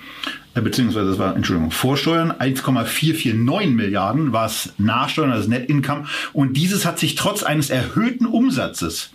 Beziehungsweise 0.54 1.10
das 1.10 1.18
war, 1.18 1.34
Entschuldigung, 1.34 1.72
Vorsteuern, 1.72 2.30
1,449 2.30 3.74
Milliarden 3.74 4.32
war 4.32 4.46
es 4.46 4.72
Nachsteuern, 4.78 5.32
also 5.32 5.50
Net 5.50 5.68
Income. 5.68 6.06
Und 6.32 6.56
dieses 6.56 6.86
hat 6.86 6.98
sich 6.98 7.16
trotz 7.16 7.42
eines 7.42 7.70
erhöhten 7.70 8.26
Umsatzes 8.26 9.10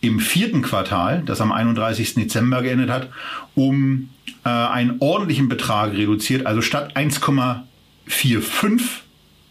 im 0.00 0.18
vierten 0.18 0.62
Quartal, 0.62 1.22
das 1.24 1.40
am 1.40 1.52
31. 1.52 2.14
Dezember 2.14 2.62
geendet 2.62 2.90
hat, 2.90 3.08
um 3.54 4.10
äh, 4.44 4.48
einen 4.48 4.96
ordentlichen 4.98 5.48
Betrag 5.48 5.92
reduziert. 5.92 6.46
Also 6.46 6.60
statt 6.60 6.96
1,45 6.96 8.80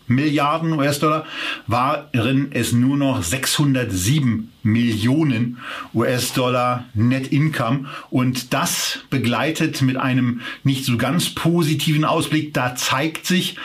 Milliarden 0.09 0.73
US-Dollar 0.73 1.25
waren 1.67 2.51
es 2.51 2.71
nur 2.71 2.97
noch 2.97 3.23
607 3.23 4.51
Millionen 4.63 5.59
US-Dollar 5.93 6.85
Net 6.93 7.31
Income 7.31 7.85
und 8.09 8.53
das 8.53 8.99
begleitet 9.09 9.81
mit 9.81 9.97
einem 9.97 10.41
nicht 10.63 10.83
so 10.83 10.97
ganz 10.97 11.29
positiven 11.29 12.03
Ausblick. 12.03 12.53
Da 12.53 12.75
zeigt 12.75 13.25
sich, 13.25 13.55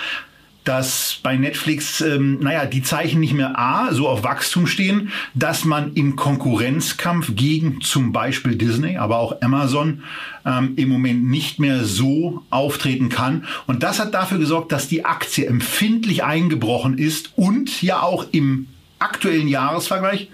dass 0.65 1.19
bei 1.23 1.37
Netflix, 1.37 2.01
ähm, 2.01 2.41
naja, 2.41 2.65
die 2.65 2.83
Zeichen 2.83 3.21
nicht 3.21 3.35
mehr 3.35 3.59
A, 3.59 3.93
so 3.93 4.09
auf 4.09 4.23
Wachstum 4.25 4.67
stehen, 4.67 5.13
dass 5.35 5.65
man 5.65 5.93
im 5.95 6.17
Konkurrenzkampf 6.17 7.37
gegen 7.37 7.81
zum 7.83 8.13
Beispiel 8.13 8.57
Disney, 8.57 8.97
aber 8.97 9.19
auch 9.19 9.41
Amazon 9.43 10.03
ähm, 10.47 10.73
im 10.77 10.89
Moment 10.89 11.27
nicht 11.27 11.59
mehr 11.59 11.85
so 11.85 12.43
auftreten 12.51 13.11
kann. 13.11 13.45
Und 13.67 13.83
das 13.83 13.99
hat 13.99 14.15
dafür 14.15 14.39
gesorgt, 14.39 14.73
dass 14.73 14.89
die 14.89 15.05
Aktie 15.05 15.47
empfindlich 15.47 16.25
eingebrochen 16.25 16.97
ist 16.99 17.33
und 17.37 17.83
ja 17.83 18.03
auch 18.03 18.27
im 18.33 18.69
aktuellen 18.99 19.49
Jahresvergleich, 19.49 20.31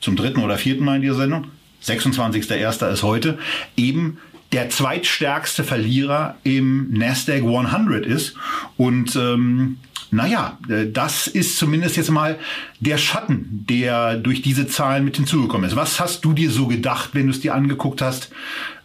zum 0.00 0.16
dritten 0.16 0.40
oder 0.40 0.58
vierten 0.58 0.84
Mal 0.84 0.96
in 0.96 1.02
dieser 1.02 1.16
Sendung, 1.16 1.46
26.01. 1.82 2.92
ist 2.92 3.02
heute, 3.02 3.38
eben 3.76 4.18
der 4.52 4.68
zweitstärkste 4.68 5.64
Verlierer 5.64 6.36
im 6.42 6.92
Nasdaq 6.92 7.42
100 7.42 8.04
ist. 8.04 8.34
Und 8.76 9.14
ähm, 9.16 9.78
naja, 10.10 10.58
äh, 10.68 10.90
das 10.90 11.26
ist 11.26 11.56
zumindest 11.56 11.96
jetzt 11.96 12.10
mal 12.10 12.38
der 12.80 12.98
Schatten, 12.98 13.64
der 13.68 14.16
durch 14.16 14.42
diese 14.42 14.66
Zahlen 14.66 15.04
mit 15.04 15.16
hinzugekommen 15.16 15.68
ist. 15.68 15.76
Was 15.76 16.00
hast 16.00 16.24
du 16.24 16.32
dir 16.32 16.50
so 16.50 16.66
gedacht, 16.66 17.10
wenn 17.12 17.26
du 17.26 17.32
es 17.32 17.40
dir 17.40 17.54
angeguckt 17.54 18.02
hast? 18.02 18.30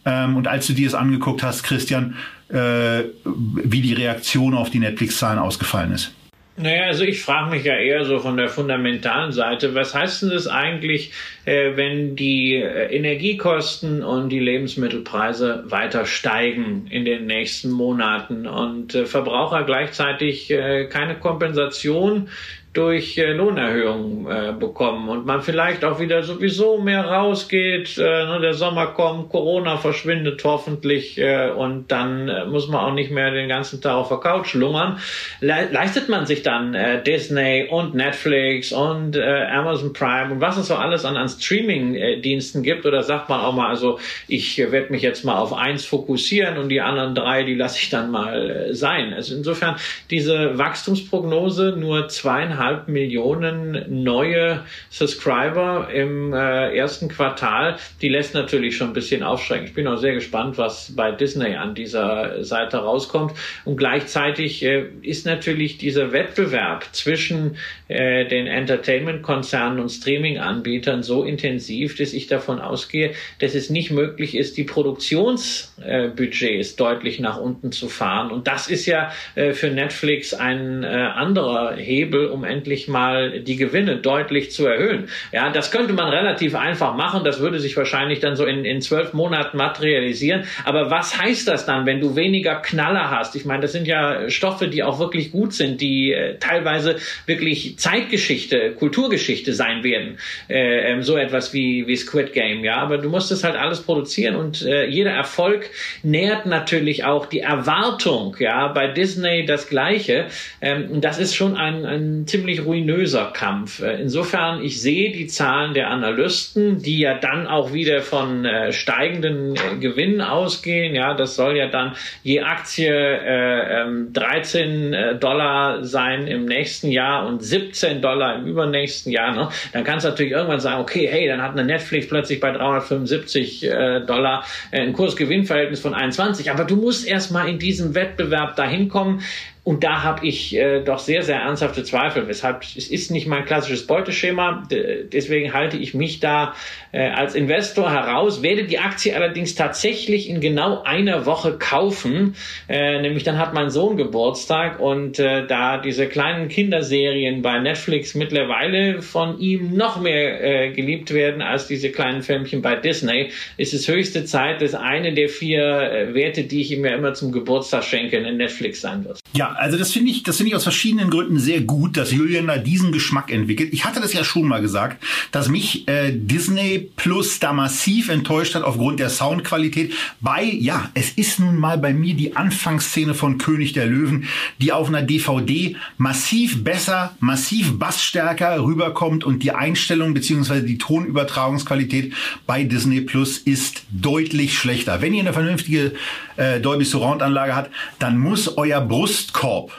Ähm, 0.05 0.37
und 0.37 0.47
als 0.47 0.67
du 0.67 0.73
dir 0.73 0.87
es 0.87 0.93
angeguckt 0.93 1.41
hast, 1.41 1.63
Christian, 1.63 2.15
äh, 2.49 3.03
wie 3.23 3.81
die 3.81 3.93
Reaktion 3.93 4.53
auf 4.53 4.69
die 4.69 4.79
Netflix-Zahlen 4.79 5.39
ausgefallen 5.39 5.91
ist? 5.91 6.11
Naja, 6.57 6.85
also 6.85 7.03
ich 7.03 7.21
frage 7.21 7.49
mich 7.49 7.65
ja 7.65 7.75
eher 7.75 8.05
so 8.05 8.19
von 8.19 8.37
der 8.37 8.47
fundamentalen 8.47 9.33
Seite, 9.33 9.75
was 9.75 9.93
heißt 9.93 10.21
denn 10.21 10.29
das 10.29 10.47
eigentlich, 10.47 11.11
äh, 11.43 11.75
wenn 11.75 12.15
die 12.15 12.55
äh, 12.55 12.95
Energiekosten 12.95 14.01
und 14.01 14.29
die 14.29 14.39
Lebensmittelpreise 14.39 15.65
weiter 15.65 16.05
steigen 16.05 16.87
in 16.89 17.03
den 17.03 17.25
nächsten 17.25 17.71
Monaten 17.71 18.47
und 18.47 18.95
äh, 18.95 19.05
Verbraucher 19.05 19.65
gleichzeitig 19.65 20.49
äh, 20.49 20.85
keine 20.85 21.19
Kompensation 21.19 22.29
durch 22.75 23.17
äh, 23.17 23.31
Lohnerhöhungen 23.31 24.27
äh, 24.29 24.53
bekommen 24.53 25.07
und 25.09 25.25
man 25.25 25.41
vielleicht 25.41 25.85
auch 25.85 25.99
wieder 25.99 26.23
sowieso 26.23 26.77
mehr 26.77 27.05
rausgeht. 27.05 27.97
Äh, 27.97 28.01
ne, 28.01 28.39
der 28.41 28.53
Sommer 28.53 28.87
kommt, 28.87 29.29
Corona 29.29 29.77
verschwindet 29.77 30.43
hoffentlich 30.43 31.17
äh, 31.17 31.49
und 31.49 31.91
dann 31.91 32.27
äh, 32.27 32.45
muss 32.45 32.67
man 32.67 32.81
auch 32.81 32.93
nicht 32.93 33.11
mehr 33.11 33.31
den 33.31 33.47
ganzen 33.47 33.81
Tag 33.81 33.95
auf 33.95 34.09
der 34.09 34.17
Couch 34.17 34.53
lungern. 34.53 34.99
Le 35.39 35.69
leistet 35.71 36.09
man 36.09 36.25
sich 36.25 36.43
dann 36.43 36.73
äh, 36.73 37.01
Disney 37.01 37.67
und 37.69 37.95
Netflix 37.95 38.73
und 38.73 39.15
äh, 39.15 39.45
Amazon 39.45 39.93
Prime 39.93 40.33
und 40.33 40.41
was 40.41 40.57
es 40.57 40.67
so 40.67 40.75
alles 40.75 41.05
an, 41.05 41.15
an 41.15 41.29
Streaming-Diensten 41.29 42.61
gibt 42.61 42.85
oder 42.85 43.03
sagt 43.03 43.29
man 43.29 43.39
auch 43.39 43.53
mal, 43.53 43.69
also 43.69 43.99
ich 44.27 44.59
äh, 44.59 44.71
werde 44.71 44.91
mich 44.91 45.01
jetzt 45.01 45.23
mal 45.23 45.37
auf 45.37 45.53
eins 45.53 45.85
fokussieren 45.85 46.57
und 46.57 46.69
die 46.69 46.81
anderen 46.81 47.15
drei, 47.15 47.43
die 47.43 47.55
lasse 47.55 47.79
ich 47.79 47.89
dann 47.89 48.11
mal 48.11 48.69
äh, 48.69 48.73
sein. 48.73 49.13
Also 49.13 49.33
insofern 49.33 49.77
diese 50.11 50.57
Wachstumsprognose 50.57 51.75
nur 51.77 52.09
zweieinhalb 52.09 52.64
zweieinhalb 52.65 52.87
Millionen 52.87 54.03
neue 54.03 54.63
Subscriber 54.89 55.89
im 55.93 56.33
äh, 56.33 56.75
ersten 56.75 57.09
Quartal. 57.09 57.77
Die 58.01 58.09
lässt 58.09 58.33
natürlich 58.33 58.75
schon 58.77 58.87
ein 58.89 58.93
bisschen 58.93 59.21
aufschrecken. 59.23 59.67
Ich 59.67 59.73
bin 59.73 59.87
auch 59.87 59.97
sehr 59.97 60.13
gespannt, 60.13 60.57
was 60.57 60.93
bei 60.95 61.11
Disney 61.11 61.55
an 61.55 61.75
dieser 61.75 62.43
Seite 62.43 62.77
rauskommt. 62.77 63.33
Und 63.65 63.77
gleichzeitig 63.77 64.63
äh, 64.63 64.85
ist 65.01 65.25
natürlich 65.25 65.77
dieser 65.77 66.11
Wettbewerb 66.11 66.85
zwischen 66.91 67.57
äh, 67.87 68.27
den 68.27 68.47
Entertainment-Konzernen 68.47 69.79
und 69.79 69.89
Streaming-Anbietern 69.89 71.03
so 71.03 71.23
intensiv, 71.23 71.95
dass 71.97 72.13
ich 72.13 72.25
davon 72.27 72.59
ausgehe, 72.59 73.11
dass 73.39 73.55
es 73.55 73.69
nicht 73.69 73.91
möglich 73.91 74.35
ist, 74.35 74.57
die 74.57 74.63
Produktionsbudgets 74.63 76.75
deutlich 76.75 77.19
nach 77.19 77.39
unten 77.39 77.71
zu 77.71 77.87
fahren. 77.89 78.31
Und 78.31 78.47
das 78.47 78.67
ist 78.67 78.87
ja 78.87 79.11
äh, 79.35 79.53
für 79.53 79.69
Netflix 79.69 80.33
ein 80.33 80.83
äh, 80.83 80.87
anderer 80.87 81.75
Hebel, 81.75 82.25
um 82.27 82.43
endlich 82.55 82.87
mal 82.87 83.41
die 83.41 83.57
Gewinne 83.57 83.97
deutlich 83.97 84.51
zu 84.51 84.65
erhöhen. 84.65 85.09
Ja, 85.31 85.49
das 85.49 85.71
könnte 85.71 85.93
man 85.93 86.09
relativ 86.09 86.55
einfach 86.55 86.95
machen. 86.95 87.23
Das 87.23 87.39
würde 87.39 87.59
sich 87.59 87.75
wahrscheinlich 87.75 88.19
dann 88.19 88.35
so 88.35 88.45
in, 88.45 88.63
in 88.63 88.81
zwölf 88.81 89.13
Monaten 89.13 89.57
materialisieren. 89.57 90.45
Aber 90.63 90.89
was 90.89 91.19
heißt 91.19 91.47
das 91.47 91.65
dann, 91.65 91.85
wenn 91.85 91.99
du 91.99 92.15
weniger 92.15 92.55
Knaller 92.55 93.11
hast? 93.11 93.35
Ich 93.35 93.45
meine, 93.45 93.61
das 93.61 93.73
sind 93.73 93.87
ja 93.87 94.29
Stoffe, 94.29 94.67
die 94.67 94.83
auch 94.83 94.99
wirklich 94.99 95.31
gut 95.31 95.53
sind, 95.53 95.81
die 95.81 96.13
äh, 96.13 96.37
teilweise 96.39 96.95
wirklich 97.25 97.77
Zeitgeschichte, 97.77 98.71
Kulturgeschichte 98.71 99.53
sein 99.53 99.83
werden. 99.83 100.17
Äh, 100.47 100.91
ähm, 100.91 101.03
so 101.03 101.17
etwas 101.17 101.53
wie, 101.53 101.87
wie 101.87 101.95
Squid 101.95 102.31
Game. 102.33 102.63
Ja, 102.63 102.77
aber 102.77 102.97
du 102.97 103.09
musst 103.09 103.31
es 103.31 103.43
halt 103.43 103.55
alles 103.55 103.81
produzieren 103.81 104.35
und 104.35 104.61
äh, 104.61 104.85
jeder 104.85 105.11
Erfolg 105.11 105.69
nährt 106.03 106.45
natürlich 106.45 107.03
auch 107.03 107.25
die 107.25 107.41
Erwartung. 107.41 108.35
Ja, 108.39 108.67
bei 108.69 108.87
Disney 108.87 109.45
das 109.45 109.67
Gleiche. 109.67 110.27
Ähm, 110.61 111.01
das 111.01 111.19
ist 111.19 111.35
schon 111.35 111.55
ein, 111.55 111.85
ein 111.85 112.27
ziemlich 112.27 112.44
ruinöser 112.53 113.31
Kampf. 113.33 113.81
Äh, 113.81 114.01
insofern, 114.01 114.63
ich 114.63 114.81
sehe 114.81 115.11
die 115.11 115.27
Zahlen 115.27 115.73
der 115.73 115.89
Analysten, 115.89 116.81
die 116.81 116.99
ja 116.99 117.15
dann 117.15 117.47
auch 117.47 117.73
wieder 117.73 118.01
von 118.01 118.45
äh, 118.45 118.71
steigenden 118.71 119.55
äh, 119.55 119.77
Gewinnen 119.79 120.21
ausgehen. 120.21 120.95
Ja, 120.95 121.13
das 121.13 121.35
soll 121.35 121.57
ja 121.57 121.67
dann 121.67 121.95
je 122.23 122.41
Aktie 122.41 122.89
äh, 122.89 123.85
13 124.11 124.69
ähm, 124.69 124.93
äh, 124.93 125.15
Dollar 125.15 125.83
sein 125.83 126.27
im 126.27 126.45
nächsten 126.45 126.91
Jahr 126.91 127.27
und 127.27 127.43
17 127.43 128.01
Dollar 128.01 128.35
im 128.37 128.45
übernächsten 128.45 129.11
Jahr. 129.11 129.33
Ne? 129.33 129.49
Dann 129.73 129.83
kannst 129.83 130.05
du 130.05 130.09
natürlich 130.09 130.33
irgendwann 130.33 130.59
sagen, 130.59 130.81
okay, 130.81 131.07
hey, 131.11 131.27
dann 131.27 131.41
hat 131.41 131.51
eine 131.51 131.65
Netflix 131.65 132.07
plötzlich 132.07 132.39
bei 132.39 132.51
375 132.51 133.63
äh, 133.63 134.01
Dollar 134.01 134.45
ein 134.71 134.93
Kursgewinnverhältnis 134.93 135.79
von 135.79 135.93
21. 135.93 136.51
Aber 136.51 136.63
du 136.63 136.75
musst 136.75 137.07
erstmal 137.07 137.49
in 137.49 137.59
diesem 137.59 137.95
Wettbewerb 137.95 138.55
dahin 138.55 138.89
kommen. 138.89 139.21
Und 139.65 139.83
da 139.83 140.03
habe 140.03 140.27
ich 140.27 140.55
äh, 140.55 140.83
doch 140.83 140.99
sehr, 140.99 141.23
sehr 141.23 141.37
ernsthafte 141.37 141.83
Zweifel. 141.83 142.27
Weshalb 142.27 142.61
es 142.61 142.87
ist 142.87 143.09
nicht 143.09 143.25
mein 143.25 143.45
klassisches 143.45 143.87
Beuteschema. 143.87 144.63
Deswegen 144.69 145.53
halte 145.53 145.77
ich 145.77 145.95
mich 145.95 146.19
da 146.19 146.53
äh, 146.91 147.09
als 147.09 147.33
Investor 147.33 147.91
heraus, 147.91 148.43
werde 148.43 148.65
die 148.65 148.77
Aktie 148.77 149.15
allerdings 149.15 149.55
tatsächlich 149.55 150.29
in 150.29 150.39
genau 150.39 150.83
einer 150.83 151.25
Woche 151.25 151.57
kaufen. 151.57 152.35
Äh, 152.69 153.01
nämlich 153.01 153.23
dann 153.23 153.39
hat 153.39 153.55
mein 153.55 153.71
Sohn 153.71 153.97
Geburtstag 153.97 154.79
und 154.79 155.17
äh, 155.17 155.47
da 155.47 155.79
diese 155.79 156.07
kleinen 156.07 156.47
Kinderserien 156.47 157.41
bei 157.41 157.57
Netflix 157.57 158.13
mittlerweile 158.13 159.01
von 159.01 159.39
ihm 159.39 159.75
noch 159.75 159.99
mehr 159.99 160.43
äh, 160.43 160.71
geliebt 160.73 161.11
werden 161.11 161.41
als 161.41 161.65
diese 161.65 161.89
kleinen 161.89 162.21
Filmchen 162.21 162.61
bei 162.61 162.75
Disney, 162.75 163.31
ist 163.57 163.73
es 163.73 163.87
höchste 163.87 164.25
Zeit, 164.25 164.61
dass 164.61 164.75
eine 164.75 165.15
der 165.15 165.29
vier 165.29 165.63
äh, 165.63 166.13
Werte, 166.13 166.43
die 166.43 166.61
ich 166.61 166.71
ihm 166.71 166.85
ja 166.85 166.93
immer 166.93 167.15
zum 167.15 167.31
Geburtstag 167.31 167.83
schenke, 167.83 168.17
in 168.17 168.37
Netflix 168.37 168.81
sein 168.81 169.03
wird. 169.05 169.19
Ja, 169.33 169.54
also 169.57 169.77
das 169.77 169.91
finde 169.91 170.11
ich, 170.11 170.23
das 170.23 170.37
finde 170.37 170.49
ich 170.49 170.55
aus 170.55 170.63
verschiedenen 170.63 171.09
Gründen 171.09 171.39
sehr 171.39 171.61
gut, 171.61 171.97
dass 171.97 172.11
Julian 172.11 172.47
da 172.47 172.57
diesen 172.57 172.91
Geschmack 172.91 173.31
entwickelt. 173.31 173.73
Ich 173.73 173.85
hatte 173.85 174.01
das 174.01 174.13
ja 174.13 174.23
schon 174.23 174.47
mal 174.47 174.61
gesagt, 174.61 175.03
dass 175.31 175.49
mich 175.49 175.87
äh, 175.87 176.11
Disney 176.13 176.89
Plus 176.95 177.39
da 177.39 177.53
massiv 177.53 178.09
enttäuscht 178.09 178.55
hat 178.55 178.63
aufgrund 178.63 178.99
der 178.99 179.09
Soundqualität. 179.09 179.93
Bei, 180.21 180.43
ja, 180.43 180.89
es 180.93 181.11
ist 181.11 181.39
nun 181.39 181.57
mal 181.57 181.77
bei 181.77 181.93
mir 181.93 182.13
die 182.15 182.35
Anfangsszene 182.35 183.13
von 183.13 183.37
König 183.37 183.73
der 183.73 183.85
Löwen, 183.85 184.25
die 184.59 184.71
auf 184.71 184.87
einer 184.87 185.01
DVD 185.01 185.75
massiv 185.97 186.63
besser, 186.63 187.15
massiv 187.19 187.79
bassstärker 187.79 188.63
rüberkommt 188.63 189.23
und 189.23 189.43
die 189.43 189.51
Einstellung 189.51 190.13
beziehungsweise 190.13 190.63
die 190.63 190.77
Tonübertragungsqualität 190.77 192.13
bei 192.45 192.63
Disney 192.63 193.01
Plus 193.01 193.37
ist 193.37 193.83
deutlich 193.89 194.57
schlechter. 194.57 195.01
Wenn 195.01 195.13
ihr 195.13 195.21
eine 195.21 195.33
vernünftige 195.33 195.93
äh, 196.37 196.59
Dolby 196.59 196.85
Surround 196.85 197.21
Anlage 197.21 197.55
habt, 197.55 197.71
dann 197.99 198.17
muss 198.17 198.57
euer 198.57 198.81
Brustkorb 198.81 199.44
Brustkorb 199.45 199.71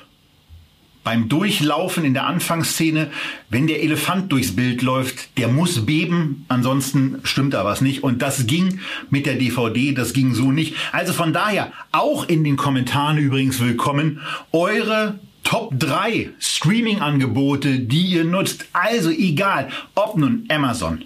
beim 1.03 1.29
Durchlaufen 1.29 2.05
in 2.05 2.15
der 2.15 2.27
Anfangsszene, 2.27 3.13
wenn 3.49 3.69
der 3.69 3.81
Elefant 3.81 4.33
durchs 4.33 4.57
Bild 4.57 4.83
läuft, 4.83 5.39
der 5.39 5.47
muss 5.47 5.87
beben, 5.87 6.45
ansonsten 6.49 7.21
stimmt 7.23 7.55
da 7.55 7.65
was 7.65 7.81
nicht. 7.81 8.03
Und 8.03 8.23
das 8.23 8.49
ging 8.49 8.81
mit 9.09 9.25
der 9.25 9.37
DVD, 9.37 9.93
das 9.93 10.13
ging 10.13 10.35
so 10.35 10.51
nicht. 10.51 10.75
Also 10.91 11.13
von 11.13 11.33
daher 11.33 11.73
auch 11.93 12.29
in 12.29 12.43
den 12.43 12.57
Kommentaren 12.57 13.19
übrigens 13.19 13.61
willkommen 13.61 14.21
eure 14.51 15.21
Top 15.45 15.79
3 15.79 16.31
Streaming-Angebote, 16.41 17.79
die 17.79 18.07
ihr 18.07 18.25
nutzt. 18.25 18.67
Also 18.73 19.11
egal, 19.11 19.69
ob 19.95 20.17
nun 20.17 20.45
Amazon, 20.49 21.05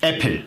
Apple, 0.00 0.42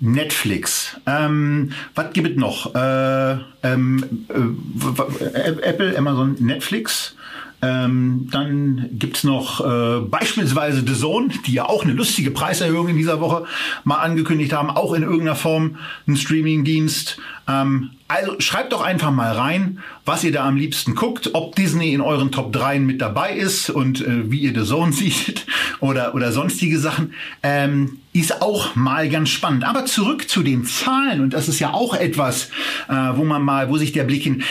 Netflix. 0.00 0.96
Ähm, 1.06 1.72
was 1.94 2.12
gibt 2.12 2.30
es 2.30 2.36
noch? 2.36 2.74
Äh, 2.74 3.36
ähm, 3.62 4.26
äh, 4.28 5.50
Apple, 5.62 5.96
Amazon, 5.96 6.36
Netflix. 6.40 7.16
Ähm, 7.64 8.28
dann 8.30 8.90
gibt's 8.92 9.24
noch 9.24 9.64
äh, 9.64 10.00
beispielsweise 10.00 10.84
The 10.86 10.94
Zone, 10.94 11.28
die 11.46 11.54
ja 11.54 11.66
auch 11.66 11.82
eine 11.82 11.94
lustige 11.94 12.30
Preiserhöhung 12.30 12.88
in 12.88 12.98
dieser 12.98 13.20
Woche 13.20 13.46
mal 13.84 14.00
angekündigt 14.00 14.52
haben, 14.52 14.70
auch 14.70 14.92
in 14.92 15.02
irgendeiner 15.02 15.34
Form 15.34 15.76
ein 16.06 16.16
Streamingdienst. 16.16 17.16
Ähm, 17.48 17.90
also 18.06 18.38
schreibt 18.38 18.74
doch 18.74 18.82
einfach 18.82 19.10
mal 19.10 19.32
rein, 19.32 19.78
was 20.04 20.24
ihr 20.24 20.32
da 20.32 20.46
am 20.46 20.56
liebsten 20.56 20.94
guckt, 20.94 21.30
ob 21.32 21.56
Disney 21.56 21.94
in 21.94 22.02
euren 22.02 22.30
Top 22.30 22.52
3 22.52 22.78
mit 22.80 23.00
dabei 23.00 23.32
ist 23.34 23.70
und 23.70 24.02
äh, 24.02 24.30
wie 24.30 24.40
ihr 24.40 24.54
The 24.54 24.68
Zone 24.68 24.92
seht 24.94 25.46
oder, 25.80 26.14
oder 26.14 26.32
sonstige 26.32 26.78
Sachen. 26.78 27.14
Ähm, 27.42 27.98
ist 28.12 28.42
auch 28.42 28.76
mal 28.76 29.08
ganz 29.08 29.30
spannend. 29.30 29.64
Aber 29.64 29.86
zurück 29.86 30.28
zu 30.28 30.42
den 30.42 30.64
Zahlen 30.64 31.22
und 31.22 31.32
das 31.32 31.48
ist 31.48 31.60
ja 31.60 31.72
auch 31.72 31.94
etwas, 31.94 32.50
äh, 32.88 32.94
wo 33.14 33.24
man 33.24 33.42
mal, 33.42 33.70
wo 33.70 33.78
sich 33.78 33.92
der 33.92 34.04
Blick 34.04 34.24
hin 34.24 34.42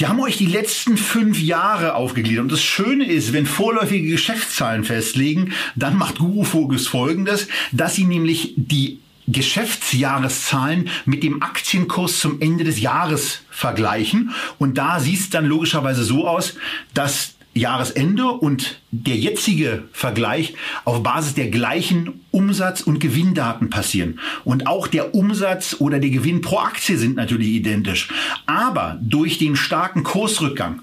wir 0.00 0.08
haben 0.08 0.20
euch 0.20 0.38
die 0.38 0.46
letzten 0.46 0.96
fünf 0.96 1.38
Jahre 1.38 1.94
aufgegliedert. 1.94 2.44
Und 2.44 2.52
das 2.52 2.62
Schöne 2.62 3.04
ist, 3.04 3.34
wenn 3.34 3.44
vorläufige 3.44 4.08
Geschäftszahlen 4.08 4.82
festlegen, 4.82 5.52
dann 5.76 5.98
macht 5.98 6.18
Guru 6.18 6.42
Focus 6.42 6.86
folgendes, 6.86 7.48
dass 7.70 7.96
sie 7.96 8.04
nämlich 8.04 8.54
die 8.56 9.00
Geschäftsjahreszahlen 9.28 10.88
mit 11.04 11.22
dem 11.22 11.42
Aktienkurs 11.42 12.18
zum 12.18 12.40
Ende 12.40 12.64
des 12.64 12.80
Jahres 12.80 13.42
vergleichen. 13.50 14.30
Und 14.58 14.78
da 14.78 15.00
sieht 15.00 15.20
es 15.20 15.28
dann 15.28 15.44
logischerweise 15.44 16.02
so 16.02 16.26
aus, 16.26 16.54
dass 16.94 17.34
Jahresende 17.52 18.26
und 18.26 18.80
der 18.92 19.16
jetzige 19.16 19.84
Vergleich 19.92 20.54
auf 20.84 21.02
Basis 21.02 21.34
der 21.34 21.48
gleichen 21.48 22.24
Umsatz- 22.30 22.80
und 22.80 23.00
Gewinndaten 23.00 23.70
passieren. 23.70 24.20
Und 24.44 24.66
auch 24.66 24.86
der 24.86 25.14
Umsatz 25.14 25.76
oder 25.78 25.98
der 25.98 26.10
Gewinn 26.10 26.42
pro 26.42 26.58
Aktie 26.58 26.96
sind 26.96 27.16
natürlich 27.16 27.48
identisch. 27.48 28.08
Aber 28.46 28.98
durch 29.02 29.38
den 29.38 29.56
starken 29.56 30.04
Kursrückgang 30.04 30.82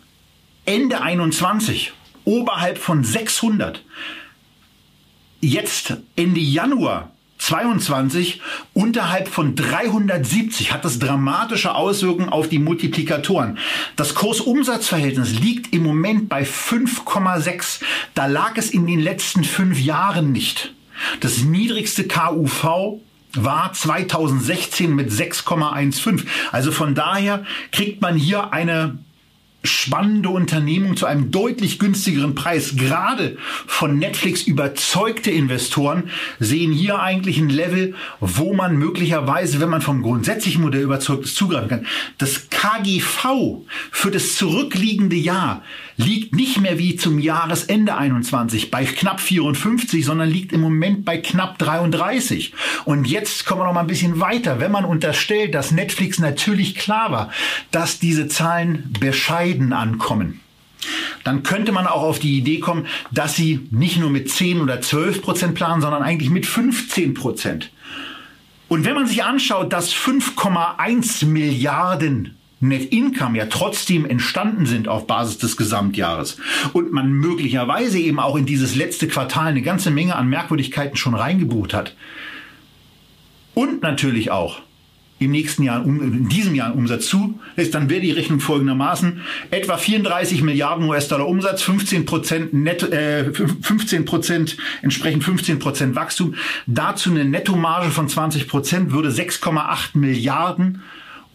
Ende 0.65 1.01
21 1.01 1.93
oberhalb 2.25 2.77
von 2.77 3.05
600, 3.05 3.81
jetzt 5.39 5.95
Ende 6.17 6.41
Januar 6.41 7.11
22 7.37 8.41
unterhalb 8.73 9.27
von 9.27 9.55
370 9.55 10.73
hat 10.73 10.83
das 10.83 10.99
dramatische 10.99 11.75
Auswirkungen 11.75 12.29
auf 12.29 12.49
die 12.49 12.59
Multiplikatoren. 12.59 13.57
Das 13.95 14.15
Kursumsatzverhältnis 14.15 15.39
liegt 15.39 15.73
im 15.73 15.83
Moment 15.83 16.29
bei 16.29 16.43
5,6. 16.43 17.81
Da 18.15 18.25
lag 18.25 18.53
es 18.57 18.71
in 18.71 18.87
den 18.87 18.99
letzten 18.99 19.43
fünf 19.43 19.79
Jahren 19.79 20.31
nicht. 20.31 20.73
Das 21.19 21.39
niedrigste 21.39 22.07
KUV 22.07 22.99
war 23.33 23.71
2016 23.73 24.93
mit 24.95 25.11
6,15. 25.11 26.25
Also 26.51 26.71
von 26.71 26.95
daher 26.95 27.45
kriegt 27.71 28.01
man 28.01 28.15
hier 28.15 28.51
eine 28.51 28.97
spannende 29.67 30.29
Unternehmung 30.29 30.97
zu 30.97 31.05
einem 31.05 31.31
deutlich 31.31 31.79
günstigeren 31.79 32.35
Preis. 32.35 32.75
Gerade 32.75 33.37
von 33.65 33.97
Netflix 33.99 34.43
überzeugte 34.43 35.31
Investoren 35.31 36.09
sehen 36.39 36.71
hier 36.71 36.99
eigentlich 36.99 37.37
ein 37.37 37.49
Level, 37.49 37.95
wo 38.19 38.53
man 38.53 38.77
möglicherweise, 38.77 39.59
wenn 39.59 39.69
man 39.69 39.81
vom 39.81 40.01
grundsätzlichen 40.01 40.61
Modell 40.61 40.81
überzeugt 40.81 41.25
ist, 41.25 41.35
zugreifen 41.35 41.69
kann. 41.69 41.87
Das 42.17 42.49
KGV 42.49 43.65
für 43.91 44.11
das 44.11 44.35
zurückliegende 44.35 45.15
Jahr 45.15 45.63
liegt 45.97 46.35
nicht 46.35 46.61
mehr 46.61 46.77
wie 46.77 46.95
zum 46.95 47.19
Jahresende 47.19 47.97
21 47.97 48.71
bei 48.71 48.85
knapp 48.85 49.19
54, 49.19 50.05
sondern 50.05 50.29
liegt 50.29 50.53
im 50.53 50.61
Moment 50.61 51.03
bei 51.03 51.17
knapp 51.17 51.57
33. 51.57 52.53
Und 52.85 53.05
jetzt 53.05 53.45
kommen 53.45 53.61
wir 53.61 53.65
noch 53.65 53.73
mal 53.73 53.81
ein 53.81 53.87
bisschen 53.87 54.19
weiter. 54.19 54.59
Wenn 54.59 54.71
man 54.71 54.85
unterstellt, 54.85 55.55
dass 55.55 55.71
Netflix 55.71 56.19
natürlich 56.19 56.75
klar 56.75 57.11
war, 57.11 57.31
dass 57.71 57.99
diese 57.99 58.27
Zahlen 58.27 58.93
bescheiden 58.99 59.73
ankommen, 59.73 60.39
dann 61.23 61.43
könnte 61.43 61.71
man 61.71 61.87
auch 61.87 62.03
auf 62.03 62.19
die 62.19 62.37
Idee 62.37 62.59
kommen, 62.59 62.85
dass 63.11 63.35
sie 63.35 63.67
nicht 63.71 63.97
nur 63.97 64.11
mit 64.11 64.29
10 64.29 64.61
oder 64.61 64.79
12 64.79 65.21
Prozent 65.23 65.55
planen, 65.55 65.81
sondern 65.81 66.03
eigentlich 66.03 66.29
mit 66.29 66.45
15 66.45 67.15
Prozent. 67.15 67.71
Und 68.69 68.85
wenn 68.85 68.93
man 68.93 69.07
sich 69.07 69.23
anschaut, 69.23 69.73
dass 69.73 69.93
5,1 69.93 71.25
Milliarden 71.25 72.36
Net 72.59 72.91
Income 72.91 73.37
ja 73.37 73.45
trotzdem 73.45 74.05
entstanden 74.05 74.65
sind 74.65 74.87
auf 74.87 75.05
Basis 75.05 75.37
des 75.37 75.57
Gesamtjahres 75.57 76.37
und 76.73 76.91
man 76.91 77.11
möglicherweise 77.11 77.99
eben 77.99 78.19
auch 78.19 78.35
in 78.35 78.47
dieses 78.47 78.75
letzte 78.75 79.07
Quartal 79.07 79.47
eine 79.47 79.61
ganze 79.61 79.91
Menge 79.91 80.15
an 80.15 80.27
Merkwürdigkeiten 80.27 80.97
schon 80.97 81.13
reingebucht 81.13 81.73
hat. 81.73 81.95
Und 83.53 83.83
natürlich 83.83 84.31
auch 84.31 84.61
im 85.19 85.31
nächsten 85.31 85.63
Jahr, 85.63 85.83
in 85.83 86.29
diesem 86.29 86.53
Jahr 86.53 86.75
Umsatz 86.75 87.07
zulässt, 87.07 87.73
dann 87.73 87.89
wäre 87.89 88.01
die 88.01 88.11
Rechnung 88.11 88.39
folgendermaßen. 88.39 89.21
Etwa 89.49 89.77
34 89.77 90.43
Milliarden 90.43 90.87
US-Dollar 90.87 91.27
Umsatz, 91.27 91.63
15 91.63 92.05
Prozent, 92.05 92.53
äh, 92.93 93.33
15 93.33 94.05
Prozent, 94.05 94.57
entsprechend 94.83 95.23
15 95.23 95.57
Prozent 95.57 95.95
Wachstum. 95.95 96.35
Dazu 96.67 97.09
eine 97.09 97.25
Nettomarge 97.25 97.89
von 97.89 98.07
20 98.07 98.47
Prozent 98.47 98.91
würde 98.91 99.09
6,8 99.09 99.97
Milliarden 99.97 100.83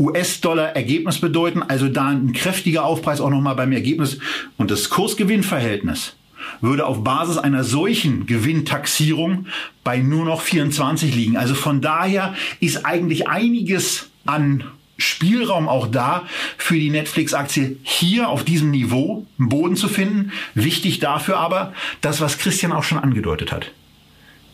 US-Dollar 0.03 0.75
Ergebnis 0.77 1.19
bedeuten. 1.19 1.63
Also 1.63 1.89
da 1.89 2.09
ein 2.09 2.33
kräftiger 2.33 2.85
Aufpreis 2.85 3.21
auch 3.21 3.31
nochmal 3.31 3.55
beim 3.55 3.73
Ergebnis. 3.73 4.19
Und 4.57 4.71
das 4.71 4.91
Kursgewinnverhältnis 4.91 6.17
würde 6.61 6.87
auf 6.87 7.05
Basis 7.05 7.39
einer 7.39 7.65
solchen 7.65 8.27
Gewinntaxierung 8.27 9.47
bei 9.85 9.99
nur 9.99 10.25
noch 10.25 10.41
24 10.41 11.15
liegen. 11.15 11.37
Also 11.37 11.55
von 11.55 11.81
daher 11.81 12.35
ist 12.61 12.85
eigentlich 12.85 13.29
einiges 13.29 14.11
an 14.27 14.65
Spielraum 14.99 15.69
auch 15.69 15.89
da 15.89 16.25
für 16.57 16.75
die 16.79 16.91
Netflix-Aktie 16.91 17.77
hier 17.83 18.29
auf 18.29 18.45
diesem 18.45 18.71
Niveau 18.71 19.27
einen 19.39 19.49
Boden 19.49 19.77
zu 19.77 19.89
finden. 19.89 20.33
Wichtig 20.55 21.01
dafür 21.01 21.39
aber, 21.39 21.73
das, 22.01 22.21
was 22.21 22.39
Christian 22.39 22.73
auch 22.73 22.85
schon 22.85 22.99
angedeutet 22.99 23.53
hat. 23.53 23.73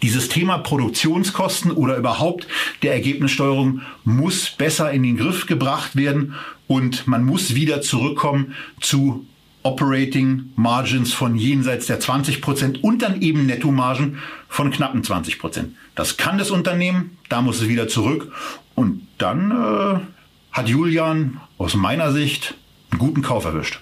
Dieses 0.03 0.29
Thema 0.29 0.59
Produktionskosten 0.59 1.73
oder 1.73 1.97
überhaupt 1.97 2.47
der 2.83 2.93
Ergebnissteuerung 2.93 3.83
muss 4.05 4.51
besser 4.51 4.93
in 4.93 5.03
den 5.03 5.17
Griff 5.17 5.47
gebracht 5.47 5.97
werden 5.97 6.35
und 6.67 7.09
man 7.09 7.25
muss 7.25 7.55
wieder 7.55 7.81
zurückkommen 7.81 8.55
zu 8.81 9.27
Operating 9.65 10.53
Margins 10.55 11.13
von 11.13 11.37
jenseits 11.37 11.87
der 11.87 11.99
20 11.99 12.41
Prozent 12.41 12.85
und 12.85 13.03
dann 13.03 13.21
eben 13.21 13.47
Nettomargen 13.47 14.19
von 14.49 14.71
knappen 14.71 15.03
20 15.03 15.39
Prozent. 15.39 15.75
Das 15.95 16.17
kann 16.17 16.39
das 16.39 16.51
Unternehmen, 16.51 17.19
da 17.29 17.43
muss 17.43 17.61
es 17.61 17.69
wieder 17.69 17.89
zurück 17.89 18.33
und 18.77 19.07
dann 19.19 19.51
äh, 19.51 20.01
hat 20.53 20.69
Julian 20.69 21.41
aus 21.59 21.75
meiner 21.75 22.13
Sicht 22.13 22.55
einen 22.91 23.01
guten 23.01 23.23
Kauf 23.23 23.45
erwischt. 23.45 23.81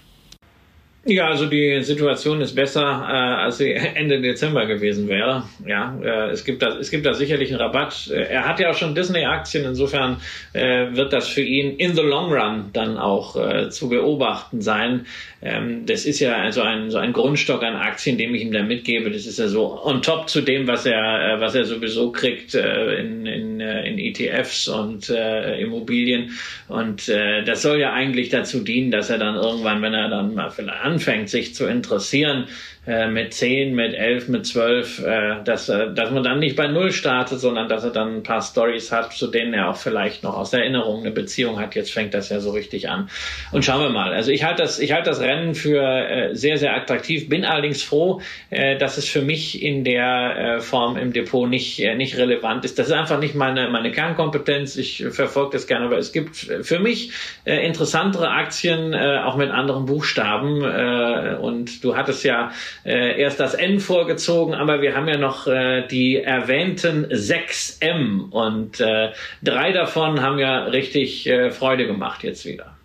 Ja, 1.09 1.29
also 1.29 1.47
die 1.47 1.85
Situation 1.85 2.41
ist 2.41 2.57
besser, 2.57 2.83
äh, 2.83 3.45
als 3.45 3.59
sie 3.59 3.71
Ende 3.95 4.21
Dezember 4.21 4.67
gewesen 4.67 5.07
wäre. 5.07 5.45
Ja, 5.65 5.97
äh, 6.03 6.31
es 6.31 6.45
gibt 6.45 6.63
da, 6.63 6.79
es 6.79 6.91
gibt 6.91 7.07
da 7.07 7.15
sicherlich 7.15 7.51
einen 7.51 7.61
Rabatt. 7.61 8.11
Äh, 8.13 8.23
er 8.23 8.45
hat 8.45 8.59
ja 8.59 8.71
auch 8.71 8.75
schon 8.75 8.97
Disney-Aktien, 8.97 9.65
insofern 9.65 10.17
äh, 10.53 10.97
wird 10.97 11.13
das 11.13 11.29
für 11.29 11.43
ihn 11.43 11.77
in 11.77 11.95
the 11.95 12.03
long 12.03 12.33
run 12.33 12.71
dann 12.73 12.99
auch 12.99 13.37
äh, 13.37 13.71
zu 13.71 13.89
beobachten 13.89 14.61
sein. 14.61 15.07
Ähm, 15.43 15.87
das 15.87 16.07
ist 16.07 16.19
ja 16.19 16.35
also 16.37 16.63
ein, 16.63 16.91
so 16.91 16.99
ein 16.99 17.13
Grundstock 17.13 17.63
an 17.63 17.77
Aktien, 17.77 18.19
den 18.19 18.35
ich 18.35 18.43
ihm 18.43 18.53
da 18.53 18.65
mitgebe. 18.65 19.11
Das 19.11 19.27
ist 19.27 19.39
ja 19.39 19.47
so 19.47 19.81
on 19.85 20.03
top 20.03 20.29
zu 20.29 20.41
dem, 20.41 20.67
was 20.67 20.87
er, 20.87 21.35
äh, 21.35 21.41
was 21.41 21.55
er 21.55 21.65
sowieso 21.67 22.11
kriegt 22.11 22.55
äh, 22.57 22.97
in, 22.97 23.27
in, 23.27 23.61
äh, 23.61 23.87
in 23.87 23.99
ETFs 23.99 24.67
und 24.67 25.09
äh, 25.09 25.61
Immobilien. 25.61 26.33
Und 26.67 27.09
äh, 27.09 27.45
das 27.45 27.63
soll 27.63 27.79
ja 27.79 27.93
eigentlich 27.93 28.31
dazu 28.31 28.65
dienen, 28.65 28.91
dass 28.91 29.09
er 29.09 29.19
dann 29.19 29.37
irgendwann, 29.37 29.83
wenn 29.83 29.95
er 29.95 30.09
dann 30.09 30.35
mal 30.35 30.51
vielleicht 30.51 30.83
anfängt, 30.97 31.29
sich 31.29 31.55
zu 31.55 31.67
interessieren, 31.67 32.49
äh, 32.87 33.09
mit 33.09 33.35
10, 33.35 33.75
mit 33.75 33.95
11, 33.95 34.29
mit 34.29 34.47
12, 34.47 35.05
äh, 35.05 35.43
dass, 35.45 35.69
äh, 35.69 35.93
dass 35.93 36.11
man 36.11 36.23
dann 36.23 36.39
nicht 36.39 36.55
bei 36.55 36.69
Null 36.69 36.93
startet, 36.93 37.41
sondern 37.41 37.69
dass 37.69 37.85
er 37.85 37.91
dann 37.91 38.19
ein 38.19 38.23
paar 38.23 38.43
Stories 38.43 38.93
hat, 38.93 39.13
zu 39.13 39.27
denen 39.27 39.55
er 39.55 39.71
auch 39.71 39.77
vielleicht 39.77 40.23
noch 40.23 40.37
aus 40.37 40.53
Erinnerung 40.53 41.01
eine 41.01 41.11
Beziehung 41.11 41.59
hat. 41.59 41.75
Jetzt 41.75 41.93
fängt 41.93 42.15
das 42.15 42.29
ja 42.29 42.39
so 42.41 42.51
richtig 42.51 42.89
an. 42.89 43.11
Und 43.51 43.65
schauen 43.65 43.83
wir 43.83 43.91
mal. 43.91 44.13
Also 44.13 44.31
ich 44.31 44.45
halte 44.45 44.63
das, 44.63 44.79
ich 44.79 44.93
halte 44.93 45.11
das 45.11 45.21
Rennen 45.21 45.55
für 45.55 45.83
äh, 45.83 46.35
sehr, 46.35 46.59
sehr 46.59 46.77
attraktiv, 46.77 47.29
bin 47.29 47.45
allerdings 47.45 47.83
froh, 47.83 48.21
äh, 48.51 48.79
dass 48.79 48.99
es 48.99 49.09
für 49.09 49.23
mich 49.23 49.63
in 49.63 49.83
der 49.83 50.37
äh, 50.57 50.61
Form 50.61 50.97
im 50.97 51.13
Depot 51.13 51.49
nicht, 51.49 51.81
äh, 51.81 51.95
nicht 51.97 52.17
relevant 52.17 52.65
ist. 52.65 52.79
Das 52.79 52.87
ist 52.87 52.93
einfach 52.93 53.19
nicht 53.19 53.35
meine, 53.35 53.69
meine 53.69 53.91
Kernkompetenz. 53.91 54.77
Ich 54.77 55.05
verfolge 55.11 55.53
das 55.53 55.67
gerne, 55.67 55.87
aber 55.87 55.99
es 55.99 56.13
gibt 56.13 56.37
für 56.37 56.79
mich 56.79 57.11
äh, 57.45 57.67
interessantere 57.67 58.31
Aktien, 58.31 58.93
äh, 58.93 59.19
auch 59.25 59.37
mit 59.37 59.51
anderen 59.51 59.87
Buchstaben. 59.87 60.63
Äh, 60.63 61.37
und 61.41 61.83
du 61.83 61.97
hattest 61.97 62.25
ja 62.25 62.53
äh, 62.85 63.21
erst 63.21 63.41
das 63.41 63.55
N 63.55 63.81
vorgezogen, 63.81 64.55
aber 64.55 64.83
wir 64.83 64.95
haben 64.95 65.09
ja 65.09 65.19
noch 65.19 65.47
äh, 65.47 65.87
die 65.87 66.17
erwähnten 66.17 67.07
6M 67.07 68.31
und 68.31 68.81
äh, 68.81 69.13
drei 69.43 69.73
davon 69.73 70.23
haben 70.23 70.39
ja 70.39 70.65
richtig 70.65 71.27
äh, 71.27 71.51
Freude 71.51 71.87
gemacht 71.87 72.23
jetzt 72.23 72.45
wieder. 72.45 72.76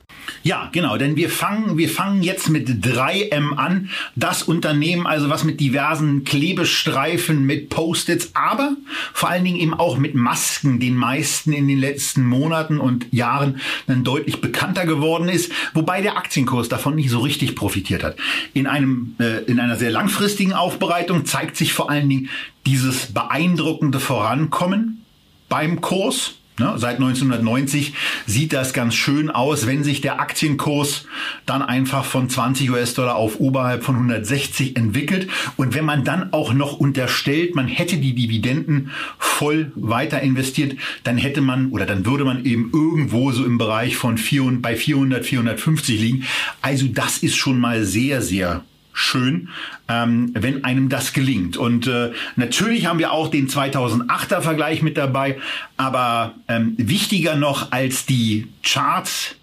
Ja, 0.43 0.69
genau, 0.71 0.97
denn 0.97 1.15
wir 1.15 1.29
fangen, 1.29 1.77
wir 1.77 1.89
fangen 1.89 2.23
jetzt 2.23 2.49
mit 2.49 2.67
3M 2.67 3.55
an. 3.57 3.89
Das 4.15 4.41
Unternehmen, 4.41 5.05
also 5.05 5.29
was 5.29 5.43
mit 5.43 5.59
diversen 5.59 6.23
Klebestreifen, 6.23 7.45
mit 7.45 7.69
Post-its, 7.69 8.31
aber 8.33 8.75
vor 9.13 9.29
allen 9.29 9.45
Dingen 9.45 9.59
eben 9.59 9.73
auch 9.75 9.97
mit 9.97 10.15
Masken, 10.15 10.79
den 10.79 10.95
meisten 10.95 11.53
in 11.53 11.67
den 11.67 11.79
letzten 11.79 12.25
Monaten 12.25 12.79
und 12.79 13.13
Jahren 13.13 13.61
dann 13.85 14.03
deutlich 14.03 14.41
bekannter 14.41 14.87
geworden 14.87 15.29
ist, 15.29 15.51
wobei 15.73 16.01
der 16.01 16.17
Aktienkurs 16.17 16.69
davon 16.69 16.95
nicht 16.95 17.11
so 17.11 17.19
richtig 17.19 17.55
profitiert 17.55 18.03
hat. 18.03 18.17
In 18.53 18.65
einem, 18.65 19.15
äh, 19.19 19.43
in 19.43 19.59
einer 19.59 19.77
sehr 19.77 19.91
langfristigen 19.91 20.53
Aufbereitung 20.53 21.25
zeigt 21.25 21.55
sich 21.55 21.73
vor 21.73 21.91
allen 21.91 22.09
Dingen 22.09 22.29
dieses 22.65 23.13
beeindruckende 23.13 23.99
Vorankommen 23.99 25.05
beim 25.49 25.81
Kurs? 25.81 26.40
Seit 26.57 26.97
1990 26.97 27.93
sieht 28.27 28.53
das 28.53 28.73
ganz 28.73 28.93
schön 28.93 29.29
aus, 29.29 29.65
wenn 29.67 29.83
sich 29.83 30.01
der 30.01 30.19
Aktienkurs 30.19 31.05
dann 31.45 31.61
einfach 31.61 32.05
von 32.05 32.29
20 32.29 32.69
US-Dollar 32.69 33.15
auf 33.15 33.39
oberhalb 33.39 33.83
von 33.83 33.95
160 33.95 34.75
entwickelt. 34.75 35.27
Und 35.57 35.73
wenn 35.73 35.85
man 35.85 36.03
dann 36.03 36.33
auch 36.33 36.53
noch 36.53 36.77
unterstellt, 36.77 37.55
man 37.55 37.67
hätte 37.67 37.97
die 37.97 38.13
Dividenden 38.13 38.91
voll 39.17 39.71
weiter 39.75 40.21
investiert, 40.21 40.75
dann 41.03 41.17
hätte 41.17 41.41
man 41.41 41.71
oder 41.71 41.85
dann 41.85 42.05
würde 42.05 42.25
man 42.25 42.45
eben 42.45 42.69
irgendwo 42.73 43.31
so 43.31 43.43
im 43.43 43.57
Bereich 43.57 43.95
von 43.95 44.17
400, 44.17 44.61
bei 44.61 44.75
400, 44.75 45.25
450 45.25 45.99
liegen. 45.99 46.25
Also 46.61 46.87
das 46.87 47.19
ist 47.19 47.37
schon 47.37 47.59
mal 47.59 47.85
sehr, 47.85 48.21
sehr 48.21 48.63
schön, 48.93 49.49
ähm, 49.87 50.31
wenn 50.33 50.63
einem 50.63 50.89
das 50.89 51.13
gelingt. 51.13 51.57
Und 51.57 51.87
äh, 51.87 52.11
natürlich 52.35 52.85
haben 52.85 52.99
wir 52.99 53.11
auch 53.11 53.29
den 53.29 53.47
2008er 53.47 54.41
Vergleich 54.41 54.81
mit 54.81 54.97
dabei, 54.97 55.39
aber 55.77 56.35
ähm, 56.47 56.75
wichtiger 56.77 57.35
noch 57.35 57.71
als 57.71 58.05
die 58.05 58.47
Charts, 58.63 59.35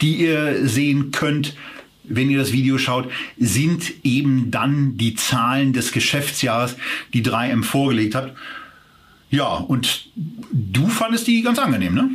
die 0.00 0.16
ihr 0.16 0.66
sehen 0.66 1.10
könnt, 1.10 1.54
wenn 2.04 2.30
ihr 2.30 2.38
das 2.38 2.52
Video 2.52 2.78
schaut, 2.78 3.10
sind 3.38 4.04
eben 4.04 4.50
dann 4.50 4.96
die 4.96 5.14
Zahlen 5.14 5.72
des 5.72 5.90
Geschäftsjahres, 5.92 6.76
die 7.12 7.24
3M 7.24 7.62
vorgelegt 7.62 8.14
hat. 8.14 8.34
Ja, 9.30 9.46
und 9.46 10.08
du 10.52 10.86
fandest 10.86 11.26
die 11.26 11.42
ganz 11.42 11.58
angenehm, 11.58 11.94
ne? 11.94 12.10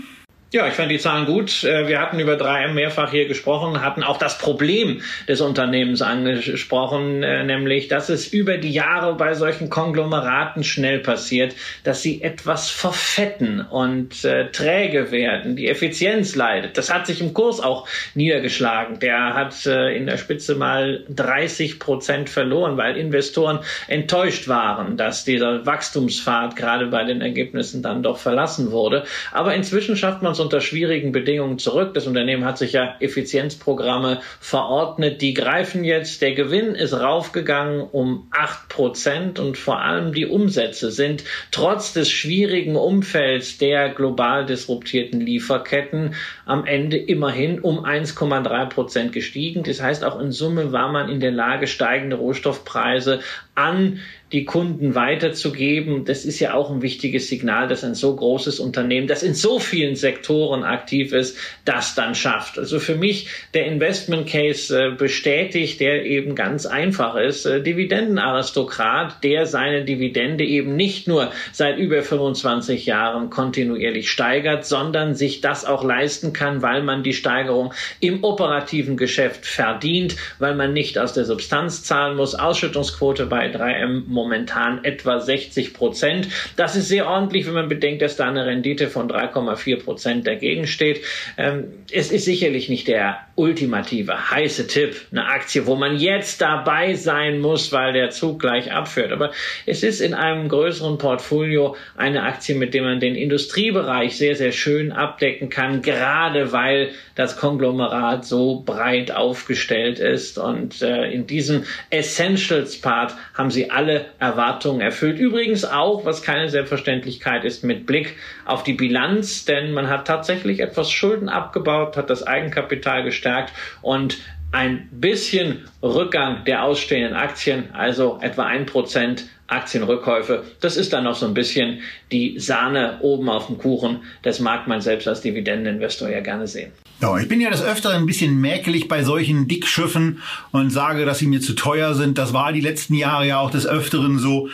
Ja, 0.52 0.68
ich 0.68 0.74
fand 0.74 0.90
die 0.90 0.98
Zahlen 0.98 1.28
gut. 1.28 1.64
Äh, 1.64 1.88
wir 1.88 2.00
hatten 2.00 2.20
über 2.20 2.34
3M 2.34 2.74
mehrfach 2.74 3.12
hier 3.12 3.28
gesprochen, 3.28 3.84
hatten 3.84 4.02
auch 4.02 4.18
das 4.18 4.40
Problem 4.40 5.04
des 5.28 5.42
Unternehmens 5.42 6.02
angesprochen, 6.02 7.22
äh, 7.22 7.44
nämlich, 7.44 7.88
dass 7.88 8.10
es 8.10 8.26
über 8.34 8.58
die 8.58 8.72
Jahre 8.72 9.14
bei 9.14 9.36
solchen 9.36 9.70
Konglomeraten 9.70 10.64
schnell 10.64 11.02
passiert, 11.02 11.54
dass 11.84 12.02
sie 12.02 12.24
etwas 12.24 12.72
verfetten 12.72 13.62
und 13.62 14.26
äh, 14.26 14.50
träge 14.50 15.12
werden, 15.12 15.56
die 15.56 15.70
Effizienz 15.70 16.36
leidet. 16.36 16.80
Das 16.80 16.92
hat 16.92 17.06
sich 17.06 17.22
im 17.22 17.36
Kurs 17.36 17.60
auch 17.60 17.88
niedergeschlagen. 18.16 18.98
Der 19.00 19.36
hat 19.36 19.68
äh, 19.68 19.96
in 19.96 20.08
der 20.08 20.18
Spitze 20.18 20.56
mal 20.56 21.04
30 21.10 21.78
Prozent 21.78 22.28
verloren, 22.28 22.76
weil 22.76 22.98
Investoren 22.98 23.60
enttäuscht 23.88 24.48
waren, 24.48 24.98
dass 24.98 25.26
dieser 25.26 25.68
Wachstumspfad 25.68 26.56
gerade 26.56 26.88
bei 26.88 27.04
den 27.04 27.22
Ergebnissen 27.22 27.84
dann 27.84 28.02
doch 28.02 28.18
verlassen 28.18 28.72
wurde. 28.72 29.04
Aber 29.32 29.54
inzwischen 29.54 29.96
schafft 29.96 30.24
man 30.24 30.39
unter 30.40 30.62
schwierigen 30.62 31.12
Bedingungen 31.12 31.60
zurück. 31.60 31.94
Das 31.94 32.08
Unternehmen 32.08 32.46
hat 32.46 32.58
sich 32.58 32.74
ja 32.74 32.96
Effizienzprogramme 33.00 34.22
verordnet. 34.40 35.22
Die 35.22 35.34
greifen 35.34 35.84
jetzt. 35.84 36.22
Der 36.22 36.34
Gewinn 36.34 36.76
ist 36.76 36.94
raufgegangen 36.94 37.82
um 37.82 38.28
acht 38.32 38.70
Prozent 38.70 39.40
und 39.40 39.58
vor 39.58 39.82
allem 39.82 40.14
die 40.14 40.26
Umsätze 40.26 40.92
sind 40.92 41.24
trotz 41.52 41.94
des 41.94 42.10
schwierigen 42.10 42.76
Umfelds 42.76 43.58
der 43.58 43.90
global 43.90 44.46
disruptierten 44.46 45.22
Lieferketten 45.22 46.16
am 46.46 46.66
Ende 46.66 46.98
immerhin 46.98 47.60
um 47.60 47.86
1,3 47.86 48.66
Prozent 48.68 49.14
gestiegen. 49.14 49.64
Das 49.64 49.82
heißt, 49.82 50.04
auch 50.04 50.20
in 50.20 50.32
Summe 50.32 50.72
war 50.72 50.92
man 50.92 51.10
in 51.10 51.20
der 51.20 51.32
Lage, 51.32 51.68
steigende 51.68 52.16
Rohstoffpreise 52.16 53.20
an 53.60 54.00
die 54.32 54.46
Kunden 54.46 54.94
weiterzugeben. 54.94 56.06
Das 56.06 56.24
ist 56.24 56.40
ja 56.40 56.54
auch 56.54 56.70
ein 56.70 56.82
wichtiges 56.82 57.30
Signal, 57.30 57.68
dass 57.68 57.84
ein 57.84 57.96
so 57.96 58.16
großes 58.16 58.60
Unternehmen, 58.60 59.08
das 59.08 59.24
in 59.24 59.34
so 59.34 59.60
vielen 59.60 59.96
Sektoren 59.96 60.64
aktiv 60.64 61.14
ist, 61.14 61.38
das 61.66 61.96
dann 61.96 62.14
schafft. 62.14 62.60
Also 62.60 62.80
für 62.80 62.96
mich 62.96 63.28
der 63.54 63.66
Investment 63.66 64.28
Case 64.28 64.78
äh, 64.78 64.92
bestätigt, 64.92 65.80
der 65.80 66.06
eben 66.06 66.36
ganz 66.36 66.66
einfach 66.68 67.16
ist. 67.16 67.46
Äh, 67.46 67.64
Dividendenaristokrat, 67.64 69.24
der 69.24 69.48
seine 69.48 69.84
Dividende 69.84 70.46
eben 70.46 70.76
nicht 70.76 71.08
nur 71.08 71.32
seit 71.52 71.78
über 71.80 72.04
25 72.04 72.86
Jahren 72.86 73.32
kontinuierlich 73.32 74.12
steigert, 74.12 74.66
sondern 74.66 75.16
sich 75.16 75.42
das 75.42 75.66
auch 75.66 75.84
leisten 75.84 76.34
kann, 76.34 76.62
weil 76.62 76.84
man 76.84 77.02
die 77.02 77.14
Steigerung 77.14 77.74
im 78.00 78.24
operativen 78.24 78.96
Geschäft 78.96 79.46
verdient, 79.46 80.16
weil 80.38 80.56
man 80.56 80.74
nicht 80.74 81.00
aus 81.00 81.14
der 81.14 81.26
Substanz 81.26 81.84
zahlen 81.84 82.16
muss, 82.16 82.36
Ausschüttungsquote 82.36 83.26
bei 83.26 83.49
bei 83.50 83.84
3M 83.84 84.04
momentan 84.08 84.84
etwa 84.84 85.20
60 85.20 85.74
Prozent. 85.74 86.28
Das 86.56 86.76
ist 86.76 86.88
sehr 86.88 87.08
ordentlich, 87.08 87.46
wenn 87.48 87.54
man 87.54 87.70
bedenkt, 87.70 88.02
dass 88.02 88.16
da 88.16 88.28
eine 88.28 88.46
Rendite 88.46 88.88
von 88.88 89.10
3,4 89.10 89.84
Prozent 89.84 90.28
dagegen 90.28 90.68
steht. 90.68 91.04
Ähm, 91.38 91.66
es 91.92 92.12
ist 92.12 92.26
sicherlich 92.26 92.70
nicht 92.70 92.88
der 92.88 93.18
ultimative 93.36 94.32
heiße 94.32 94.68
Tipp, 94.68 94.96
eine 95.12 95.28
Aktie, 95.28 95.66
wo 95.66 95.76
man 95.76 95.98
jetzt 95.98 96.42
dabei 96.42 96.94
sein 96.96 97.40
muss, 97.40 97.72
weil 97.72 97.94
der 97.94 98.10
Zug 98.10 98.40
gleich 98.40 98.72
abführt. 98.72 99.12
Aber 99.12 99.32
es 99.66 99.84
ist 99.84 100.02
in 100.02 100.14
einem 100.14 100.50
größeren 100.50 100.98
Portfolio 100.98 101.76
eine 101.96 102.24
Aktie, 102.24 102.56
mit 102.56 102.74
der 102.74 102.84
man 102.84 103.00
den 103.00 103.16
Industriebereich 103.16 104.18
sehr, 104.18 104.36
sehr 104.36 104.52
schön 104.52 104.92
abdecken 104.92 105.50
kann, 105.50 105.82
gerade 105.82 106.52
weil 106.52 106.92
das 107.20 107.36
Konglomerat 107.36 108.24
so 108.24 108.64
breit 108.66 109.12
aufgestellt 109.12 110.00
ist. 110.00 110.38
Und 110.38 110.82
äh, 110.82 111.12
in 111.12 111.28
diesem 111.28 111.66
Essentials-Part 111.90 113.14
haben 113.34 113.52
sie 113.52 113.72
alle 113.72 114.06
Erwartungen 114.20 114.80
erfüllt. 114.80 115.20
Übrigens 115.20 115.66
auch, 115.66 116.06
was 116.06 116.24
keine 116.24 116.48
Selbstverständlichkeit 116.48 117.44
ist, 117.44 117.66
mit 117.66 117.86
Blick 117.86 118.16
auf 118.46 118.64
die 118.64 118.72
Bilanz, 118.72 119.44
denn 119.44 119.74
man 119.74 119.90
hat 119.90 120.08
tatsächlich 120.08 120.62
etwas 120.62 120.90
Schulden 120.90 121.28
abgebaut, 121.28 121.98
hat 121.98 122.10
das 122.10 122.26
Eigenkapital 122.26 123.04
gestärkt 123.04 123.52
und 123.82 124.20
ein 124.52 124.90
bisschen 124.92 125.66
Rückgang 125.84 126.44
der 126.46 126.64
ausstehenden 126.64 127.16
Aktien, 127.16 127.72
also 127.74 128.18
etwa 128.22 128.46
ein 128.46 128.66
Prozent 128.66 129.26
Aktienrückkäufe. 129.50 130.44
Das 130.62 130.78
ist 130.78 130.94
dann 130.94 131.04
noch 131.04 131.16
so 131.16 131.26
ein 131.26 131.34
bisschen 131.34 131.80
die 132.12 132.40
Sahne 132.40 133.00
oben 133.02 133.30
auf 133.30 133.48
dem 133.48 133.58
Kuchen. 133.58 134.02
Das 134.22 134.40
mag 134.40 134.68
man 134.68 134.82
selbst 134.82 135.08
als 135.08 135.22
Dividendeninvestor 135.22 136.10
ja 136.10 136.20
gerne 136.22 136.48
sehen. 136.48 136.72
Ja, 137.02 137.18
ich 137.18 137.28
bin 137.28 137.42
ja 137.42 137.50
des 137.50 137.64
Öfteren 137.64 137.98
ein 137.98 138.06
bisschen 138.06 138.40
mäkelig 138.40 138.88
bei 138.88 139.04
solchen 139.04 139.48
Dickschiffen 139.48 140.22
und 140.52 140.70
sage, 140.70 141.06
dass 141.06 141.20
sie 141.20 141.28
mir 141.28 141.42
zu 141.42 141.54
teuer 141.54 141.96
sind. 141.96 142.18
Das 142.18 142.34
war 142.34 142.54
die 142.54 142.62
letzten 142.62 142.94
Jahre 142.94 143.26
ja 143.26 143.40
auch 143.40 143.52
des 143.52 143.66
Öfteren 143.66 144.20
so. 144.20 144.50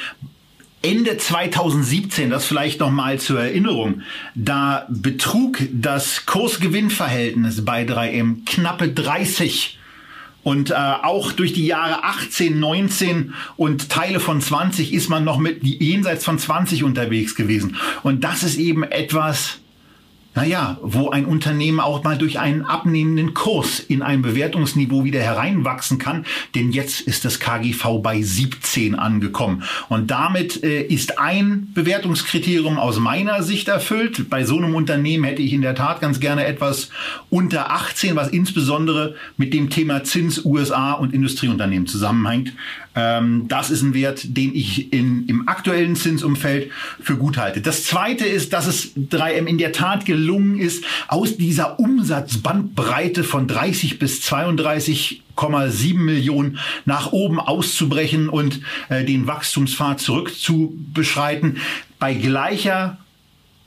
Ende 0.81 1.17
2017, 1.17 2.29
das 2.29 2.45
vielleicht 2.45 2.79
noch 2.79 2.91
mal 2.91 3.19
zur 3.19 3.39
Erinnerung, 3.39 4.03
da 4.35 4.85
betrug 4.87 5.57
das 5.73 6.27
Kursgewinnverhältnis 6.27 7.65
bei 7.65 7.83
3M 7.83 8.45
knappe 8.45 8.89
30 8.89 9.79
und 10.45 10.69
äh, 10.69 10.75
auch 10.75 11.31
durch 11.31 11.53
die 11.53 11.65
Jahre 11.65 12.03
18, 12.03 12.59
19 12.59 13.33
und 13.57 13.89
Teile 13.89 14.19
von 14.19 14.39
20 14.39 14.93
ist 14.93 15.09
man 15.09 15.23
noch 15.23 15.39
mit 15.39 15.63
jenseits 15.63 16.23
von 16.23 16.37
20 16.37 16.83
unterwegs 16.83 17.33
gewesen. 17.33 17.77
Und 18.03 18.23
das 18.23 18.43
ist 18.43 18.59
eben 18.59 18.83
etwas, 18.83 19.57
naja, 20.35 20.77
wo 20.81 21.09
ein 21.09 21.25
Unternehmen 21.25 21.79
auch 21.79 22.03
mal 22.03 22.17
durch 22.17 22.39
einen 22.39 22.63
abnehmenden 22.63 23.33
Kurs 23.33 23.79
in 23.79 24.01
ein 24.01 24.21
Bewertungsniveau 24.21 25.05
wieder 25.05 25.21
hereinwachsen 25.21 25.97
kann, 25.97 26.25
denn 26.53 26.71
jetzt 26.71 27.01
ist 27.01 27.23
das 27.23 27.39
KGV 27.39 27.99
bei 28.03 28.21
17 28.21 28.95
angekommen. 28.95 29.63
Und 29.87 30.11
damit 30.11 30.61
äh, 30.63 30.81
ist 30.81 31.17
ein 31.19 31.69
Bewertungskriterium 31.73 32.77
aus 32.77 32.99
meiner 32.99 33.43
Sicht 33.43 33.69
erfüllt. 33.69 34.29
Bei 34.29 34.43
so 34.43 34.57
einem 34.57 34.75
Unternehmen 34.75 35.23
hätte 35.23 35.41
ich 35.41 35.53
in 35.53 35.61
der 35.61 35.75
Tat 35.75 36.01
ganz 36.01 36.19
gerne 36.19 36.45
etwas 36.45 36.89
unter 37.29 37.71
18, 37.71 38.15
was 38.15 38.27
insbesondere 38.27 39.15
mit 39.37 39.53
dem 39.53 39.69
Thema 39.69 40.03
Zins, 40.03 40.43
USA 40.43 40.93
und 40.93 41.13
Industrieunternehmen 41.13 41.87
zusammenhängt. 41.87 42.53
Ähm, 42.95 43.47
das 43.47 43.69
ist 43.71 43.81
ein 43.81 43.93
Wert, 43.93 44.37
den 44.37 44.55
ich 44.55 44.93
in, 44.93 45.27
im 45.27 45.47
aktuellen 45.47 45.95
Zinsumfeld 45.95 46.71
für 47.01 47.17
gut 47.17 47.37
halte. 47.37 47.61
Das 47.61 47.83
zweite 47.83 48.25
ist, 48.25 48.53
dass 48.53 48.67
es 48.67 48.95
3M 48.95 49.45
in 49.45 49.57
der 49.57 49.73
Tat 49.73 50.05
gelungen 50.25 50.57
ist, 50.57 50.83
aus 51.07 51.37
dieser 51.37 51.79
Umsatzbandbreite 51.79 53.23
von 53.23 53.47
30 53.47 53.99
bis 53.99 54.21
32,7 54.21 55.97
Millionen 55.97 56.57
nach 56.85 57.11
oben 57.11 57.39
auszubrechen 57.39 58.27
und 58.27 58.61
äh, 58.89 59.05
den 59.05 59.27
Wachstumspfad 59.27 59.99
zurückzubeschreiten. 59.99 61.57
Bei 61.99 62.15
gleicher 62.15 62.97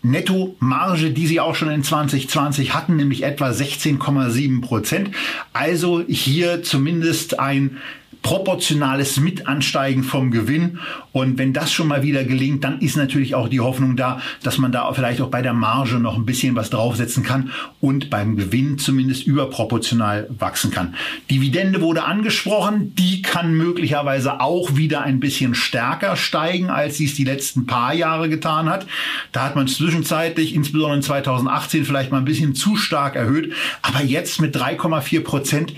Nettomarge, 0.02 1.10
die 1.10 1.26
sie 1.26 1.40
auch 1.40 1.54
schon 1.54 1.70
in 1.70 1.84
2020 1.84 2.74
hatten, 2.74 2.96
nämlich 2.96 3.22
etwa 3.22 3.50
16,7 3.50 4.60
Prozent. 4.60 5.10
Also 5.52 6.02
hier 6.08 6.62
zumindest 6.62 7.38
ein 7.38 7.78
proportionales 8.22 9.18
Mitansteigen 9.18 10.02
vom 10.02 10.30
Gewinn. 10.30 10.78
Und 11.12 11.38
wenn 11.38 11.52
das 11.52 11.72
schon 11.72 11.88
mal 11.88 12.02
wieder 12.02 12.24
gelingt, 12.24 12.64
dann 12.64 12.80
ist 12.80 12.96
natürlich 12.96 13.34
auch 13.34 13.48
die 13.48 13.60
Hoffnung 13.60 13.96
da, 13.96 14.20
dass 14.42 14.58
man 14.58 14.72
da 14.72 14.92
vielleicht 14.92 15.20
auch 15.20 15.30
bei 15.30 15.42
der 15.42 15.52
Marge 15.52 15.98
noch 15.98 16.16
ein 16.16 16.26
bisschen 16.26 16.54
was 16.56 16.70
draufsetzen 16.70 17.22
kann 17.22 17.50
und 17.80 18.10
beim 18.10 18.36
Gewinn 18.36 18.78
zumindest 18.78 19.26
überproportional 19.26 20.28
wachsen 20.38 20.70
kann. 20.70 20.94
Dividende 21.30 21.80
wurde 21.80 22.04
angesprochen, 22.04 22.94
die 22.94 23.22
kann 23.22 23.54
möglicherweise 23.54 24.40
auch 24.40 24.76
wieder 24.76 25.02
ein 25.02 25.20
bisschen 25.20 25.54
stärker 25.54 26.16
steigen, 26.16 26.70
als 26.70 26.96
sie 26.96 27.06
es 27.06 27.14
die 27.14 27.24
letzten 27.24 27.66
paar 27.66 27.94
Jahre 27.94 28.28
getan 28.28 28.68
hat. 28.68 28.86
Da 29.32 29.44
hat 29.44 29.56
man 29.56 29.68
zwischenzeitlich, 29.68 30.54
insbesondere 30.54 30.96
in 30.96 31.02
2018, 31.02 31.84
vielleicht 31.84 32.10
mal 32.10 32.18
ein 32.18 32.24
bisschen 32.24 32.54
zu 32.54 32.76
stark 32.76 33.16
erhöht. 33.16 33.52
Aber 33.82 34.02
jetzt 34.02 34.40
mit 34.40 34.56
3,4 34.56 35.20
Prozent 35.20 35.72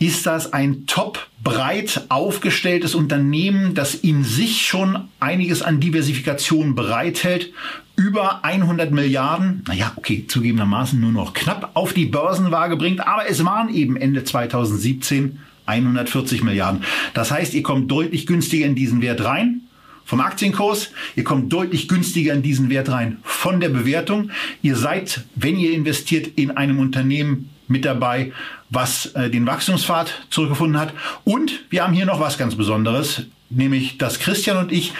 ist 0.00 0.26
das 0.26 0.52
ein 0.52 0.86
top 0.86 1.28
breit 1.44 2.06
aufgestelltes 2.08 2.94
Unternehmen, 2.94 3.74
das 3.74 3.94
in 3.94 4.24
sich 4.24 4.66
schon 4.66 5.08
einiges 5.20 5.62
an 5.62 5.78
Diversifikation 5.78 6.74
bereithält. 6.74 7.52
Über 7.96 8.42
100 8.44 8.90
Milliarden, 8.92 9.62
naja, 9.68 9.92
okay, 9.96 10.24
zugegebenermaßen 10.26 10.98
nur 10.98 11.12
noch 11.12 11.34
knapp 11.34 11.72
auf 11.74 11.92
die 11.92 12.06
Börsenwaage 12.06 12.76
bringt, 12.76 13.06
aber 13.06 13.28
es 13.28 13.44
waren 13.44 13.72
eben 13.72 13.96
Ende 13.96 14.24
2017 14.24 15.38
140 15.66 16.42
Milliarden. 16.42 16.82
Das 17.12 17.30
heißt, 17.30 17.52
ihr 17.52 17.62
kommt 17.62 17.90
deutlich 17.90 18.26
günstiger 18.26 18.66
in 18.66 18.74
diesen 18.74 19.02
Wert 19.02 19.22
rein 19.22 19.60
vom 20.06 20.20
Aktienkurs. 20.20 20.90
Ihr 21.14 21.24
kommt 21.24 21.52
deutlich 21.52 21.88
günstiger 21.88 22.32
in 22.32 22.42
diesen 22.42 22.70
Wert 22.70 22.88
rein 22.88 23.18
von 23.22 23.60
der 23.60 23.68
Bewertung. 23.68 24.30
Ihr 24.62 24.76
seid, 24.76 25.24
wenn 25.36 25.58
ihr 25.58 25.72
investiert, 25.72 26.26
in 26.36 26.50
einem 26.52 26.78
Unternehmen 26.78 27.50
mit 27.68 27.84
dabei, 27.84 28.32
was 28.70 29.06
äh, 29.06 29.28
den 29.28 29.46
Wachstumspfad 29.46 30.12
zurückgefunden 30.30 30.80
hat. 30.80 30.94
Und 31.24 31.52
wir 31.70 31.84
haben 31.84 31.92
hier 31.92 32.06
noch 32.06 32.20
was 32.20 32.38
ganz 32.38 32.54
Besonderes, 32.54 33.24
nämlich 33.50 33.98
dass 33.98 34.20
Christian 34.20 34.56
und 34.56 34.72
ich 34.72 34.92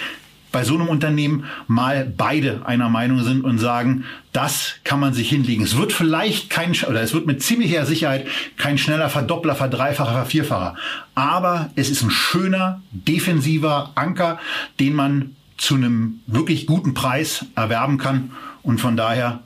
bei 0.53 0.65
so 0.65 0.75
einem 0.75 0.89
Unternehmen 0.89 1.45
mal 1.69 2.05
beide 2.05 2.67
einer 2.67 2.89
Meinung 2.89 3.23
sind 3.23 3.45
und 3.45 3.59
sagen, 3.59 4.05
das 4.33 4.75
kann 4.85 5.01
man 5.01 5.15
sich 5.15 5.29
hinlegen. 5.29 5.63
Es 5.63 5.77
wird 5.77 5.93
vielleicht 5.93 6.51
kein, 6.51 6.73
oder 6.89 7.01
es 7.03 7.15
wird 7.15 7.27
mit 7.27 7.43
ziemlicher 7.43 7.87
Sicherheit 7.87 8.27
kein 8.57 8.79
schneller 8.79 9.09
Verdoppler, 9.09 9.55
Verdreifacher, 9.55 10.13
Vervierfacher. 10.13 10.75
Aber 11.15 11.71
es 11.77 11.91
ist 11.91 12.03
ein 12.03 12.11
schöner, 12.11 12.83
defensiver 12.91 13.93
Anker, 13.95 14.39
den 14.79 14.95
man 14.95 15.37
zu 15.57 15.75
einem 15.75 16.21
wirklich 16.27 16.67
guten 16.67 16.95
Preis 16.95 17.47
erwerben 17.55 17.99
kann. 17.99 18.33
Und 18.63 18.81
von 18.81 18.97
daher, 18.97 19.41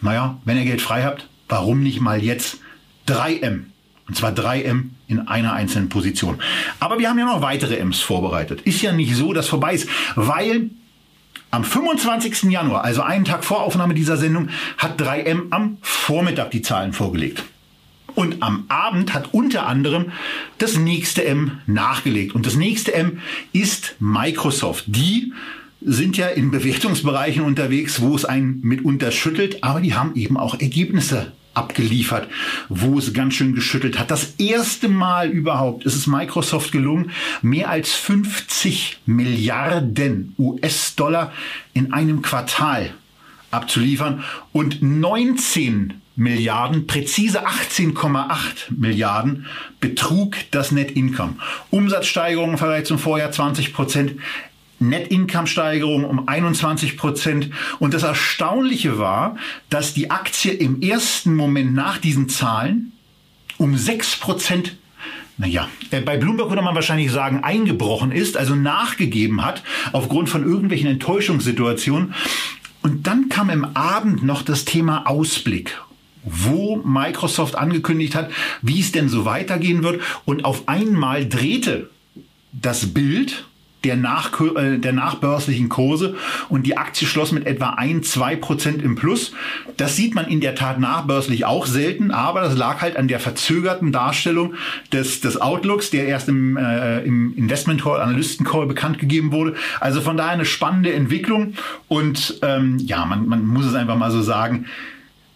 naja, 0.00 0.38
wenn 0.44 0.56
ihr 0.56 0.64
Geld 0.64 0.80
frei 0.80 1.02
habt, 1.02 1.28
warum 1.48 1.82
nicht 1.82 2.00
mal 2.00 2.22
jetzt 2.22 2.58
3M? 3.10 3.64
Und 4.08 4.16
zwar 4.16 4.32
3M 4.32 4.86
in 5.06 5.28
einer 5.28 5.52
einzelnen 5.52 5.88
Position. 5.88 6.40
Aber 6.80 6.98
wir 6.98 7.08
haben 7.08 7.18
ja 7.18 7.26
noch 7.26 7.42
weitere 7.42 7.76
Ms 7.76 8.00
vorbereitet. 8.00 8.62
Ist 8.62 8.82
ja 8.82 8.92
nicht 8.92 9.14
so, 9.14 9.32
dass 9.32 9.46
vorbei 9.46 9.74
ist, 9.74 9.88
weil 10.16 10.70
am 11.52 11.64
25. 11.64 12.50
Januar, 12.50 12.84
also 12.84 13.02
einen 13.02 13.24
Tag 13.24 13.44
vor 13.44 13.62
Aufnahme 13.62 13.94
dieser 13.94 14.16
Sendung, 14.16 14.48
hat 14.78 15.00
3M 15.00 15.46
am 15.50 15.78
Vormittag 15.82 16.50
die 16.50 16.62
Zahlen 16.62 16.92
vorgelegt. 16.92 17.44
Und 18.14 18.42
am 18.42 18.64
Abend 18.68 19.14
hat 19.14 19.32
unter 19.32 19.66
anderem 19.66 20.12
das 20.58 20.76
nächste 20.76 21.24
M 21.24 21.58
nachgelegt. 21.66 22.34
Und 22.34 22.46
das 22.46 22.56
nächste 22.56 22.92
M 22.92 23.20
ist 23.52 23.94
Microsoft. 24.00 24.84
Die 24.88 25.32
sind 25.80 26.16
ja 26.16 26.26
in 26.26 26.50
Bewertungsbereichen 26.50 27.42
unterwegs, 27.42 28.00
wo 28.00 28.14
es 28.14 28.24
einen 28.24 28.60
mitunter 28.62 29.12
schüttelt, 29.12 29.64
aber 29.64 29.80
die 29.80 29.94
haben 29.94 30.14
eben 30.16 30.36
auch 30.36 30.60
Ergebnisse 30.60 31.32
abgeliefert, 31.60 32.26
wo 32.68 32.98
es 32.98 33.12
ganz 33.12 33.34
schön 33.34 33.54
geschüttelt 33.54 33.98
hat. 33.98 34.10
Das 34.10 34.34
erste 34.38 34.88
Mal 34.88 35.28
überhaupt 35.28 35.84
ist 35.84 35.94
es 35.94 36.06
Microsoft 36.06 36.72
gelungen, 36.72 37.10
mehr 37.42 37.68
als 37.68 37.92
50 37.92 39.00
Milliarden 39.04 40.34
US-Dollar 40.38 41.32
in 41.74 41.92
einem 41.92 42.22
Quartal 42.22 42.94
abzuliefern 43.50 44.24
und 44.52 44.80
19 44.80 46.00
Milliarden, 46.16 46.86
präzise 46.86 47.46
18,8 47.46 48.76
Milliarden 48.76 49.46
betrug 49.80 50.36
das 50.50 50.70
Net 50.70 50.90
Income. 50.90 51.36
Umsatzsteigerung 51.70 52.50
im 52.50 52.58
Vergleich 52.58 52.84
zum 52.84 52.98
Vorjahr 52.98 53.32
20 53.32 53.72
Prozent. 53.72 54.20
Net-Income-Steigerung 54.80 56.04
um 56.04 56.28
21 56.28 56.96
Prozent. 56.96 57.50
Und 57.78 57.94
das 57.94 58.02
Erstaunliche 58.02 58.98
war, 58.98 59.36
dass 59.68 59.94
die 59.94 60.10
Aktie 60.10 60.52
im 60.52 60.82
ersten 60.82 61.34
Moment 61.34 61.74
nach 61.74 61.98
diesen 61.98 62.28
Zahlen 62.28 62.92
um 63.58 63.76
6 63.76 64.16
Prozent 64.16 64.76
naja, 65.40 65.70
äh, 65.90 66.02
bei 66.02 66.18
Bloomberg 66.18 66.50
würde 66.50 66.60
man 66.60 66.74
wahrscheinlich 66.74 67.10
sagen, 67.10 67.42
eingebrochen 67.42 68.12
ist, 68.12 68.36
also 68.36 68.54
nachgegeben 68.54 69.42
hat 69.42 69.62
aufgrund 69.92 70.28
von 70.28 70.44
irgendwelchen 70.44 70.90
Enttäuschungssituationen. 70.90 72.14
Und 72.82 73.06
dann 73.06 73.30
kam 73.30 73.48
im 73.48 73.64
Abend 73.74 74.22
noch 74.22 74.42
das 74.42 74.66
Thema 74.66 75.06
Ausblick 75.06 75.78
wo 76.22 76.76
Microsoft 76.76 77.56
angekündigt 77.56 78.14
hat, 78.14 78.30
wie 78.62 78.80
es 78.80 78.92
denn 78.92 79.08
so 79.08 79.24
weitergehen 79.24 79.82
wird. 79.82 80.02
Und 80.24 80.44
auf 80.44 80.68
einmal 80.68 81.26
drehte 81.26 81.88
das 82.52 82.92
Bild 82.92 83.46
der, 83.84 83.96
nach, 83.96 84.40
äh, 84.40 84.78
der 84.78 84.92
nachbörslichen 84.92 85.68
Kurse 85.68 86.16
und 86.48 86.66
die 86.66 86.76
Aktie 86.76 87.06
schloss 87.06 87.32
mit 87.32 87.46
etwa 87.46 87.70
ein, 87.70 88.02
zwei 88.02 88.36
Prozent 88.36 88.82
im 88.82 88.96
Plus. 88.96 89.32
Das 89.76 89.96
sieht 89.96 90.14
man 90.14 90.26
in 90.26 90.40
der 90.40 90.54
Tat 90.54 90.78
nachbörslich 90.80 91.44
auch 91.44 91.66
selten, 91.66 92.10
aber 92.10 92.42
das 92.42 92.56
lag 92.56 92.82
halt 92.82 92.96
an 92.96 93.08
der 93.08 93.20
verzögerten 93.20 93.92
Darstellung 93.92 94.54
des, 94.92 95.20
des 95.20 95.40
Outlooks, 95.40 95.90
der 95.90 96.06
erst 96.06 96.28
im, 96.28 96.56
äh, 96.56 97.00
im 97.02 97.34
Investment 97.36 97.82
Call, 97.82 98.00
Analysten 98.00 98.46
Call 98.46 98.66
bekannt 98.66 98.98
gegeben 98.98 99.32
wurde. 99.32 99.54
Also 99.80 100.00
von 100.00 100.16
daher 100.16 100.32
eine 100.32 100.44
spannende 100.44 100.92
Entwicklung 100.92 101.54
und 101.88 102.38
ähm, 102.42 102.78
ja, 102.78 103.04
man, 103.04 103.26
man 103.26 103.46
muss 103.46 103.66
es 103.66 103.74
einfach 103.74 103.96
mal 103.96 104.10
so 104.10 104.22
sagen, 104.22 104.66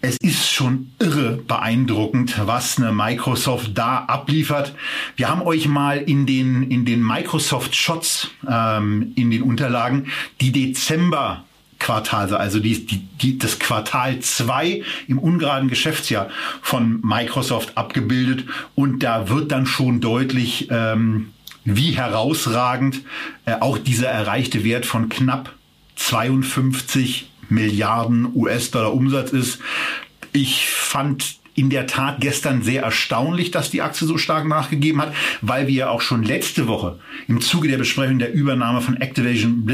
es 0.05 0.19
ist 0.19 0.53
schon 0.53 0.93
irre 0.99 1.39
beeindruckend, 1.49 2.39
was 2.45 2.77
eine 2.77 2.93
Microsoft 2.93 3.71
da 3.75 4.01
abliefert. 4.01 4.75
Wir 5.17 5.31
haben 5.31 5.41
euch 5.41 5.67
mal 5.67 5.97
in 5.97 6.27
den, 6.27 6.71
in 6.71 6.85
den 6.85 7.03
Microsoft 7.03 7.75
Shots 7.75 8.31
ähm, 8.47 9.13
in 9.15 9.31
den 9.31 9.43
Unterlagen 9.43 10.09
die 10.43 10.53
Dezember 10.53 11.45
Quartale, 11.79 12.39
also 12.39 12.61
die, 12.61 12.85
die, 12.85 12.99
die, 12.99 13.39
das 13.39 13.59
Quartal 13.59 14.21
2 14.21 14.83
im 15.09 15.19
ungeraden 15.19 15.69
Geschäftsjahr 15.69 16.29
von 16.61 17.01
Microsoft 17.03 17.77
abgebildet 17.79 18.45
und 18.75 19.03
da 19.03 19.31
wird 19.31 19.53
dann 19.53 19.67
schon 19.67 20.01
deutlich, 20.03 20.69
ähm, 20.71 21.31
wie 21.65 21.93
herausragend 21.93 23.01
äh, 23.47 23.55
auch 23.55 23.79
dieser 23.79 24.09
erreichte 24.09 24.65
Wert 24.65 24.85
von 24.85 25.09
knapp 25.09 25.55
52 25.97 27.31
Milliarden 27.49 28.29
US-Dollar 28.35 28.93
Umsatz 28.93 29.33
ist. 29.33 29.61
Ich 30.33 30.69
fand 30.69 31.37
in 31.55 31.71
der 31.71 31.87
Tat 31.87 32.21
gestern 32.21 32.63
sehr 32.63 32.83
erstaunlich, 32.83 33.51
dass 33.51 33.71
die 33.71 33.83
Aktie 33.83 34.07
so 34.07 34.19
stark 34.19 34.47
nachgegeben 34.47 35.01
hat, 35.01 35.15
weil 35.41 35.67
wir 35.67 35.75
ja 35.75 35.91
auch 35.91 36.01
schon 36.01 36.23
letzte 36.23 36.67
Woche 36.67 36.99
im 37.29 37.41
Zuge 37.41 37.69
der 37.69 37.79
Besprechung 37.79 38.19
der 38.19 38.33
Übernahme 38.33 38.81
von 38.81 38.97
Activision, 38.97 39.69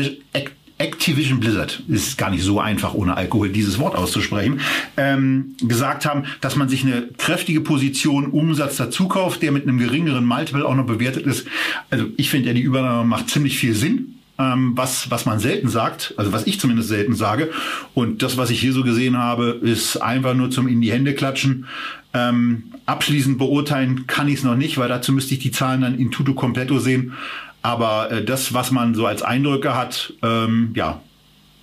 Activision 0.79 1.41
Blizzard, 1.41 1.83
ist 1.89 2.17
gar 2.17 2.31
nicht 2.31 2.43
so 2.43 2.59
einfach 2.59 2.95
ohne 2.95 3.17
Alkohol 3.17 3.51
dieses 3.51 3.79
Wort 3.79 3.97
auszusprechen, 3.97 4.61
ähm, 4.97 5.55
gesagt 5.63 6.07
haben, 6.07 6.25
dass 6.41 6.57
man 6.57 6.71
sich 6.71 6.85
eine 6.85 7.09
kräftige 7.19 7.61
Position 7.61 8.27
Umsatz 8.27 8.77
dazu 8.77 9.07
kauft, 9.07 9.43
der 9.43 9.53
mit 9.53 9.65
einem 9.65 9.79
geringeren 9.79 10.25
Multiple 10.25 10.67
auch 10.67 10.75
noch 10.75 10.87
bewertet 10.87 11.27
ist. 11.27 11.47
Also 11.91 12.07
ich 12.17 12.31
finde 12.31 12.49
ja, 12.49 12.55
die 12.55 12.63
Übernahme 12.63 13.07
macht 13.07 13.29
ziemlich 13.29 13.59
viel 13.59 13.75
Sinn 13.75 14.20
ähm, 14.41 14.73
was, 14.75 15.11
was 15.11 15.27
man 15.27 15.39
selten 15.39 15.69
sagt, 15.69 16.15
also 16.17 16.33
was 16.33 16.47
ich 16.47 16.59
zumindest 16.59 16.89
selten 16.89 17.15
sage. 17.15 17.51
Und 17.95 18.23
das, 18.23 18.39
was 18.39 18.51
ich 18.51 18.61
hier 18.61 18.73
so 18.73 18.83
gesehen 18.83 19.19
habe, 19.19 19.61
ist 19.63 19.99
einfach 19.99 20.35
nur 20.35 20.51
zum 20.51 20.67
in 20.67 20.81
die 20.81 20.91
Hände 20.91 21.15
klatschen. 21.15 21.67
Ähm, 22.15 22.65
abschließend 22.87 23.39
beurteilen 23.39 24.07
kann 24.07 24.29
ich 24.29 24.37
es 24.37 24.45
noch 24.45 24.57
nicht, 24.57 24.79
weil 24.79 24.89
dazu 24.89 25.13
müsste 25.13 25.35
ich 25.35 25.41
die 25.41 25.51
Zahlen 25.51 25.83
dann 25.83 25.99
in 25.99 26.11
tuto 26.11 26.33
completo 26.33 26.79
sehen. 26.79 27.13
Aber 27.63 28.11
äh, 28.11 28.25
das, 28.25 28.55
was 28.55 28.71
man 28.71 28.95
so 28.95 29.07
als 29.07 29.23
Eindrücke 29.23 29.77
hat, 29.77 30.15
ähm, 30.23 30.73
ja, 30.75 31.03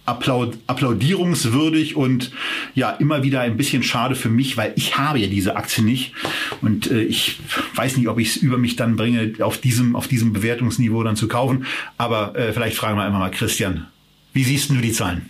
applaud 0.07 0.57
applaudierungswürdig 0.67 1.95
und 1.95 2.31
ja 2.75 2.91
immer 2.91 3.23
wieder 3.23 3.41
ein 3.41 3.57
bisschen 3.57 3.83
schade 3.83 4.15
für 4.15 4.29
mich, 4.29 4.57
weil 4.57 4.73
ich 4.75 4.97
habe 4.97 5.19
ja 5.19 5.27
diese 5.27 5.55
Aktie 5.55 5.83
nicht 5.83 6.13
und 6.61 6.89
äh, 6.89 7.03
ich 7.03 7.39
weiß 7.75 7.97
nicht, 7.97 8.07
ob 8.07 8.17
ich 8.19 8.29
es 8.29 8.37
über 8.37 8.57
mich 8.57 8.75
dann 8.75 8.95
bringe, 8.95 9.33
auf 9.39 9.57
diesem 9.59 9.95
auf 9.95 10.07
diesem 10.07 10.33
Bewertungsniveau 10.33 11.03
dann 11.03 11.15
zu 11.15 11.27
kaufen. 11.27 11.65
Aber 11.97 12.35
äh, 12.35 12.53
vielleicht 12.53 12.77
fragen 12.77 12.97
wir 12.97 13.03
einfach 13.03 13.19
mal 13.19 13.31
Christian, 13.31 13.87
wie 14.33 14.43
siehst 14.43 14.69
du 14.69 14.75
die 14.75 14.91
Zahlen? 14.91 15.29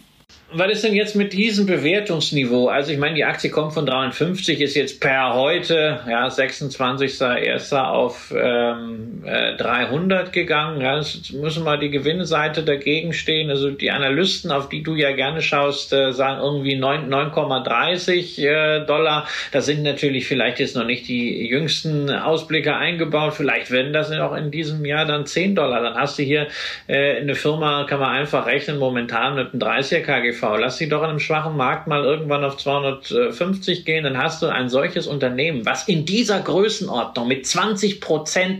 Was 0.53 0.71
ist 0.71 0.83
denn 0.85 0.93
jetzt 0.93 1.13
mit 1.13 1.33
diesem 1.33 1.65
Bewertungsniveau? 1.65 2.69
Also 2.69 2.93
ich 2.93 2.97
meine, 2.97 3.15
die 3.15 3.25
Aktie 3.25 3.49
kommt 3.49 3.73
von 3.73 3.85
53, 3.85 4.61
ist 4.61 4.75
jetzt 4.75 5.01
per 5.01 5.33
heute, 5.33 5.99
ja, 6.07 6.25
26.01. 6.27 7.75
auf 7.75 8.33
ähm, 8.33 9.23
äh, 9.25 9.57
300 9.57 10.31
gegangen. 10.31 10.79
Ja, 10.79 10.97
jetzt 10.97 11.33
müssen 11.33 11.65
mal 11.65 11.77
die 11.77 11.89
Gewinnseite 11.89 12.63
dagegen 12.63 13.11
stehen. 13.11 13.49
Also 13.49 13.71
die 13.71 13.91
Analysten, 13.91 14.51
auf 14.51 14.69
die 14.69 14.83
du 14.83 14.95
ja 14.95 15.11
gerne 15.11 15.41
schaust, 15.41 15.91
äh, 15.91 16.13
sagen 16.13 16.39
irgendwie 16.41 16.77
9,30 16.77 18.39
äh, 18.39 18.85
Dollar. 18.85 19.27
Das 19.51 19.65
sind 19.65 19.83
natürlich 19.83 20.27
vielleicht 20.27 20.59
jetzt 20.59 20.77
noch 20.77 20.85
nicht 20.85 21.09
die 21.09 21.45
jüngsten 21.45 22.09
Ausblicke 22.09 22.73
eingebaut. 22.73 23.33
Vielleicht 23.33 23.69
werden 23.69 23.91
das 23.91 24.13
auch 24.13 24.33
in 24.33 24.49
diesem 24.49 24.85
Jahr 24.85 25.03
dann 25.03 25.25
10 25.25 25.55
Dollar. 25.55 25.81
Dann 25.81 25.95
hast 25.95 26.17
du 26.17 26.23
hier 26.23 26.47
äh, 26.87 27.17
eine 27.17 27.35
Firma, 27.35 27.83
kann 27.83 27.99
man 27.99 28.11
einfach 28.11 28.45
rechnen, 28.45 28.79
momentan 28.79 29.35
mit 29.35 29.51
einem 29.51 29.61
30er 29.61 29.99
KGV 29.99 30.36
KGV. 30.37 30.57
Lass 30.59 30.77
sie 30.77 30.89
doch 30.89 31.03
in 31.03 31.09
einem 31.09 31.19
schwachen 31.19 31.55
Markt 31.57 31.87
mal 31.87 32.03
irgendwann 32.03 32.43
auf 32.43 32.57
250 32.57 33.85
gehen, 33.85 34.03
dann 34.03 34.17
hast 34.17 34.41
du 34.41 34.47
ein 34.47 34.69
solches 34.69 35.07
Unternehmen, 35.07 35.65
was 35.65 35.87
in 35.87 36.05
dieser 36.05 36.39
Größenordnung 36.39 37.27
mit 37.27 37.45
20% 37.45 37.97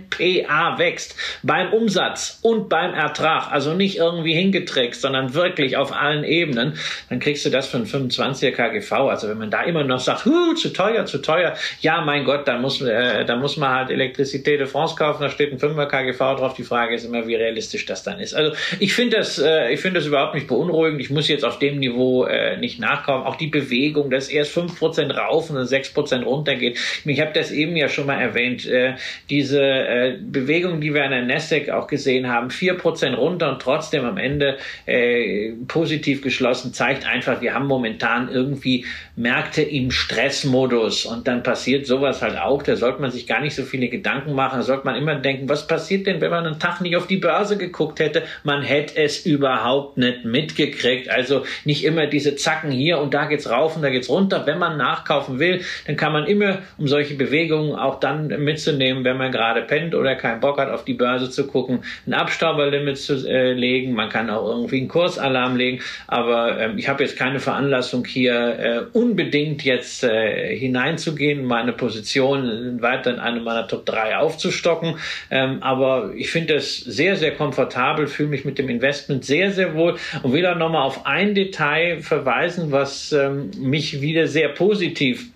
PA 0.10 0.78
wächst, 0.78 1.16
beim 1.44 1.74
Umsatz 1.74 2.40
und 2.42 2.70
beim 2.70 2.94
Ertrag, 2.94 3.52
also 3.52 3.74
nicht 3.74 3.98
irgendwie 3.98 4.34
hingetrickst, 4.34 5.02
sondern 5.02 5.34
wirklich 5.34 5.78
auf 5.78 5.94
allen 5.94 6.24
Ebenen, 6.24 6.74
dann 7.10 7.20
kriegst 7.20 7.46
du 7.46 7.50
das 7.50 7.68
für 7.68 7.78
einen 7.78 7.88
25er 7.88 8.52
KGV. 8.52 8.92
Also 8.92 9.30
wenn 9.30 9.38
man 9.38 9.52
da 9.52 9.64
immer 9.64 9.84
noch 9.84 10.00
sagt, 10.00 10.26
huh, 10.26 10.54
zu 10.54 10.70
teuer, 10.70 11.06
zu 11.06 11.20
teuer, 11.20 11.56
ja, 11.82 12.02
mein 12.02 12.26
Gott, 12.26 12.48
dann 12.48 12.62
muss, 12.62 12.82
äh, 12.82 13.26
dann 13.26 13.40
muss 13.40 13.58
man 13.58 13.70
halt 13.70 13.90
Elektrizität 13.90 14.60
de 14.60 14.68
France 14.68 14.96
kaufen, 14.96 15.22
da 15.22 15.30
steht 15.30 15.52
ein 15.52 15.60
5er 15.60 15.86
KGV 15.86 16.18
drauf. 16.18 16.54
Die 16.56 16.64
Frage 16.64 16.96
ist 16.96 17.06
immer, 17.06 17.28
wie 17.28 17.36
realistisch 17.36 17.86
das 17.86 18.04
dann 18.04 18.20
ist. 18.20 18.34
Also 18.34 18.56
ich 18.80 18.94
finde 18.94 19.18
das, 19.18 19.40
äh, 19.40 19.72
ich 19.74 19.82
das 19.98 20.06
überhaupt 20.06 20.36
nicht 20.36 20.48
beunruhigend. 20.48 21.02
Ich 21.02 21.10
muss 21.10 21.28
jetzt 21.28 21.46
auf 21.46 21.60
den 21.60 21.67
dem 21.68 21.80
Niveau 21.80 22.26
äh, 22.26 22.58
nicht 22.58 22.80
nachkommen. 22.80 23.26
Auch 23.26 23.36
die 23.36 23.48
Bewegung, 23.48 24.10
dass 24.10 24.30
erst 24.30 24.58
5% 24.58 25.14
rauf 25.14 25.50
und 25.50 25.56
dann 25.56 25.66
6% 25.66 26.24
runter 26.24 26.56
geht. 26.56 26.78
Ich 27.06 27.22
habe 27.22 27.32
das 27.34 27.52
eben 27.52 27.76
ja 27.76 27.90
schon 27.90 28.08
mal 28.08 28.20
erwähnt. 28.20 28.66
Äh, 28.66 28.96
diese 29.30 29.62
äh, 29.62 30.18
Bewegung, 30.20 30.82
die 30.82 30.94
wir 30.94 31.04
an 31.04 31.12
der 31.12 31.24
Nasdaq 31.24 31.70
auch 31.70 31.88
gesehen 31.88 32.28
haben, 32.28 32.50
4% 32.50 33.16
runter 33.16 33.52
und 33.52 33.62
trotzdem 33.62 34.06
am 34.06 34.18
Ende 34.18 34.58
äh, 34.86 35.54
positiv 35.68 36.22
geschlossen, 36.22 36.74
zeigt 36.74 37.06
einfach, 37.06 37.42
wir 37.42 37.54
haben 37.54 37.68
momentan 37.68 38.30
irgendwie 38.30 38.86
Märkte 39.16 39.62
im 39.62 39.92
Stressmodus 39.92 41.06
und 41.06 41.28
dann 41.28 41.44
passiert 41.44 41.88
sowas 41.88 42.22
halt 42.22 42.38
auch. 42.38 42.62
Da 42.64 42.76
sollte 42.76 43.02
man 43.02 43.12
sich 43.12 43.28
gar 43.28 43.42
nicht 43.42 43.56
so 43.56 43.64
viele 43.64 43.88
Gedanken 43.90 44.34
machen. 44.34 44.60
Da 44.60 44.64
sollte 44.64 44.86
man 44.86 44.96
immer 44.96 45.16
denken, 45.16 45.50
was 45.50 45.68
passiert 45.68 46.08
denn, 46.08 46.22
wenn 46.22 46.32
man 46.32 46.46
einen 46.46 46.60
Tag 46.60 46.82
nicht 46.82 46.96
auf 46.96 47.08
die 47.08 47.18
Börse 47.18 47.58
geguckt 47.58 48.00
hätte? 48.00 48.24
Man 48.44 48.62
hätte 48.62 48.98
es 48.98 49.26
überhaupt 49.26 49.98
nicht 49.98 50.26
mitgekriegt. 50.26 51.10
Also 51.10 51.44
nicht 51.66 51.84
immer 51.84 52.08
diese 52.08 52.36
Zacken 52.36 52.72
hier 52.72 53.00
und 53.00 53.14
da 53.14 53.26
geht's 53.26 53.50
rauf 53.50 53.76
und 53.76 53.82
da 53.82 53.90
geht's 53.90 54.10
runter. 54.10 54.44
Wenn 54.46 54.60
man 54.60 54.78
nachkaufen 54.78 55.40
will, 55.40 55.62
dann 55.86 55.96
kann 55.96 56.14
man 56.14 56.26
immer, 56.26 56.60
um 56.78 56.88
solche 56.88 57.16
Bewegungen 57.16 57.76
auch 57.76 58.00
dann 58.00 58.28
mitzunehmen, 58.28 59.04
wenn 59.04 59.18
man 59.18 59.32
gerade 59.32 59.62
pennt 59.62 59.96
oder 59.96 60.16
keinen 60.16 60.40
Bock 60.40 60.60
hat, 60.60 60.70
auf 60.70 60.86
die 60.86 60.94
Börse 60.94 61.30
zu 61.30 61.48
gucken, 61.48 61.84
ein 62.06 62.14
Abstauberlimit 62.14 62.98
zu 62.98 63.28
äh, 63.28 63.54
legen. 63.54 63.94
Man 63.94 64.10
kann 64.10 64.30
auch 64.30 64.48
irgendwie 64.48 64.80
einen 64.80 64.88
Kursalarm 64.88 65.56
legen. 65.56 65.82
Aber 66.08 66.60
ähm, 66.60 66.78
ich 66.78 66.88
habe 66.88 67.04
jetzt 67.04 67.18
keine 67.18 67.40
Veranlassung 67.40 68.06
hier 68.06 68.60
äh, 68.60 68.98
unbedingt 68.98 69.64
jetzt 69.64 70.04
äh, 70.04 70.56
hineinzugehen, 70.56 71.46
meine 71.46 71.74
Position 71.74 72.82
weiter 72.82 73.12
in 73.14 73.20
eine 73.20 73.40
meiner 73.40 73.68
Top 73.68 73.86
3 73.86 74.18
aufzustocken. 74.18 74.96
Ähm, 75.30 75.62
aber 75.62 76.12
ich 76.16 76.30
finde 76.30 76.56
es 76.56 76.78
sehr, 76.78 77.16
sehr 77.16 77.34
komfortabel, 77.34 78.08
fühle 78.08 78.30
mich 78.30 78.46
mit 78.46 78.58
dem 78.58 78.70
Investment 78.70 79.26
sehr, 79.26 79.52
sehr 79.52 79.76
wohl 79.76 79.98
und 80.24 80.34
will 80.34 80.46
auch 80.46 80.58
nochmal 80.58 80.84
auf 80.84 81.06
ein 81.06 81.36
Detail 81.48 82.02
verweisen, 82.02 82.72
was 82.72 83.12
ähm, 83.12 83.52
mich 83.58 84.02
wieder 84.02 84.28
sehr 84.28 84.50
positiv 84.50 85.32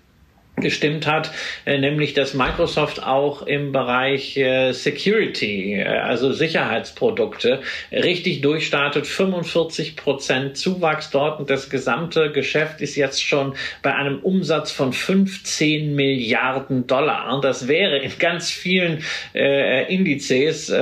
gestimmt 0.56 1.06
hat, 1.06 1.30
äh, 1.64 1.78
nämlich 1.78 2.12
dass 2.12 2.34
Microsoft 2.34 3.02
auch 3.02 3.42
im 3.42 3.72
Bereich 3.72 4.36
äh, 4.36 4.72
Security, 4.72 5.74
äh, 5.74 5.84
also 5.84 6.32
Sicherheitsprodukte, 6.32 7.62
richtig 7.90 8.42
durchstartet. 8.42 9.06
45 9.06 9.96
Prozent 9.96 10.56
Zuwachs 10.58 11.10
dort 11.10 11.40
und 11.40 11.48
das 11.48 11.70
gesamte 11.70 12.30
Geschäft 12.32 12.82
ist 12.82 12.96
jetzt 12.96 13.24
schon 13.24 13.54
bei 13.82 13.94
einem 13.94 14.18
Umsatz 14.20 14.70
von 14.70 14.92
15 14.92 15.94
Milliarden 15.94 16.86
Dollar. 16.86 17.34
Und 17.34 17.44
das 17.44 17.66
wäre 17.66 17.98
in 17.98 18.12
ganz 18.18 18.50
vielen 18.50 19.02
äh, 19.34 19.92
Indizes 19.92 20.68
äh, 20.68 20.76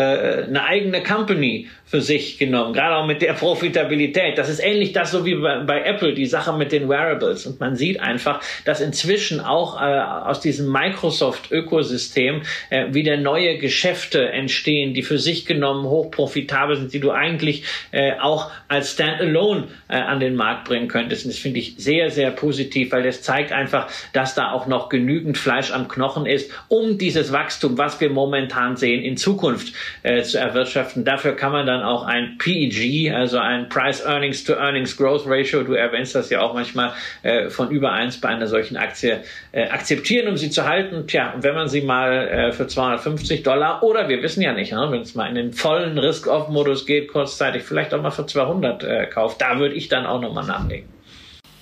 eine 0.48 0.64
eigene 0.64 1.02
Company 1.02 1.68
für 1.90 2.00
sich 2.00 2.38
genommen, 2.38 2.72
gerade 2.72 2.94
auch 2.94 3.06
mit 3.06 3.20
der 3.20 3.32
Profitabilität. 3.32 4.38
Das 4.38 4.48
ist 4.48 4.60
ähnlich 4.60 4.92
das 4.92 5.10
so 5.10 5.24
wie 5.24 5.34
bei, 5.34 5.58
bei 5.64 5.82
Apple, 5.82 6.14
die 6.14 6.26
Sache 6.26 6.52
mit 6.52 6.70
den 6.70 6.88
Wearables. 6.88 7.46
Und 7.46 7.58
man 7.58 7.74
sieht 7.74 7.98
einfach, 7.98 8.40
dass 8.64 8.80
inzwischen 8.80 9.40
auch 9.40 9.80
äh, 9.82 9.84
aus 9.84 10.40
diesem 10.40 10.70
Microsoft-Ökosystem 10.70 12.42
äh, 12.70 12.94
wieder 12.94 13.16
neue 13.16 13.58
Geschäfte 13.58 14.28
entstehen, 14.28 14.94
die 14.94 15.02
für 15.02 15.18
sich 15.18 15.46
genommen 15.46 15.84
hochprofitabel 15.84 16.76
sind, 16.76 16.92
die 16.92 17.00
du 17.00 17.10
eigentlich 17.10 17.64
äh, 17.90 18.12
auch 18.20 18.52
als 18.68 18.92
Standalone 18.92 19.66
äh, 19.88 19.96
an 19.96 20.20
den 20.20 20.36
Markt 20.36 20.68
bringen 20.68 20.86
könntest. 20.86 21.24
Und 21.24 21.32
das 21.32 21.40
finde 21.40 21.58
ich 21.58 21.74
sehr, 21.76 22.10
sehr 22.10 22.30
positiv, 22.30 22.92
weil 22.92 23.02
das 23.02 23.22
zeigt 23.22 23.50
einfach, 23.50 23.88
dass 24.12 24.36
da 24.36 24.52
auch 24.52 24.68
noch 24.68 24.90
genügend 24.90 25.38
Fleisch 25.38 25.72
am 25.72 25.88
Knochen 25.88 26.26
ist, 26.26 26.52
um 26.68 26.98
dieses 26.98 27.32
Wachstum, 27.32 27.78
was 27.78 28.00
wir 28.00 28.10
momentan 28.10 28.76
sehen, 28.76 29.02
in 29.02 29.16
Zukunft 29.16 29.74
äh, 30.04 30.22
zu 30.22 30.38
erwirtschaften. 30.38 31.04
Dafür 31.04 31.34
kann 31.34 31.50
man 31.50 31.66
dann 31.66 31.79
dann 31.80 31.88
auch 31.88 32.04
ein 32.04 32.38
PEG, 32.38 33.12
also 33.12 33.38
ein 33.38 33.68
Price 33.68 34.04
Earnings 34.04 34.44
to 34.44 34.54
Earnings 34.54 34.96
Growth 34.96 35.24
Ratio, 35.26 35.62
du 35.62 35.74
erwähnst 35.74 36.14
das 36.14 36.30
ja 36.30 36.40
auch 36.40 36.54
manchmal, 36.54 36.92
äh, 37.22 37.48
von 37.50 37.70
über 37.70 37.92
eins 37.92 38.20
bei 38.20 38.28
einer 38.28 38.46
solchen 38.46 38.76
Aktie 38.76 39.22
äh, 39.52 39.68
akzeptieren, 39.68 40.28
um 40.28 40.36
sie 40.36 40.50
zu 40.50 40.66
halten. 40.66 41.06
Tja, 41.06 41.32
und 41.34 41.42
wenn 41.42 41.54
man 41.54 41.68
sie 41.68 41.80
mal 41.80 42.28
äh, 42.28 42.52
für 42.52 42.66
250 42.66 43.42
Dollar 43.42 43.82
oder 43.82 44.08
wir 44.08 44.22
wissen 44.22 44.42
ja 44.42 44.52
nicht, 44.52 44.72
ne, 44.72 44.88
wenn 44.90 45.02
es 45.02 45.14
mal 45.14 45.28
in 45.28 45.34
den 45.34 45.52
vollen 45.52 45.98
Risk-Off-Modus 45.98 46.86
geht, 46.86 47.08
kurzzeitig 47.08 47.62
vielleicht 47.62 47.94
auch 47.94 48.02
mal 48.02 48.10
für 48.10 48.26
200 48.26 48.84
äh, 48.84 49.06
kauft, 49.06 49.40
da 49.40 49.58
würde 49.58 49.74
ich 49.74 49.88
dann 49.88 50.06
auch 50.06 50.20
nochmal 50.20 50.46
nachlegen. 50.46 50.88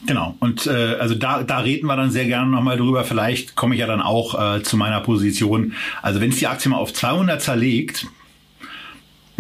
Genau, 0.07 0.37
und 0.39 0.67
äh, 0.69 0.95
also 1.01 1.17
da, 1.17 1.43
da 1.43 1.59
reden 1.59 1.87
wir 1.89 1.97
dann 1.97 2.13
sehr 2.13 2.27
gerne 2.27 2.49
nochmal 2.49 2.77
drüber. 2.77 3.03
Vielleicht 3.03 3.57
komme 3.57 3.75
ich 3.75 3.81
ja 3.81 3.89
dann 3.89 4.01
auch 4.01 4.57
äh, 4.57 4.63
zu 4.63 4.77
meiner 4.77 5.01
Position. 5.01 5.75
Also 6.03 6.21
wenn 6.21 6.31
es 6.31 6.37
die 6.37 6.47
Aktie 6.47 6.71
mal 6.71 6.77
auf 6.77 6.93
200 6.93 7.43
zerlegt, 7.43 8.07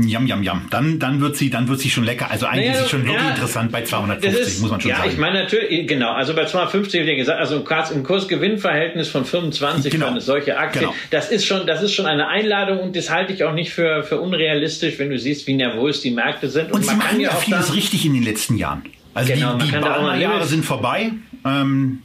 Jam, 0.01 0.28
jam, 0.28 0.44
jam. 0.44 0.66
Dann, 0.70 1.01
dann 1.01 1.20
wird 1.20 1.36
sie, 1.36 1.51
dann 1.51 1.66
wird 1.66 1.80
sie 1.80 1.90
schon 1.90 2.05
lecker. 2.05 2.30
Also 2.30 2.46
eigentlich 2.46 2.68
naja, 2.68 2.78
ist 2.78 2.84
sie 2.84 2.90
schon 2.90 3.05
wirklich 3.05 3.20
ja, 3.20 3.30
interessant 3.30 3.72
bei 3.72 3.82
250, 3.82 4.40
ist, 4.40 4.61
muss 4.61 4.70
man 4.70 4.80
schon 4.80 4.90
ja, 4.90 4.96
sagen. 4.99 5.09
Ja, 5.09 5.12
ich 5.12 5.18
meine 5.18 5.42
natürlich, 5.42 5.88
genau. 5.88 6.12
Also 6.12 6.34
bei 6.34 6.44
250 6.44 7.05
wie 7.05 7.16
gesagt, 7.16 7.40
also 7.40 7.64
im 7.92 8.05
Kursgewinnverhältnis 8.05 9.09
von 9.09 9.24
25 9.24 9.90
genau. 9.90 10.07
für 10.07 10.11
eine 10.12 10.20
solche 10.20 10.57
Aktie. 10.57 10.82
Genau. 10.82 10.94
Das 11.11 11.30
ist 11.30 11.46
schon, 11.46 11.66
das 11.66 11.82
ist 11.82 11.94
schon 11.94 12.07
eine 12.07 12.28
Einladung 12.28 12.78
und 12.78 12.94
das 12.94 13.11
halte 13.11 13.32
ich 13.32 13.42
auch 13.42 13.55
nicht 13.55 13.72
für, 13.72 14.05
für 14.05 14.20
unrealistisch, 14.20 15.01
wenn 15.01 15.11
du 15.11 15.18
siehst, 15.18 15.49
wie 15.49 15.55
nervös 15.55 16.01
die 16.01 16.12
Märkte 16.12 16.49
sind. 16.49 16.66
Und, 16.66 16.74
und 16.74 16.82
sie 16.82 16.88
man 16.90 16.99
machen 16.99 17.20
ja 17.20 17.30
auch 17.30 17.40
vieles 17.40 17.74
richtig 17.74 18.07
in 18.07 18.14
den 18.14 18.22
letzten 18.22 18.57
Jahren. 18.57 18.82
Also 19.14 19.32
genau, 19.32 19.55
die, 19.55 19.66
die 19.66 20.22
Jahre 20.22 20.46
sind 20.46 20.64
vorbei. 20.64 21.11
Ähm, 21.44 22.03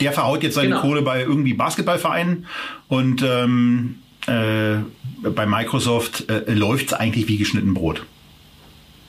der 0.00 0.12
verhaut 0.12 0.42
jetzt 0.44 0.54
seine 0.54 0.68
genau. 0.68 0.80
Kohle 0.80 1.02
bei 1.02 1.22
irgendwie 1.22 1.54
Basketballvereinen 1.54 2.46
und 2.88 3.22
ähm, 3.22 3.96
äh, 4.26 4.76
bei 5.22 5.46
Microsoft 5.46 6.28
äh, 6.28 6.52
läuft 6.52 6.86
es 6.86 6.92
eigentlich 6.92 7.28
wie 7.28 7.36
geschnitten 7.36 7.74
Brot. 7.74 8.04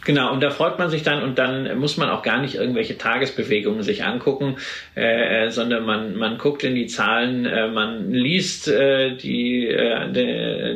Genau, 0.06 0.34
und 0.34 0.42
da 0.42 0.50
freut 0.50 0.80
man 0.80 0.90
sich 0.90 1.04
dann 1.04 1.24
und 1.24 1.38
dann 1.38 1.78
muss 1.80 1.96
man 1.96 2.10
auch 2.10 2.24
gar 2.24 2.42
nicht 2.42 2.56
irgendwelche 2.56 2.98
Tagesbewegungen 2.98 3.84
sich 3.84 4.04
angucken, 4.04 4.58
äh, 4.96 5.50
sondern 5.50 5.86
man, 5.86 6.16
man 6.18 6.38
guckt 6.38 6.64
in 6.64 6.76
die 6.76 6.88
Zahlen, 6.88 7.46
äh, 7.46 7.70
man 7.70 8.12
liest 8.12 8.68
äh, 8.68 9.16
die, 9.16 9.68
äh, 9.68 10.12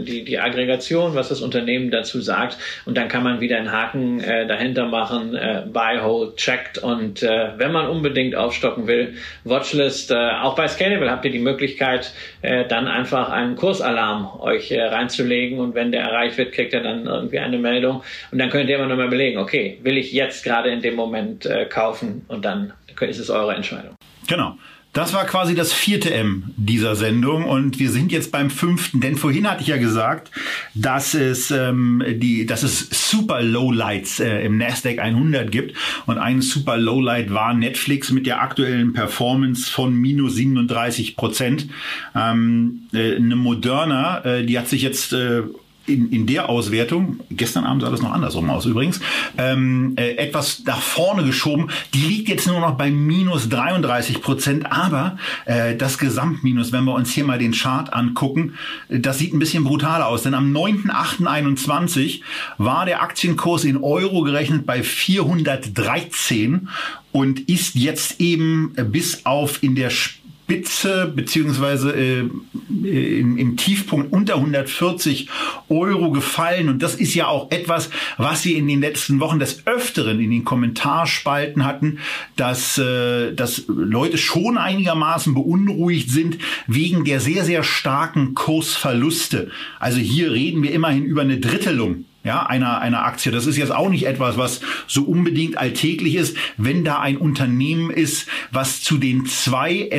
die, 0.03 0.23
die 0.23 0.39
Aggregation, 0.39 1.15
was 1.15 1.28
das 1.30 1.41
Unternehmen 1.41 1.91
dazu 1.91 2.21
sagt 2.21 2.57
und 2.86 2.97
dann 2.97 3.09
kann 3.09 3.23
man 3.23 3.41
wieder 3.41 3.57
einen 3.57 3.71
Haken 3.71 4.21
äh, 4.21 4.47
dahinter 4.47 4.86
machen, 4.86 5.36
äh, 5.36 5.63
Buy, 5.67 5.99
Hold, 5.99 6.38
Checked 6.38 6.78
und 6.78 7.21
äh, 7.21 7.49
wenn 7.57 7.73
man 7.73 7.88
unbedingt 7.88 8.36
aufstocken 8.36 8.88
will, 8.88 9.15
Watchlist, 9.43 10.11
äh, 10.11 10.15
auch 10.41 10.55
bei 10.55 10.67
Scalable 10.69 11.11
habt 11.11 11.25
ihr 11.25 11.32
die 11.32 11.39
Möglichkeit, 11.39 12.13
äh, 12.41 12.65
dann 12.65 12.88
einfach 12.88 13.30
einen 13.30 13.57
Kursalarm 13.57 14.39
euch 14.39 14.71
äh, 14.71 14.82
reinzulegen 14.82 15.59
und 15.59 15.75
wenn 15.75 15.91
der 15.91 16.03
erreicht 16.03 16.38
wird, 16.38 16.53
kriegt 16.53 16.73
er 16.73 16.82
dann 16.82 17.07
irgendwie 17.07 17.39
eine 17.39 17.57
Meldung 17.57 18.03
und 18.32 18.38
dann 18.38 18.49
könnt 18.49 18.69
ihr 18.69 18.78
immer 18.78 18.88
noch 18.88 18.95
mal 18.95 19.16
überlegen, 19.18 19.39
okay, 19.39 19.80
will 19.82 19.97
ich 19.97 20.11
jetzt 20.11 20.43
gerade 20.43 20.70
in 20.70 20.82
dem 20.82 20.95
Moment 20.95 21.45
äh, 21.45 21.65
kaufen 21.65 22.24
und 22.28 22.45
dann 22.45 22.74
ist 22.99 23.20
es 23.20 23.30
eure 23.30 23.55
Entscheidung. 23.55 23.95
Genau. 24.28 24.57
Das 24.93 25.13
war 25.13 25.26
quasi 25.26 25.53
das 25.53 25.74
vierte 25.74 26.11
M 26.11 26.53
dieser 26.57 26.95
Sendung 26.95 27.43
und 27.45 27.78
wir 27.78 27.91
sind 27.91 28.11
jetzt 28.11 28.32
beim 28.32 28.49
fünften, 28.49 28.99
denn 28.99 29.15
vorhin 29.15 29.47
hatte 29.47 29.61
ich 29.61 29.68
ja 29.68 29.78
gesagt, 29.78 30.32
dass 30.74 31.13
es 31.13 31.51
ähm, 31.51 32.03
die, 32.07 32.47
dass 32.47 32.63
es 32.63 32.89
Super 33.11 33.43
Lowlights 33.43 34.20
äh, 34.20 34.39
im 34.43 34.57
Nasdaq 34.57 34.97
100 34.97 35.51
gibt 35.51 35.76
und 36.07 36.18
ein 36.18 36.41
Super 36.41 36.78
Lowlight 36.78 37.32
war 37.32 37.53
Netflix 37.53 38.11
mit 38.11 38.26
der 38.26 38.41
aktuellen 38.41 38.93
Performance 38.93 39.70
von 39.70 39.93
minus 39.93 40.34
37 40.34 41.15
Prozent. 41.15 41.68
Ähm, 42.15 42.88
äh, 42.91 43.18
eine 43.18 43.36
Moderna, 43.36 44.26
äh, 44.26 44.45
die 44.45 44.57
hat 44.57 44.68
sich 44.68 44.82
jetzt 44.82 45.13
äh, 45.13 45.43
in, 45.88 46.12
in 46.12 46.26
der 46.26 46.50
Auswertung, 46.50 47.20
gestern 47.32 47.64
Abend 47.64 47.82
sah 47.82 47.90
das 47.90 48.02
noch 48.02 48.12
andersrum 48.12 48.50
aus 48.50 48.66
übrigens, 48.66 49.00
ähm, 49.38 49.94
äh, 49.98 50.16
etwas 50.18 50.64
nach 50.66 50.82
vorne 50.82 51.24
geschoben. 51.24 51.70
Die 51.94 52.02
liegt 52.02 52.30
jetzt 52.30 52.48
nur 52.48 52.60
noch 52.60 52.76
bei 52.76 52.92
minus 52.92 53.50
33 53.50 54.22
Prozent, 54.22 54.72
aber 54.72 55.18
äh, 55.46 55.76
das 55.76 55.98
Gesamtminus, 55.98 56.72
wenn 56.72 56.84
wir 56.84 56.94
uns 56.94 57.12
hier 57.12 57.24
mal 57.24 57.40
den 57.40 57.54
Chart 57.54 57.94
angucken, 57.94 58.54
das 58.90 59.18
sieht 59.18 59.34
ein 59.34 59.40
bisschen 59.40 59.64
brutaler 59.64 60.08
aus, 60.08 60.24
denn 60.24 60.34
am 60.34 60.52
9.8.21 60.56 62.22
war 62.58 62.86
der 62.86 63.02
Aktienkurs 63.02 63.64
in 63.64 63.78
Euro 63.78 64.22
gerechnet 64.22 64.66
bei 64.66 64.84
413 64.84 66.68
und 67.12 67.50
ist 67.50 67.76
jetzt 67.76 68.20
eben 68.20 68.74
bis 68.92 69.26
auf 69.26 69.64
in 69.64 69.76
der 69.76 69.90
Spitze 70.48 71.12
beziehungsweise 71.14 71.91
äh, 71.91 72.20
im, 72.22 73.38
im 73.38 73.58
Tiefpunkt 73.58 74.14
unter 74.14 74.36
140 74.36 75.28
Euro 75.68 76.12
gefallen. 76.12 76.70
Und 76.70 76.82
das 76.82 76.95
ist 76.95 77.14
ja 77.16 77.28
auch 77.28 77.52
etwas, 77.52 77.89
was 78.18 78.43
Sie 78.43 78.54
in 78.54 78.66
den 78.66 78.80
letzten 78.80 79.20
Wochen 79.20 79.39
des 79.39 79.68
Öfteren 79.68 80.22
in 80.22 80.32
den 80.32 80.45
Kommentarspalten 80.45 81.66
hatten, 81.66 82.00
dass, 82.38 82.78
äh, 82.78 83.34
dass 83.34 83.66
Leute 83.68 84.18
schon 84.18 84.58
einigermaßen 84.58 85.34
beunruhigt 85.34 86.10
sind 86.10 86.38
wegen 86.66 87.04
der 87.04 87.20
sehr, 87.20 87.43
sehr 87.43 87.64
starken 87.64 88.34
Kursverluste. 88.34 89.52
Also 89.80 90.00
hier 90.00 90.32
reden 90.32 90.64
wir 90.64 90.72
immerhin 90.72 91.04
über 91.04 91.24
eine 91.24 91.41
Drittelung 91.41 92.06
ja, 92.28 92.45
einer, 92.45 92.82
einer 92.82 93.05
Aktie. 93.05 93.32
Das 93.32 93.47
ist 93.47 93.55
jetzt 93.55 93.71
auch 93.71 93.89
nicht 93.89 94.05
etwas, 94.05 94.38
was 94.38 94.59
so 94.86 95.03
unbedingt 95.03 95.57
alltäglich 95.57 96.15
ist, 96.15 96.36
wenn 96.57 96.84
da 96.84 96.99
ein 96.99 97.15
Unternehmen 97.15 97.89
ist, 97.89 98.28
was 98.51 98.84
zu 98.84 98.97
den 98.97 99.25
zwei, 99.25 99.89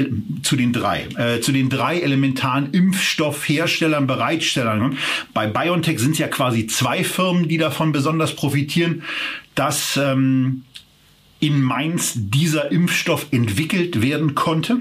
zu 0.43 0.55
den 0.55 0.75
drei, 0.75 1.07
äh, 1.17 1.41
zu 1.41 1.53
den 1.53 1.71
drei 1.71 1.99
elementaren 2.01 2.71
Impfstoffherstellern, 2.73 4.07
Bereitstellern. 4.07 4.79
Ne? 4.79 4.97
Bei 5.33 5.47
BioNTech 5.47 5.99
sind 5.99 6.13
es 6.13 6.19
ja 6.19 6.29
quasi 6.29 6.67
zwei 6.67 7.03
Firmen, 7.03 7.49
die 7.49 7.57
davon 7.57 7.93
besonders 7.93 8.37
profitieren, 8.37 9.03
dass 9.55 9.97
ähm, 9.97 10.65
in 11.41 11.63
Mainz 11.63 12.13
dieser 12.15 12.71
Impfstoff 12.71 13.29
entwickelt 13.31 14.03
werden 14.03 14.35
konnte. 14.35 14.81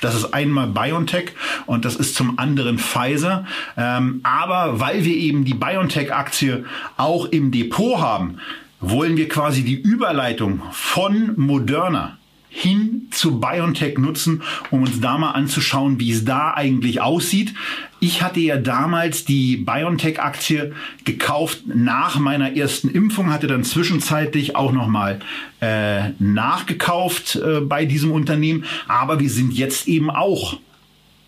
Das 0.00 0.14
ist 0.14 0.32
einmal 0.32 0.68
BioNTech 0.68 1.32
und 1.66 1.84
das 1.84 1.96
ist 1.96 2.14
zum 2.14 2.38
anderen 2.38 2.78
Pfizer. 2.78 3.46
Ähm, 3.76 4.20
aber 4.22 4.80
weil 4.80 5.04
wir 5.04 5.16
eben 5.16 5.44
die 5.44 5.54
BioNTech-Aktie 5.54 6.64
auch 6.96 7.26
im 7.26 7.50
Depot 7.50 7.98
haben, 8.00 8.38
wollen 8.80 9.16
wir 9.16 9.28
quasi 9.28 9.64
die 9.64 9.80
Überleitung 9.80 10.62
von 10.70 11.32
Moderna 11.36 12.17
hin 12.58 13.06
zu 13.12 13.38
BioNTech 13.38 13.98
nutzen, 13.98 14.42
um 14.72 14.82
uns 14.82 15.00
da 15.00 15.16
mal 15.16 15.30
anzuschauen, 15.30 16.00
wie 16.00 16.10
es 16.10 16.24
da 16.24 16.54
eigentlich 16.54 17.00
aussieht. 17.00 17.54
Ich 18.00 18.20
hatte 18.20 18.40
ja 18.40 18.56
damals 18.56 19.24
die 19.24 19.58
BioNTech-Aktie 19.58 20.72
gekauft 21.04 21.62
nach 21.66 22.18
meiner 22.18 22.56
ersten 22.56 22.88
Impfung, 22.88 23.32
hatte 23.32 23.46
dann 23.46 23.62
zwischenzeitlich 23.62 24.56
auch 24.56 24.72
nochmal 24.72 25.20
äh, 25.60 26.10
nachgekauft 26.18 27.36
äh, 27.36 27.60
bei 27.60 27.84
diesem 27.84 28.10
Unternehmen. 28.10 28.64
Aber 28.88 29.20
wir 29.20 29.30
sind 29.30 29.52
jetzt 29.52 29.86
eben 29.86 30.10
auch 30.10 30.58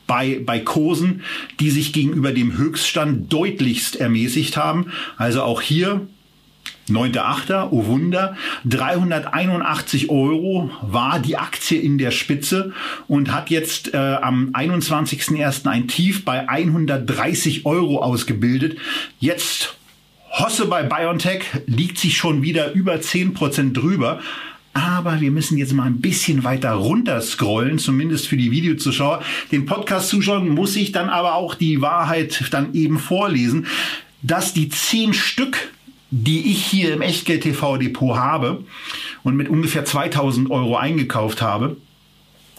bei, 0.09 0.41
bei 0.45 0.59
Kursen, 0.59 1.23
die 1.61 1.71
sich 1.71 1.93
gegenüber 1.93 2.33
dem 2.33 2.59
Höchststand 2.59 3.33
deutlichst 3.33 3.95
ermäßigt 3.95 4.57
haben. 4.57 4.87
Also 5.17 5.43
auch 5.43 5.61
hier 5.61 6.09
9.8. 6.91 7.69
Oh 7.71 7.87
Wunder, 7.87 8.37
381 8.65 10.11
Euro 10.11 10.71
war 10.83 11.19
die 11.19 11.37
Aktie 11.37 11.81
in 11.81 11.99
der 11.99 12.11
Spitze 12.11 12.73
und 13.09 13.33
hat 13.33 13.51
jetzt 13.51 13.95
äh, 13.95 13.97
am 13.97 14.51
21.01. 14.53 15.67
ein 15.67 15.89
Tief 15.89 16.25
bei 16.25 16.49
130 16.49 17.67
Euro 17.67 18.03
ausgebildet. 18.03 18.79
Jetzt 19.19 19.77
Hosse 20.31 20.67
bei 20.67 20.85
BioNTech 20.85 21.43
liegt 21.67 21.99
sich 21.99 22.17
schon 22.17 22.43
wieder 22.43 22.73
über 22.73 22.95
10% 22.95 23.73
drüber. 23.73 24.21
Aber 24.73 25.21
wir 25.21 25.33
müssen 25.33 25.59
jetzt 25.59 25.73
mal 25.73 25.87
ein 25.87 26.01
bisschen 26.01 26.45
weiter 26.45 26.73
runter 26.73 27.21
scrollen, 27.21 27.79
zumindest 27.79 28.29
für 28.29 28.37
die 28.37 28.53
Videozuschauer. 28.53 29.23
Den 29.51 29.67
Podcast-Zuschauern 29.67 30.49
muss 30.49 30.77
ich 30.77 30.93
dann 30.93 31.09
aber 31.09 31.35
auch 31.35 31.57
die 31.57 31.81
Wahrheit 31.81 32.45
dann 32.53 32.73
eben 32.75 33.01
vorlesen, 33.01 33.67
dass 34.23 34.55
die 34.55 34.69
10 34.69 35.13
Stück 35.13 35.73
die 36.11 36.51
ich 36.51 36.65
hier 36.65 36.95
im 36.95 37.03
Echtgeld 37.03 37.43
TV 37.43 37.77
Depot 37.77 38.17
habe 38.17 38.65
und 39.23 39.37
mit 39.37 39.49
ungefähr 39.49 39.85
2000 39.85 40.51
Euro 40.51 40.77
eingekauft 40.77 41.41
habe, 41.41 41.77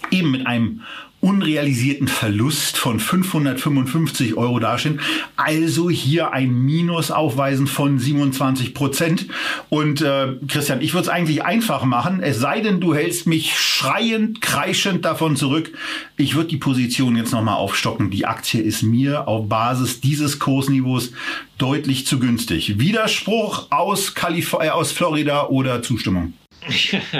eben 0.09 0.31
mit 0.31 0.47
einem 0.47 0.81
unrealisierten 1.21 2.07
Verlust 2.07 2.77
von 2.77 2.99
555 2.99 4.35
Euro 4.35 4.59
dastehen. 4.59 4.99
Also 5.35 5.89
hier 5.89 6.33
ein 6.33 6.51
Minus 6.51 7.11
aufweisen 7.11 7.67
von 7.67 7.99
27 7.99 8.73
Prozent. 8.73 9.27
Und 9.69 10.01
äh, 10.01 10.33
Christian, 10.47 10.81
ich 10.81 10.93
würde 10.93 11.03
es 11.03 11.09
eigentlich 11.09 11.43
einfach 11.43 11.85
machen, 11.85 12.21
es 12.21 12.39
sei 12.39 12.61
denn, 12.61 12.81
du 12.81 12.95
hältst 12.95 13.27
mich 13.27 13.57
schreiend, 13.57 14.41
kreischend 14.41 15.05
davon 15.05 15.35
zurück. 15.35 15.71
Ich 16.17 16.35
würde 16.35 16.49
die 16.49 16.57
Position 16.57 17.15
jetzt 17.15 17.31
nochmal 17.31 17.55
aufstocken. 17.55 18.09
Die 18.09 18.25
Aktie 18.25 18.61
ist 18.61 18.81
mir 18.81 19.27
auf 19.27 19.47
Basis 19.47 20.01
dieses 20.01 20.39
Kursniveaus 20.39 21.11
deutlich 21.59 22.07
zu 22.07 22.19
günstig. 22.19 22.79
Widerspruch 22.79 23.67
aus, 23.69 24.15
Kalif 24.15 24.53
äh, 24.53 24.69
aus 24.69 24.91
Florida 24.91 25.47
oder 25.47 25.83
Zustimmung? 25.83 26.33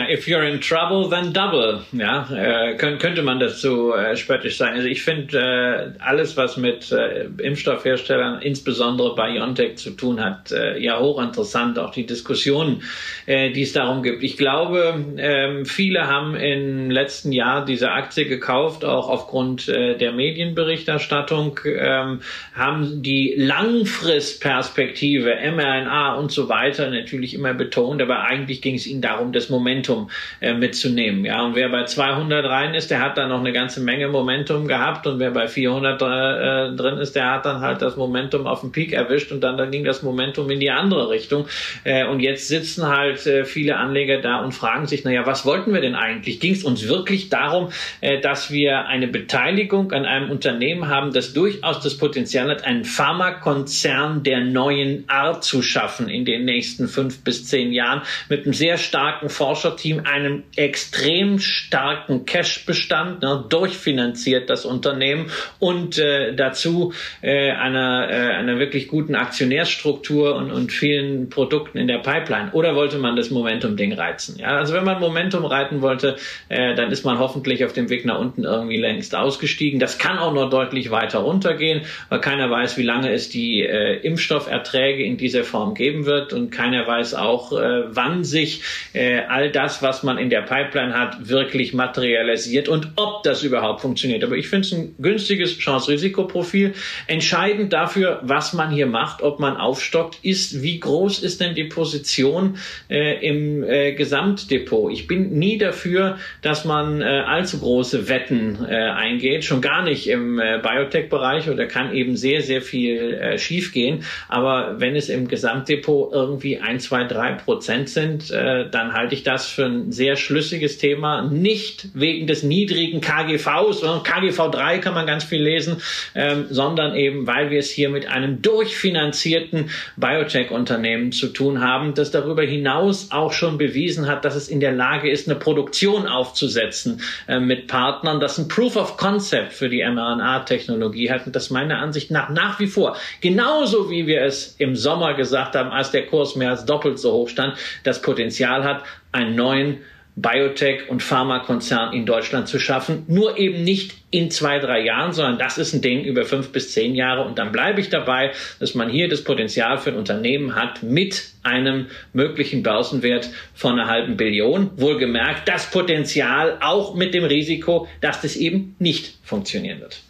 If 0.10 0.28
you're 0.28 0.44
in 0.44 0.62
trouble, 0.62 1.10
then 1.10 1.34
double. 1.34 1.82
Ja, 1.94 2.30
äh, 2.32 2.76
könnte 2.76 3.24
man 3.24 3.42
so 3.50 3.96
äh, 3.96 4.16
spöttisch 4.16 4.58
sagen. 4.58 4.76
Also 4.76 4.88
ich 4.88 5.04
finde 5.04 5.40
äh, 5.40 5.94
alles, 6.00 6.38
was 6.38 6.58
mit 6.58 6.92
äh, 6.92 7.26
Impfstoffherstellern, 7.42 8.44
insbesondere 8.44 9.16
BioNTech 9.16 9.78
zu 9.78 9.92
tun 9.92 10.24
hat, 10.24 10.52
äh, 10.52 10.78
ja 10.78 11.00
hochinteressant. 11.00 11.80
Auch 11.80 11.90
die 11.90 12.06
Diskussionen, 12.06 12.84
äh, 13.26 13.50
die 13.52 13.64
es 13.64 13.74
darum 13.74 14.04
gibt. 14.04 14.22
Ich 14.22 14.38
glaube, 14.38 15.04
ähm, 15.18 15.66
viele 15.66 16.06
haben 16.06 16.36
im 16.36 16.92
letzten 16.92 17.32
Jahr 17.32 17.66
diese 17.66 17.92
Aktie 17.92 18.28
gekauft, 18.28 18.86
auch 18.86 19.10
aufgrund 19.10 19.68
äh, 19.68 19.98
der 19.98 20.12
Medienberichterstattung, 20.12 21.60
ähm, 21.66 22.22
haben 22.54 23.02
die 23.02 23.34
Langfristperspektive, 23.36 25.34
mRNA 25.52 26.14
und 26.14 26.32
so 26.32 26.48
weiter 26.48 26.92
natürlich 26.92 27.34
immer 27.34 27.56
betont, 27.56 28.04
aber 28.04 28.20
eigentlich 28.22 28.62
ging 28.62 28.76
es 28.76 28.86
ihnen 28.86 29.02
darum, 29.02 29.31
das 29.32 29.50
Momentum 29.50 30.10
äh, 30.40 30.54
mitzunehmen. 30.54 31.26
Ja, 31.26 31.44
und 31.44 31.56
wer 31.56 31.70
bei 31.70 31.86
200 31.86 32.46
rein 32.46 32.74
ist, 32.74 32.92
der 32.92 33.02
hat 33.02 33.18
dann 33.18 33.30
noch 33.30 33.40
eine 33.40 33.54
ganze 33.54 33.82
Menge 33.82 34.08
Momentum 34.08 34.68
gehabt 34.68 35.08
und 35.08 35.20
wer 35.20 35.32
bei 35.32 35.48
400 35.48 36.02
äh, 36.02 36.76
drin 36.76 36.98
ist, 36.98 37.16
der 37.16 37.32
hat 37.32 37.46
dann 37.46 37.62
halt 37.62 37.82
das 37.82 37.96
Momentum 37.96 38.48
auf 38.48 38.62
dem 38.62 38.72
Peak 38.72 38.94
erwischt 38.94 39.32
und 39.32 39.42
dann, 39.42 39.58
dann 39.58 39.72
ging 39.72 39.84
das 39.84 40.04
Momentum 40.04 40.50
in 40.50 40.60
die 40.60 40.72
andere 40.72 41.10
Richtung. 41.10 41.48
Äh, 41.84 42.06
und 42.06 42.20
jetzt 42.20 42.48
sitzen 42.48 42.88
halt 42.88 43.26
äh, 43.26 43.46
viele 43.46 43.78
Anleger 43.78 44.20
da 44.22 44.42
und 44.42 44.54
fragen 44.54 44.88
sich, 44.88 45.04
naja, 45.04 45.26
was 45.26 45.46
wollten 45.46 45.74
wir 45.74 45.82
denn 45.82 45.96
eigentlich? 45.96 46.40
Ging 46.40 46.54
es 46.54 46.64
uns 46.64 46.88
wirklich 46.88 47.30
darum, 47.30 47.70
äh, 48.02 48.20
dass 48.20 48.52
wir 48.52 48.86
eine 48.88 49.08
Beteiligung 49.08 49.92
an 49.92 50.06
einem 50.06 50.32
Unternehmen 50.32 50.88
haben, 50.88 51.14
das 51.14 51.34
durchaus 51.34 51.82
das 51.82 51.98
Potenzial 51.98 52.50
hat, 52.50 52.64
einen 52.64 52.86
Pharmakonzern 52.86 54.24
der 54.24 54.42
neuen 54.42 55.06
Art 55.08 55.44
zu 55.44 55.62
schaffen 55.62 56.10
in 56.10 56.26
den 56.26 56.46
nächsten 56.46 56.88
fünf 56.88 57.24
bis 57.24 57.46
zehn 57.46 57.72
Jahren 57.72 58.02
mit 58.30 58.46
einem 58.46 58.54
sehr 58.54 58.78
starken 58.78 59.21
starken 59.22 59.30
Forscherteam, 59.30 60.02
einem 60.06 60.44
extrem 60.56 61.40
starken 61.40 62.26
Cash-Bestand, 62.26 63.22
ne, 63.22 63.46
durchfinanziert 63.48 64.50
das 64.50 64.66
Unternehmen 64.66 65.30
und 65.60 66.00
äh, 66.00 66.34
dazu 66.36 66.94
äh, 67.22 67.52
einer, 67.52 68.10
äh, 68.10 68.34
einer 68.34 68.58
wirklich 68.58 68.88
guten 68.88 69.16
Aktionärsstruktur 69.16 70.36
und, 70.36 70.52
und 70.52 70.72
vielen 70.72 71.30
Produkten 71.30 71.78
in 71.78 71.88
der 71.88 72.00
Pipeline. 72.00 72.52
Oder 72.54 72.76
wollte 72.76 72.98
man 72.98 73.16
das 73.16 73.30
Momentum-Ding 73.30 73.94
reizen? 73.94 74.40
Ja, 74.40 74.58
also 74.58 74.74
wenn 74.74 74.86
man 74.86 75.00
Momentum 75.00 75.46
reiten 75.46 75.82
wollte, 75.82 76.16
äh, 76.50 76.74
dann 76.76 76.92
ist 76.92 77.06
man 77.06 77.20
hoffentlich 77.20 77.64
auf 77.64 77.74
dem 77.74 77.90
Weg 77.90 78.06
nach 78.06 78.20
unten 78.20 78.44
irgendwie 78.44 78.78
längst 78.78 79.16
ausgestiegen. 79.16 79.80
Das 79.80 80.00
kann 80.00 80.18
auch 80.18 80.34
noch 80.34 80.50
deutlich 80.50 80.90
weiter 80.90 81.20
runtergehen, 81.20 81.82
weil 82.10 82.22
keiner 82.22 82.50
weiß, 82.50 82.78
wie 82.78 82.84
lange 82.84 83.12
es 83.12 83.30
die 83.30 83.62
äh, 83.62 83.98
Impfstofferträge 83.98 85.04
in 85.04 85.18
dieser 85.18 85.44
Form 85.44 85.76
geben 85.76 86.06
wird 86.06 86.34
und 86.34 86.50
keiner 86.50 86.88
weiß 86.88 87.14
auch, 87.14 87.52
äh, 87.54 87.84
wann 87.96 88.24
sich 88.24 88.64
äh, 88.94 89.11
äh, 89.12 89.26
all 89.28 89.52
das, 89.52 89.82
was 89.82 90.04
man 90.04 90.18
in 90.18 90.30
der 90.30 90.42
Pipeline 90.42 90.94
hat, 90.98 91.28
wirklich 91.28 91.74
materialisiert 91.74 92.70
und 92.70 92.94
ob 92.96 93.24
das 93.24 93.44
überhaupt 93.44 93.82
funktioniert. 93.82 94.24
Aber 94.24 94.36
ich 94.36 94.48
finde 94.48 94.68
es 94.68 94.74
ein 94.74 94.96
günstiges 95.00 95.58
Chance-Risikoprofil. 95.58 96.74
Entscheidend 97.08 97.74
dafür, 97.74 98.20
was 98.24 98.54
man 98.54 98.72
hier 98.72 98.88
macht, 98.88 99.22
ob 99.22 99.40
man 99.40 99.58
aufstockt, 99.58 100.20
ist, 100.24 100.62
wie 100.62 100.80
groß 100.80 101.20
ist 101.20 101.42
denn 101.42 101.56
die 101.56 101.66
Position 101.66 102.58
äh, 102.90 103.26
im 103.28 103.64
äh, 103.64 103.94
Gesamtdepot. 103.94 104.94
Ich 104.94 105.08
bin 105.08 105.38
nie 105.38 105.58
dafür, 105.58 106.18
dass 106.42 106.64
man 106.66 107.02
äh, 107.02 107.06
allzu 107.06 107.60
große 107.60 108.08
Wetten 108.08 108.66
äh, 108.66 108.76
eingeht, 108.76 109.44
schon 109.44 109.62
gar 109.62 109.84
nicht 109.84 110.08
im 110.08 110.38
Biotech-Bereich 110.38 111.50
oder 111.50 111.66
kann 111.66 111.94
eben 111.94 112.16
sehr, 112.16 112.42
sehr 112.42 112.62
viel 112.62 113.38
schiefgehen. 113.38 114.04
Aber 114.30 114.80
wenn 114.80 114.96
es 114.96 115.10
im 115.10 115.28
Gesamtdepot 115.28 116.14
irgendwie 116.14 116.60
ein, 116.60 116.80
zwei, 116.80 117.04
drei 117.04 117.34
Prozent 117.34 117.90
sind, 117.90 118.32
dann 118.32 118.94
halte 119.02 119.16
ich 119.16 119.24
das 119.24 119.48
für 119.48 119.66
ein 119.66 119.92
sehr 119.92 120.16
schlüssiges 120.16 120.78
Thema. 120.78 121.24
Nicht 121.24 121.88
wegen 121.96 122.28
des 122.28 122.44
niedrigen 122.44 123.02
KGVs, 123.02 123.82
KGV 124.04 124.52
3 124.52 124.78
kann 124.78 124.94
man 124.94 125.08
ganz 125.08 125.24
viel 125.24 125.42
lesen, 125.42 125.78
ähm, 126.14 126.46
sondern 126.52 126.96
eben, 126.96 127.26
weil 127.26 127.50
wir 127.50 127.58
es 127.58 127.72
hier 127.72 127.90
mit 127.90 128.08
einem 128.08 128.44
durchfinanzierten 128.44 129.72
Biotech-Unternehmen 129.98 131.12
zu 131.12 131.30
tun 131.30 131.62
haben, 131.62 131.96
das 131.96 132.12
darüber 132.12 132.44
hinaus 132.44 133.10
auch 133.10 133.34
schon 133.34 133.58
bewiesen 133.58 134.08
hat, 134.08 134.24
dass 134.24 134.36
es 134.36 134.50
in 134.50 134.60
der 134.60 134.72
Lage 134.72 135.10
ist, 135.10 135.28
eine 135.28 135.40
Produktion 135.40 136.06
aufzusetzen 136.06 137.02
äh, 137.28 137.40
mit 137.40 137.66
Partnern, 137.66 138.20
das 138.20 138.38
ein 138.38 138.48
Proof 138.48 138.76
of 138.76 138.98
Concept 138.98 139.52
für 139.52 139.68
die 139.68 139.84
mRNA-Technologie 139.84 141.10
hat 141.10 141.26
und 141.26 141.36
das 141.36 141.50
meiner 141.50 141.80
Ansicht 141.80 142.12
nach 142.12 142.30
nach 142.30 142.60
wie 142.60 142.68
vor, 142.68 142.96
genauso 143.20 143.90
wie 143.90 144.06
wir 144.06 144.22
es 144.22 144.56
im 144.60 144.76
Sommer 144.76 145.16
gesagt 145.16 145.56
haben, 145.56 145.72
als 145.72 145.90
der 145.90 146.06
Kurs 146.06 146.36
mehr 146.36 146.52
als 146.52 146.66
doppelt 146.66 147.00
so 147.00 147.12
hoch 147.14 147.30
stand, 147.30 147.56
das 147.84 148.00
Potenzial 148.04 148.64
hat, 148.64 148.84
einen 149.12 149.36
neuen 149.36 149.80
Biotech- 150.16 150.90
und 150.90 151.02
Pharmakonzern 151.02 151.94
in 151.94 152.06
Deutschland 152.06 152.48
zu 152.48 152.60
schaffen. 152.60 153.06
Nur 153.08 153.38
eben 153.38 153.64
nicht 153.64 153.96
in 154.12 154.30
zwei, 154.30 154.60
drei 154.60 154.84
Jahren, 154.84 155.14
sondern 155.14 155.40
das 155.40 155.58
ist 155.58 155.74
ein 155.74 155.82
Ding 155.82 156.04
über 156.04 156.26
fünf 156.26 156.52
bis 156.52 156.74
zehn 156.74 156.96
Jahre. 156.96 157.24
Und 157.24 157.40
dann 157.40 157.54
bleibe 157.54 157.80
ich 157.80 157.90
dabei, 157.90 158.32
dass 158.60 158.76
man 158.76 158.90
hier 158.90 159.08
das 159.08 159.24
Potenzial 159.24 159.78
für 159.78 159.92
ein 159.92 159.96
Unternehmen 159.96 160.56
hat 160.56 160.84
mit 160.84 161.24
einem 161.44 161.88
möglichen 162.12 162.62
Börsenwert 162.62 163.30
von 163.54 163.80
einer 163.80 163.90
halben 163.90 164.18
Billion. 164.18 164.72
Wohlgemerkt, 164.76 165.48
das 165.48 165.72
Potenzial 165.72 166.58
auch 166.60 166.94
mit 166.94 167.14
dem 167.14 167.24
Risiko, 167.24 167.88
dass 168.02 168.22
das 168.22 168.36
eben 168.36 168.76
nicht 168.80 169.14
funktionieren 169.24 169.80
wird. 169.80 170.02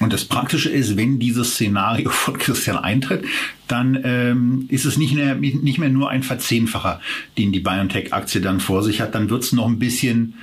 Und 0.00 0.14
das 0.14 0.24
Praktische 0.24 0.70
ist, 0.70 0.96
wenn 0.96 1.18
dieses 1.18 1.54
Szenario 1.54 2.10
von 2.10 2.38
Christian 2.38 2.78
eintritt, 2.78 3.24
dann 3.68 4.00
ähm, 4.02 4.66
ist 4.68 4.84
es 4.84 4.96
nicht 4.96 5.14
mehr, 5.14 5.36
nicht 5.36 5.78
mehr 5.78 5.90
nur 5.90 6.10
ein 6.10 6.24
Verzehnfacher, 6.24 7.00
den 7.38 7.52
die 7.52 7.60
BioNTech-Aktie 7.60 8.40
dann 8.40 8.58
vor 8.58 8.82
sich 8.82 9.00
hat. 9.00 9.14
Dann 9.14 9.30
wird's 9.30 9.52
noch 9.52 9.68
ein 9.68 9.78
bisschen, 9.78 10.34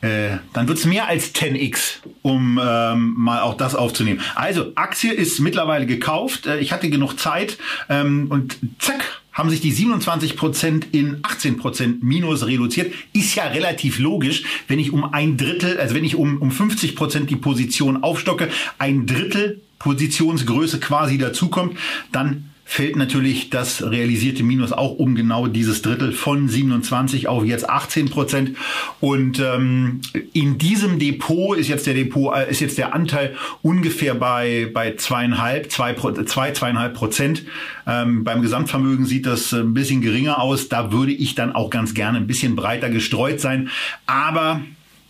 äh, 0.00 0.38
dann 0.54 0.66
wird's 0.66 0.86
mehr 0.86 1.06
als 1.06 1.34
10x, 1.34 1.98
um 2.22 2.58
ähm, 2.60 3.14
mal 3.16 3.42
auch 3.42 3.56
das 3.56 3.74
aufzunehmen. 3.74 4.20
Also, 4.34 4.72
Aktie 4.74 5.12
ist 5.12 5.38
mittlerweile 5.38 5.86
gekauft. 5.86 6.46
Äh, 6.46 6.58
ich 6.58 6.72
hatte 6.72 6.90
genug 6.90 7.18
Zeit 7.18 7.58
ähm, 7.88 8.26
und 8.30 8.56
zack, 8.78 9.21
haben 9.32 9.50
sich 9.50 9.60
die 9.60 9.72
27 9.72 10.36
Prozent 10.36 10.88
in 10.92 11.18
18 11.22 11.56
Prozent 11.56 12.02
Minus 12.02 12.46
reduziert. 12.46 12.92
Ist 13.12 13.34
ja 13.34 13.44
relativ 13.44 13.98
logisch, 13.98 14.44
wenn 14.68 14.78
ich 14.78 14.92
um 14.92 15.12
ein 15.12 15.36
Drittel, 15.36 15.78
also 15.78 15.94
wenn 15.94 16.04
ich 16.04 16.16
um, 16.16 16.40
um 16.40 16.50
50 16.50 16.96
Prozent 16.96 17.30
die 17.30 17.36
Position 17.36 18.02
aufstocke, 18.02 18.48
ein 18.78 19.06
Drittel 19.06 19.60
Positionsgröße 19.78 20.78
quasi 20.78 21.18
dazukommt, 21.18 21.76
dann 22.12 22.51
fällt 22.72 22.96
natürlich 22.96 23.50
das 23.50 23.82
realisierte 23.82 24.42
Minus 24.42 24.72
auch 24.72 24.92
um 24.92 25.14
genau 25.14 25.46
dieses 25.46 25.82
Drittel 25.82 26.12
von 26.12 26.48
27 26.48 27.28
auf 27.28 27.44
jetzt 27.44 27.68
18 27.68 28.08
Prozent. 28.08 28.56
Und 28.98 29.40
ähm, 29.40 30.00
in 30.32 30.56
diesem 30.56 30.98
Depot 30.98 31.58
ist 31.58 31.68
jetzt 31.68 31.86
der 31.86 31.92
Depot 31.92 32.34
äh, 32.34 32.50
ist 32.50 32.60
jetzt 32.60 32.78
der 32.78 32.94
Anteil 32.94 33.36
ungefähr 33.60 34.14
bei 34.14 34.70
bei 34.72 34.96
zweieinhalb, 34.96 35.70
zwei, 35.70 35.94
zwei 36.24 36.52
zweieinhalb 36.52 36.94
Prozent. 36.94 37.44
Ähm, 37.86 38.24
beim 38.24 38.40
Gesamtvermögen 38.40 39.04
sieht 39.04 39.26
das 39.26 39.52
ein 39.52 39.74
bisschen 39.74 40.00
geringer 40.00 40.40
aus. 40.40 40.70
Da 40.70 40.92
würde 40.92 41.12
ich 41.12 41.34
dann 41.34 41.52
auch 41.52 41.68
ganz 41.68 41.92
gerne 41.92 42.16
ein 42.18 42.26
bisschen 42.26 42.56
breiter 42.56 42.88
gestreut 42.88 43.38
sein. 43.38 43.68
Aber 44.06 44.62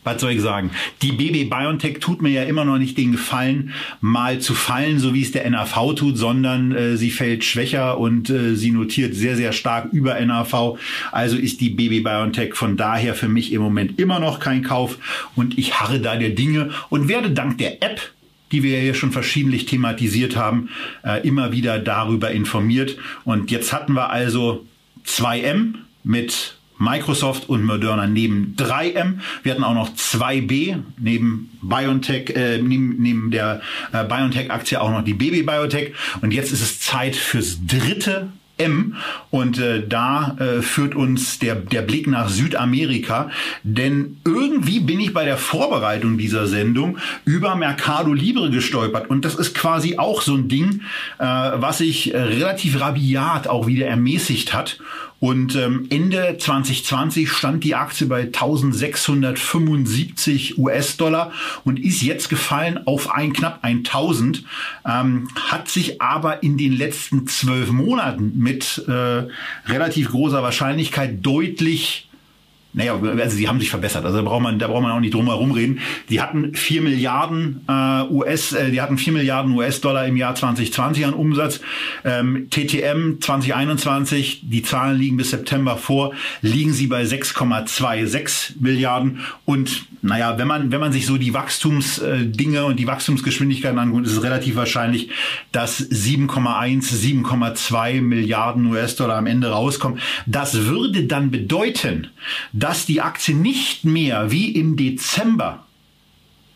was 0.04 0.20
soll 0.20 0.32
ich 0.32 0.40
sagen? 0.40 0.70
Die 1.00 1.12
BB 1.12 1.48
BioNTech 1.48 2.00
tut 2.00 2.22
mir 2.22 2.30
ja 2.30 2.42
immer 2.42 2.64
noch 2.64 2.78
nicht 2.78 2.98
den 2.98 3.12
Gefallen, 3.12 3.72
mal 4.00 4.40
zu 4.40 4.54
fallen, 4.54 4.98
so 4.98 5.14
wie 5.14 5.22
es 5.22 5.32
der 5.32 5.48
NAV 5.48 5.94
tut, 5.94 6.18
sondern 6.18 6.72
äh, 6.72 6.96
sie 6.96 7.10
fällt 7.10 7.44
schwächer 7.44 7.98
und 7.98 8.28
äh, 8.30 8.56
sie 8.56 8.70
notiert 8.70 9.14
sehr, 9.14 9.36
sehr 9.36 9.52
stark 9.52 9.92
über 9.92 10.20
NAV. 10.20 10.78
Also 11.12 11.36
ist 11.36 11.60
die 11.60 11.70
BB 11.70 12.04
BioNTech 12.04 12.54
von 12.54 12.76
daher 12.76 13.14
für 13.14 13.28
mich 13.28 13.52
im 13.52 13.62
Moment 13.62 13.98
immer 13.98 14.18
noch 14.18 14.40
kein 14.40 14.62
Kauf 14.62 14.98
und 15.36 15.58
ich 15.58 15.80
harre 15.80 16.00
da 16.00 16.16
der 16.16 16.30
Dinge 16.30 16.70
und 16.88 17.08
werde 17.08 17.30
dank 17.30 17.58
der 17.58 17.82
App 17.82 18.00
die 18.50 18.62
wir 18.62 18.82
ja 18.84 18.92
schon 18.92 19.12
verschiedentlich 19.12 19.64
thematisiert 19.64 20.36
haben, 20.36 20.68
äh, 21.04 21.26
immer 21.26 21.52
wieder 21.52 21.78
darüber 21.78 22.30
informiert. 22.32 22.98
Und 23.24 23.50
jetzt 23.50 23.72
hatten 23.72 23.94
wir 23.94 24.10
also 24.10 24.66
2M 25.06 25.76
mit 26.04 26.56
Microsoft 26.82 27.48
und 27.48 27.64
Moderna 27.64 28.06
neben 28.06 28.56
3M. 28.58 29.20
Wir 29.42 29.52
hatten 29.52 29.64
auch 29.64 29.74
noch 29.74 29.90
2B 29.90 30.78
neben 30.98 31.50
BioNTech, 31.62 32.30
äh, 32.30 32.58
neben, 32.58 32.96
neben 32.98 33.30
der 33.30 33.60
äh, 33.92 34.04
BioNTech-Aktie 34.04 34.80
auch 34.80 34.90
noch 34.90 35.04
die 35.04 35.14
Baby 35.14 35.42
Biotech. 35.42 35.92
Und 36.20 36.32
jetzt 36.32 36.52
ist 36.52 36.62
es 36.62 36.80
Zeit 36.80 37.14
fürs 37.14 37.58
dritte 37.66 38.28
M. 38.58 38.96
Und 39.30 39.58
äh, 39.58 39.86
da 39.86 40.36
äh, 40.38 40.62
führt 40.62 40.94
uns 40.94 41.38
der, 41.38 41.54
der 41.54 41.82
Blick 41.82 42.06
nach 42.06 42.28
Südamerika. 42.28 43.30
Denn 43.62 44.18
irgendwie 44.24 44.80
bin 44.80 45.00
ich 45.00 45.12
bei 45.12 45.24
der 45.24 45.36
Vorbereitung 45.36 46.18
dieser 46.18 46.46
Sendung 46.46 46.98
über 47.24 47.54
Mercado 47.54 48.12
Libre 48.12 48.50
gestolpert. 48.50 49.08
Und 49.08 49.24
das 49.24 49.34
ist 49.34 49.54
quasi 49.54 49.98
auch 49.98 50.22
so 50.22 50.34
ein 50.34 50.48
Ding, 50.48 50.82
äh, 51.18 51.24
was 51.24 51.78
sich 51.78 52.12
relativ 52.12 52.80
rabiat 52.80 53.48
auch 53.48 53.66
wieder 53.66 53.86
ermäßigt 53.86 54.52
hat. 54.52 54.78
Und 55.22 55.54
ähm, 55.54 55.86
Ende 55.88 56.36
2020 56.36 57.30
stand 57.30 57.62
die 57.62 57.76
Aktie 57.76 58.08
bei 58.08 58.22
1675 58.22 60.58
US-Dollar 60.58 61.30
und 61.62 61.78
ist 61.78 62.02
jetzt 62.02 62.28
gefallen 62.28 62.84
auf 62.88 63.14
ein 63.14 63.32
knapp 63.32 63.60
1000, 63.62 64.42
ähm, 64.84 65.28
hat 65.36 65.68
sich 65.68 66.02
aber 66.02 66.42
in 66.42 66.58
den 66.58 66.72
letzten 66.72 67.28
zwölf 67.28 67.70
Monaten 67.70 68.32
mit 68.36 68.84
äh, 68.88 69.28
relativ 69.70 70.10
großer 70.10 70.42
Wahrscheinlichkeit 70.42 71.24
deutlich 71.24 72.08
naja, 72.74 72.98
also 72.98 73.36
sie 73.36 73.48
haben 73.48 73.60
sich 73.60 73.68
verbessert. 73.68 74.04
Also 74.04 74.16
da 74.16 74.22
braucht 74.22 74.42
man, 74.42 74.58
da 74.58 74.66
braucht 74.66 74.82
man 74.82 74.92
auch 74.92 75.00
nicht 75.00 75.12
drum 75.12 75.26
herum 75.26 75.50
reden. 75.52 75.80
Die 76.08 76.22
hatten 76.22 76.54
vier 76.54 76.80
Milliarden 76.80 77.60
äh, 77.68 78.04
US, 78.10 78.52
äh, 78.52 78.70
die 78.70 78.80
hatten 78.80 78.96
vier 78.96 79.12
Milliarden 79.12 79.52
US-Dollar 79.52 80.06
im 80.06 80.16
Jahr 80.16 80.34
2020 80.34 81.04
an 81.04 81.12
Umsatz. 81.12 81.60
Ähm, 82.04 82.48
TTM 82.50 83.20
2021, 83.20 84.48
die 84.48 84.62
Zahlen 84.62 84.98
liegen 84.98 85.18
bis 85.18 85.30
September 85.30 85.76
vor, 85.76 86.14
liegen 86.40 86.72
sie 86.72 86.86
bei 86.86 87.02
6,26 87.02 88.54
Milliarden. 88.60 89.20
Und 89.44 89.86
naja, 90.00 90.38
wenn 90.38 90.48
man, 90.48 90.72
wenn 90.72 90.80
man 90.80 90.92
sich 90.92 91.06
so 91.06 91.18
die 91.18 91.34
Wachstumsdinge 91.34 92.64
und 92.64 92.78
die 92.78 92.86
Wachstumsgeschwindigkeiten 92.86 93.78
anguckt, 93.78 94.06
ist 94.06 94.12
es 94.12 94.22
relativ 94.22 94.56
wahrscheinlich, 94.56 95.10
dass 95.52 95.78
7,1, 95.90 96.90
7,2 96.90 98.00
Milliarden 98.00 98.66
US-Dollar 98.66 99.18
am 99.18 99.26
Ende 99.26 99.50
rauskommen. 99.50 100.00
Das 100.26 100.66
würde 100.66 101.04
dann 101.04 101.30
bedeuten, 101.30 102.08
dass 102.62 102.86
die 102.86 103.00
Aktie 103.00 103.34
nicht 103.34 103.84
mehr 103.84 104.30
wie 104.30 104.52
im 104.52 104.76
Dezember 104.76 105.66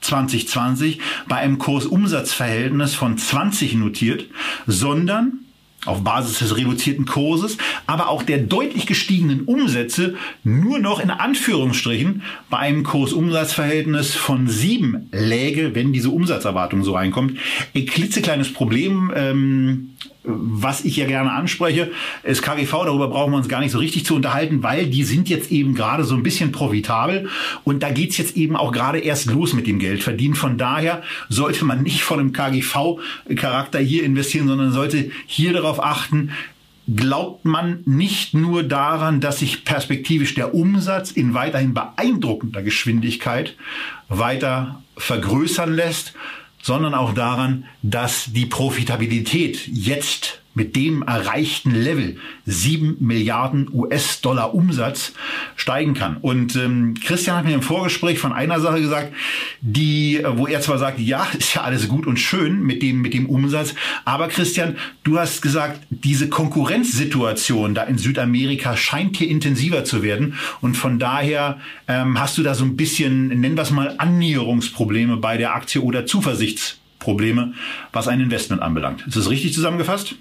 2020 0.03 1.01
bei 1.28 1.37
einem 1.37 1.59
Kursumsatzverhältnis 1.59 2.95
von 2.95 3.19
20 3.19 3.74
notiert, 3.74 4.27
sondern 4.69 5.41
auf 5.85 6.05
Basis 6.05 6.39
des 6.39 6.57
reduzierten 6.57 7.07
Kurses, 7.07 7.59
aber 7.87 8.09
auch 8.09 8.23
der 8.23 8.39
deutlich 8.39 8.87
gestiegenen 8.87 9.43
Umsätze 9.43 10.15
nur 10.45 10.78
noch 10.78 11.01
in 11.01 11.11
Anführungsstrichen 11.11 12.23
bei 12.51 12.59
einem 12.59 12.85
Kursumsatzverhältnis 12.85 14.15
von 14.15 14.49
sieben 14.49 15.09
läge, 15.12 15.74
wenn 15.74 15.93
diese 15.93 16.11
Umsatzerwartung 16.11 16.85
so 16.85 16.95
reinkommt. 16.95 17.39
Ein 17.74 17.87
klitzekleines 17.87 18.53
Problem. 18.53 19.12
Ähm, 19.15 19.91
was 20.27 20.85
ich 20.85 20.97
ja 20.97 21.07
gerne 21.07 21.31
anspreche, 21.31 21.93
ist 22.23 22.43
KGV, 22.43 22.70
darüber 22.70 23.09
brauchen 23.09 23.32
wir 23.32 23.36
uns 23.36 23.48
gar 23.48 23.61
nicht 23.61 23.70
so 23.70 23.78
richtig 23.78 24.05
zu 24.05 24.16
unterhalten, 24.16 24.62
weil 24.62 24.86
die 24.86 25.05
sind 25.05 25.28
jetzt 25.28 25.51
eben 25.53 25.74
gerade 25.74 26.05
so 26.05 26.15
ein 26.15 26.23
bisschen 26.23 26.53
profitabel 26.53 27.28
und 27.65 27.82
da 27.82 27.90
geht's 27.90 28.16
jetzt 28.16 28.36
eben 28.36 28.57
auch 28.57 28.73
gerade 28.73 28.98
erst 28.98 29.27
los 29.27 29.53
mit 29.53 29.66
dem 29.66 29.78
Geld 29.78 30.03
verdienen. 30.03 30.35
Von 30.35 30.59
daher 30.59 31.03
sollte 31.28 31.65
man 31.65 31.82
nicht 31.82 32.03
von 32.03 32.19
einem 32.19 32.32
KGV-Charakter 32.32 33.78
hier 33.78 34.05
investieren, 34.05 34.48
sondern 34.48 34.73
sollte 34.73 35.11
hier 35.27 35.53
darauf 35.53 35.82
achten, 35.82 36.32
glaubt 36.94 37.44
man 37.44 37.81
nicht 37.85 38.35
nur 38.35 38.62
daran, 38.62 39.20
dass 39.20 39.40
sich 39.40 39.65
perspektivisch 39.65 40.35
der 40.35 40.55
Umsatz 40.55 41.11
in 41.11 41.35
weiterhin 41.35 41.74
beeindruckender 41.74 42.62
Geschwindigkeit 42.62 43.57
weiter 44.09 44.82
vergrößern 44.97 45.73
lässt, 45.74 46.15
sondern 46.66 46.94
auch 46.94 47.14
daran, 47.14 47.66
dass 47.82 48.32
die 48.32 48.44
Profitabilität 48.44 49.68
jetzt 49.68 50.40
mit 50.57 50.74
dem 50.74 51.03
erreichten 51.03 51.70
Level 51.70 52.16
7 52.47 52.97
Milliarden 52.99 53.69
US-Dollar 53.73 54.55
Umsatz 54.55 55.12
steigen 55.55 55.93
kann. 55.93 56.16
Und 56.16 56.57
ähm, 56.57 56.95
Christian 56.95 57.37
hat 57.37 57.45
mir 57.45 57.55
im 57.55 57.62
Vorgespräch 57.62 58.19
von 58.19 58.33
einer 58.33 58.59
Sache 58.59 58.81
gesagt, 58.81 59.12
die, 59.61 60.24
wo 60.27 60.47
er 60.47 60.62
zwar 60.62 60.78
sagt, 60.78 60.99
ja, 60.99 61.27
ist 61.39 61.55
ja 61.55 61.61
alles 61.61 61.89
gut 61.89 62.07
und 62.07 62.16
schön 62.16 62.62
mit 62.62 62.83
dem, 62.83 63.03
mit 63.03 63.12
dem 63.12 63.28
Umsatz, 63.28 63.74
aber 64.07 64.28
Christian, 64.28 64.77
du 65.05 65.19
hast 65.19 65.43
gesagt, 65.43 65.81
diese 65.91 66.31
Konkurrenzsituation 66.31 67.74
da 67.74 67.83
in 67.83 67.99
Südamerika 67.99 68.78
scheint 68.78 69.19
hier 69.19 69.28
intensiver 69.28 69.85
zu 69.85 70.03
werden. 70.03 70.35
Und 70.62 70.74
von 70.77 70.99
daher 70.99 71.61
ähm, 71.87 72.19
hast 72.19 72.39
du 72.39 72.43
da 72.43 72.55
so 72.55 72.65
ein 72.65 72.77
bisschen, 72.77 73.28
nennen 73.28 73.57
wir 73.57 73.62
es 73.62 73.70
mal, 73.70 73.95
Annäherungsprobleme 73.99 75.19
bei 75.19 75.37
der 75.37 75.55
Aktie 75.55 75.83
oder 75.83 76.07
Zuversichtsprobleme, 76.07 77.53
was 77.93 78.09
ein 78.09 78.20
Investment 78.20 78.62
anbelangt. 78.62 79.07
Ist 79.07 79.16
das 79.16 79.28
richtig 79.28 79.53
zusammengefasst? 79.53 80.16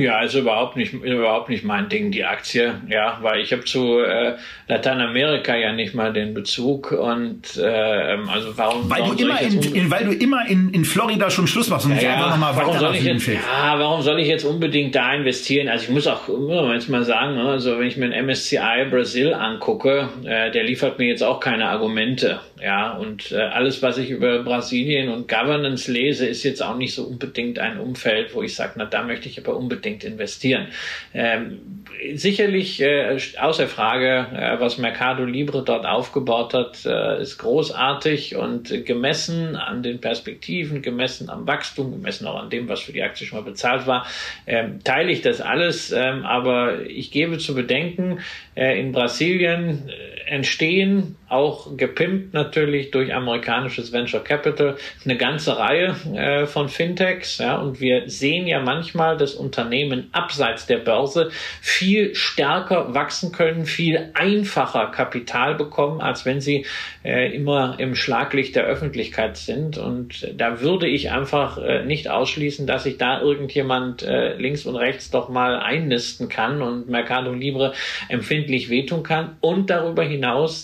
Ja, 0.00 0.22
ist 0.22 0.34
überhaupt 0.34 0.76
nicht, 0.76 0.92
überhaupt 0.92 1.48
nicht 1.48 1.64
mein 1.64 1.88
Ding, 1.88 2.10
die 2.10 2.24
Aktie. 2.24 2.74
Ja, 2.88 3.18
weil 3.22 3.40
ich 3.40 3.52
habe 3.52 3.64
zu 3.64 3.98
äh, 4.00 4.36
Lateinamerika 4.68 5.54
ja 5.56 5.72
nicht 5.72 5.94
mal 5.94 6.12
den 6.12 6.34
Bezug 6.34 6.92
und 6.92 7.56
äh, 7.56 8.14
ähm, 8.14 8.28
also 8.28 8.56
warum. 8.56 8.90
Weil 8.90 9.00
warum 9.00 9.16
du 9.16 9.24
immer 9.24 9.40
in, 9.40 9.62
in, 9.62 9.90
weil 9.90 10.04
du 10.04 10.12
immer 10.12 10.46
in, 10.48 10.70
in 10.70 10.84
Florida 10.84 11.30
schon 11.30 11.46
Schluss 11.46 11.68
machst 11.68 11.86
und 11.86 11.92
ja, 11.92 11.96
nicht 11.96 12.06
einfach 12.06 12.30
nochmal 12.30 12.56
weiter 12.56 12.78
soll 12.78 12.94
ich 12.94 13.04
jetzt, 13.04 13.26
Ja, 13.26 13.78
warum 13.78 14.02
soll 14.02 14.20
ich 14.20 14.28
jetzt 14.28 14.44
unbedingt 14.44 14.94
da 14.94 15.14
investieren? 15.14 15.68
Also 15.68 15.84
ich 15.84 15.90
muss 15.90 16.06
auch 16.06 16.28
muss 16.28 16.72
jetzt 16.72 16.88
mal 16.88 17.04
sagen, 17.04 17.36
ne, 17.36 17.48
also 17.48 17.78
wenn 17.78 17.86
ich 17.86 17.96
mir 17.96 18.10
den 18.10 18.26
MSCI 18.26 18.86
Brasil 18.90 19.34
angucke, 19.34 20.08
äh, 20.24 20.50
der 20.50 20.64
liefert 20.64 20.98
mir 20.98 21.08
jetzt 21.08 21.22
auch 21.22 21.40
keine 21.40 21.68
Argumente. 21.68 22.40
Ja, 22.62 22.94
und 22.94 23.32
äh, 23.32 23.36
alles, 23.36 23.82
was 23.82 23.98
ich 23.98 24.10
über 24.10 24.42
Brasilien 24.42 25.10
und 25.10 25.28
Governance 25.28 25.90
lese, 25.90 26.26
ist 26.26 26.42
jetzt 26.42 26.62
auch 26.62 26.76
nicht 26.76 26.94
so 26.94 27.04
unbedingt 27.04 27.58
ein 27.58 27.78
Umfeld, 27.78 28.34
wo 28.34 28.42
ich 28.42 28.54
sage, 28.54 28.72
na 28.76 28.86
da 28.86 29.02
möchte 29.02 29.28
ich 29.28 29.38
aber 29.38 29.56
unbedingt 29.56 29.85
unbedingt 29.86 30.04
investieren. 30.04 30.68
Ähm, 31.14 31.84
sicherlich 32.14 32.80
äh, 32.82 33.16
außer 33.38 33.68
Frage, 33.68 34.26
äh, 34.34 34.60
was 34.60 34.78
Mercado 34.78 35.24
Libre 35.24 35.62
dort 35.64 35.86
aufgebaut 35.86 36.54
hat, 36.54 36.84
äh, 36.84 37.22
ist 37.22 37.38
großartig 37.38 38.36
und 38.36 38.84
gemessen 38.84 39.56
an 39.56 39.82
den 39.82 40.00
Perspektiven, 40.00 40.82
gemessen 40.82 41.30
am 41.30 41.46
Wachstum, 41.46 41.92
gemessen 41.92 42.26
auch 42.26 42.42
an 42.42 42.50
dem, 42.50 42.68
was 42.68 42.80
für 42.80 42.92
die 42.92 43.02
Aktie 43.02 43.26
schon 43.26 43.38
mal 43.38 43.44
bezahlt 43.44 43.86
war, 43.86 44.06
ähm, 44.46 44.82
teile 44.82 45.12
ich 45.12 45.22
das 45.22 45.40
alles. 45.40 45.92
Ähm, 45.92 46.24
aber 46.24 46.82
ich 46.86 47.10
gebe 47.10 47.38
zu 47.38 47.54
bedenken, 47.54 48.18
äh, 48.56 48.78
in 48.80 48.92
Brasilien 48.92 49.88
äh, 49.88 50.25
entstehen, 50.26 51.16
auch 51.28 51.76
gepimpt 51.76 52.34
natürlich 52.34 52.90
durch 52.90 53.12
amerikanisches 53.14 53.92
Venture 53.92 54.22
Capital, 54.22 54.76
eine 55.04 55.16
ganze 55.16 55.56
Reihe 55.56 55.96
äh, 56.14 56.46
von 56.46 56.68
Fintechs. 56.68 57.38
Ja, 57.38 57.56
und 57.56 57.80
wir 57.80 58.08
sehen 58.08 58.46
ja 58.46 58.60
manchmal, 58.60 59.16
dass 59.16 59.34
Unternehmen 59.34 60.08
abseits 60.12 60.66
der 60.66 60.78
Börse 60.78 61.30
viel 61.60 62.14
stärker 62.14 62.94
wachsen 62.94 63.32
können, 63.32 63.66
viel 63.66 64.10
einfacher 64.14 64.86
Kapital 64.86 65.54
bekommen, 65.54 66.00
als 66.00 66.24
wenn 66.26 66.40
sie 66.40 66.66
äh, 67.04 67.34
immer 67.34 67.76
im 67.78 67.94
Schlaglicht 67.94 68.54
der 68.54 68.64
Öffentlichkeit 68.64 69.36
sind. 69.36 69.78
Und 69.78 70.32
da 70.36 70.60
würde 70.60 70.88
ich 70.88 71.10
einfach 71.10 71.58
äh, 71.58 71.84
nicht 71.84 72.08
ausschließen, 72.08 72.66
dass 72.66 72.84
sich 72.84 72.98
da 72.98 73.20
irgendjemand 73.20 74.02
äh, 74.02 74.36
links 74.36 74.66
und 74.66 74.76
rechts 74.76 75.10
doch 75.10 75.28
mal 75.28 75.58
einnisten 75.58 76.28
kann 76.28 76.62
und 76.62 76.88
Mercado 76.88 77.32
Libre 77.32 77.72
empfindlich 78.08 78.70
wehtun 78.70 79.02
kann. 79.02 79.36
Und 79.40 79.70
darüber 79.70 80.04
hinaus 80.04 80.15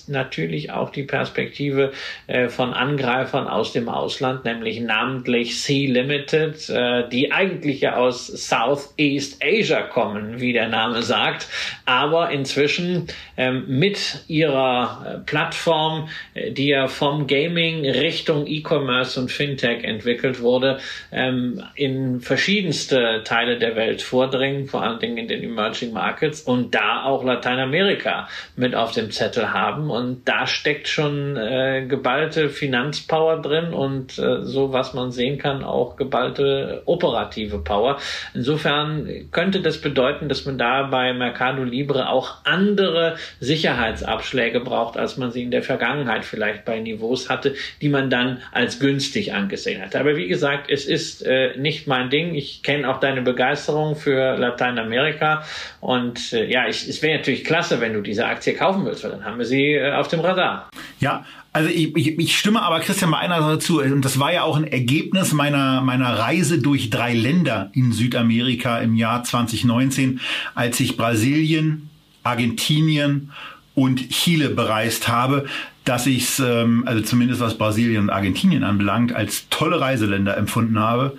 natürlich 0.09 0.71
auch 0.71 0.91
die 0.91 1.03
Perspektive 1.03 1.93
äh, 2.27 2.49
von 2.49 2.73
Angreifern 2.73 3.47
aus 3.47 3.73
dem 3.73 3.89
Ausland, 3.89 4.45
nämlich 4.45 4.81
namentlich 4.81 5.61
Sea 5.61 5.91
Limited, 5.91 6.69
äh, 6.69 7.09
die 7.09 7.33
eigentlich 7.33 7.81
ja 7.81 7.97
aus 7.97 8.27
Southeast 8.27 9.43
Asia 9.43 9.83
kommen, 9.83 10.41
wie 10.41 10.53
der 10.53 10.69
Name 10.69 11.03
sagt, 11.03 11.49
aber 11.85 12.31
inzwischen 12.31 13.09
ähm, 13.37 13.65
mit 13.67 14.25
ihrer 14.29 15.05
äh, 15.07 15.19
Plattform, 15.25 16.09
äh, 16.35 16.53
die 16.53 16.69
ja 16.69 16.89
vom 16.89 17.27
Gaming 17.27 17.85
Richtung 17.85 18.47
E-Commerce 18.47 19.21
und 19.21 19.31
Fintech 19.31 19.85
entwickelt 19.85 20.41
wurde, 20.41 20.79
ähm, 21.11 21.63
in 21.75 22.21
verschiedenste 22.21 23.23
Teile 23.25 23.59
der 23.59 23.77
Welt 23.77 24.03
vordringen, 24.03 24.67
vor 24.67 24.83
allen 24.83 24.99
Dingen 24.99 25.19
in 25.19 25.29
den 25.29 25.43
Emerging 25.43 25.93
Markets 25.93 26.43
und 26.43 26.75
da 26.75 27.05
auch 27.05 27.25
Lateinamerika 27.25 28.29
mit 28.57 28.75
auf 28.75 28.93
dem 28.93 29.11
Zettel 29.11 29.42
haben. 29.51 29.91
Und 29.91 30.29
da 30.29 30.47
steckt 30.47 30.89
schon 30.89 31.37
äh, 31.37 31.87
geballte 31.89 32.49
Finanzpower 32.49 33.41
drin 33.41 33.73
und 33.73 34.19
äh, 34.19 34.43
so, 34.43 34.73
was 34.73 34.95
man 34.95 35.11
sehen 35.11 35.39
kann, 35.39 35.65
auch 35.65 35.97
geballte 35.97 36.83
operative 36.87 37.59
Power. 37.59 37.99
Insofern 38.35 39.09
könnte 39.31 39.61
das 39.61 39.81
bedeuten, 39.81 40.29
dass 40.29 40.45
man 40.45 40.59
da 40.59 40.85
bei 40.85 41.13
Mercado 41.13 41.65
Libre 41.65 42.09
auch 42.09 42.37
andere 42.45 43.17
Sicherheitsabschläge 43.41 44.61
braucht, 44.61 44.97
als 44.97 45.17
man 45.17 45.31
sie 45.31 45.43
in 45.43 45.51
der 45.51 45.63
Vergangenheit 45.63 46.25
vielleicht 46.25 46.65
bei 46.65 46.79
Niveaus 46.79 47.29
hatte, 47.29 47.55
die 47.81 47.89
man 47.89 48.11
dann 48.11 48.43
als 48.53 48.79
günstig 48.79 49.33
angesehen 49.33 49.83
hat. 49.83 49.97
Aber 49.97 50.17
wie 50.17 50.29
gesagt, 50.29 50.71
es 50.71 50.87
ist 50.87 51.25
äh, 51.25 51.57
nicht 51.57 51.87
mein 51.87 52.11
Ding. 52.11 52.35
Ich 52.35 52.63
kenne 52.63 52.89
auch 52.89 53.01
deine 53.01 53.23
Begeisterung 53.23 53.97
für 53.97 54.37
Lateinamerika 54.37 55.45
und 55.81 56.33
äh, 56.33 56.45
ja, 56.45 56.69
ich, 56.69 56.89
es 56.89 57.03
wäre 57.03 57.19
natürlich 57.19 57.45
klasse, 57.45 57.81
wenn 57.81 57.93
du 57.93 58.01
diese 58.01 58.27
Aktie 58.27 58.55
kaufen 58.55 58.85
willst, 58.85 59.05
weil 59.05 59.11
dann 59.11 59.25
haben 59.25 59.32
wir 59.39 59.47
sie 59.47 59.75
äh, 59.75 59.93
auf 59.93 60.09
dem 60.09 60.21
Radar. 60.21 60.69
Ja, 61.01 61.25
also 61.53 61.69
ich, 61.69 61.95
ich, 61.97 62.19
ich 62.19 62.39
stimme 62.39 62.63
aber 62.63 62.81
Christian 62.81 63.11
bei 63.11 63.19
einer 63.19 63.43
Sache 63.43 63.59
zu. 63.59 63.81
Und 63.81 64.05
das 64.05 64.19
war 64.19 64.33
ja 64.33 64.43
auch 64.43 64.57
ein 64.57 64.67
Ergebnis 64.67 65.33
meiner, 65.33 65.83
meiner 65.83 66.19
Reise 66.19 66.59
durch 66.59 66.89
drei 66.89 67.15
Länder 67.15 67.71
in 67.75 67.93
Südamerika 67.93 68.79
im 68.79 68.95
Jahr 68.95 69.23
2019, 69.23 70.21
als 70.55 70.81
ich 70.81 70.97
Brasilien, 70.97 71.91
Argentinien 72.23 73.33
und 73.75 74.11
Chile 74.11 74.51
bereist 74.51 75.09
habe, 75.09 75.47
dass 75.85 76.07
ich 76.07 76.23
es, 76.25 76.39
ähm, 76.39 76.85
also 76.87 77.03
zumindest 77.03 77.41
was 77.41 77.59
Brasilien 77.59 78.05
und 78.05 78.11
Argentinien 78.11 78.65
anbelangt, 78.65 79.13
als 79.13 79.49
tolle 79.51 79.81
Reiseländer 79.81 80.37
empfunden 80.37 80.79
habe. 80.79 81.19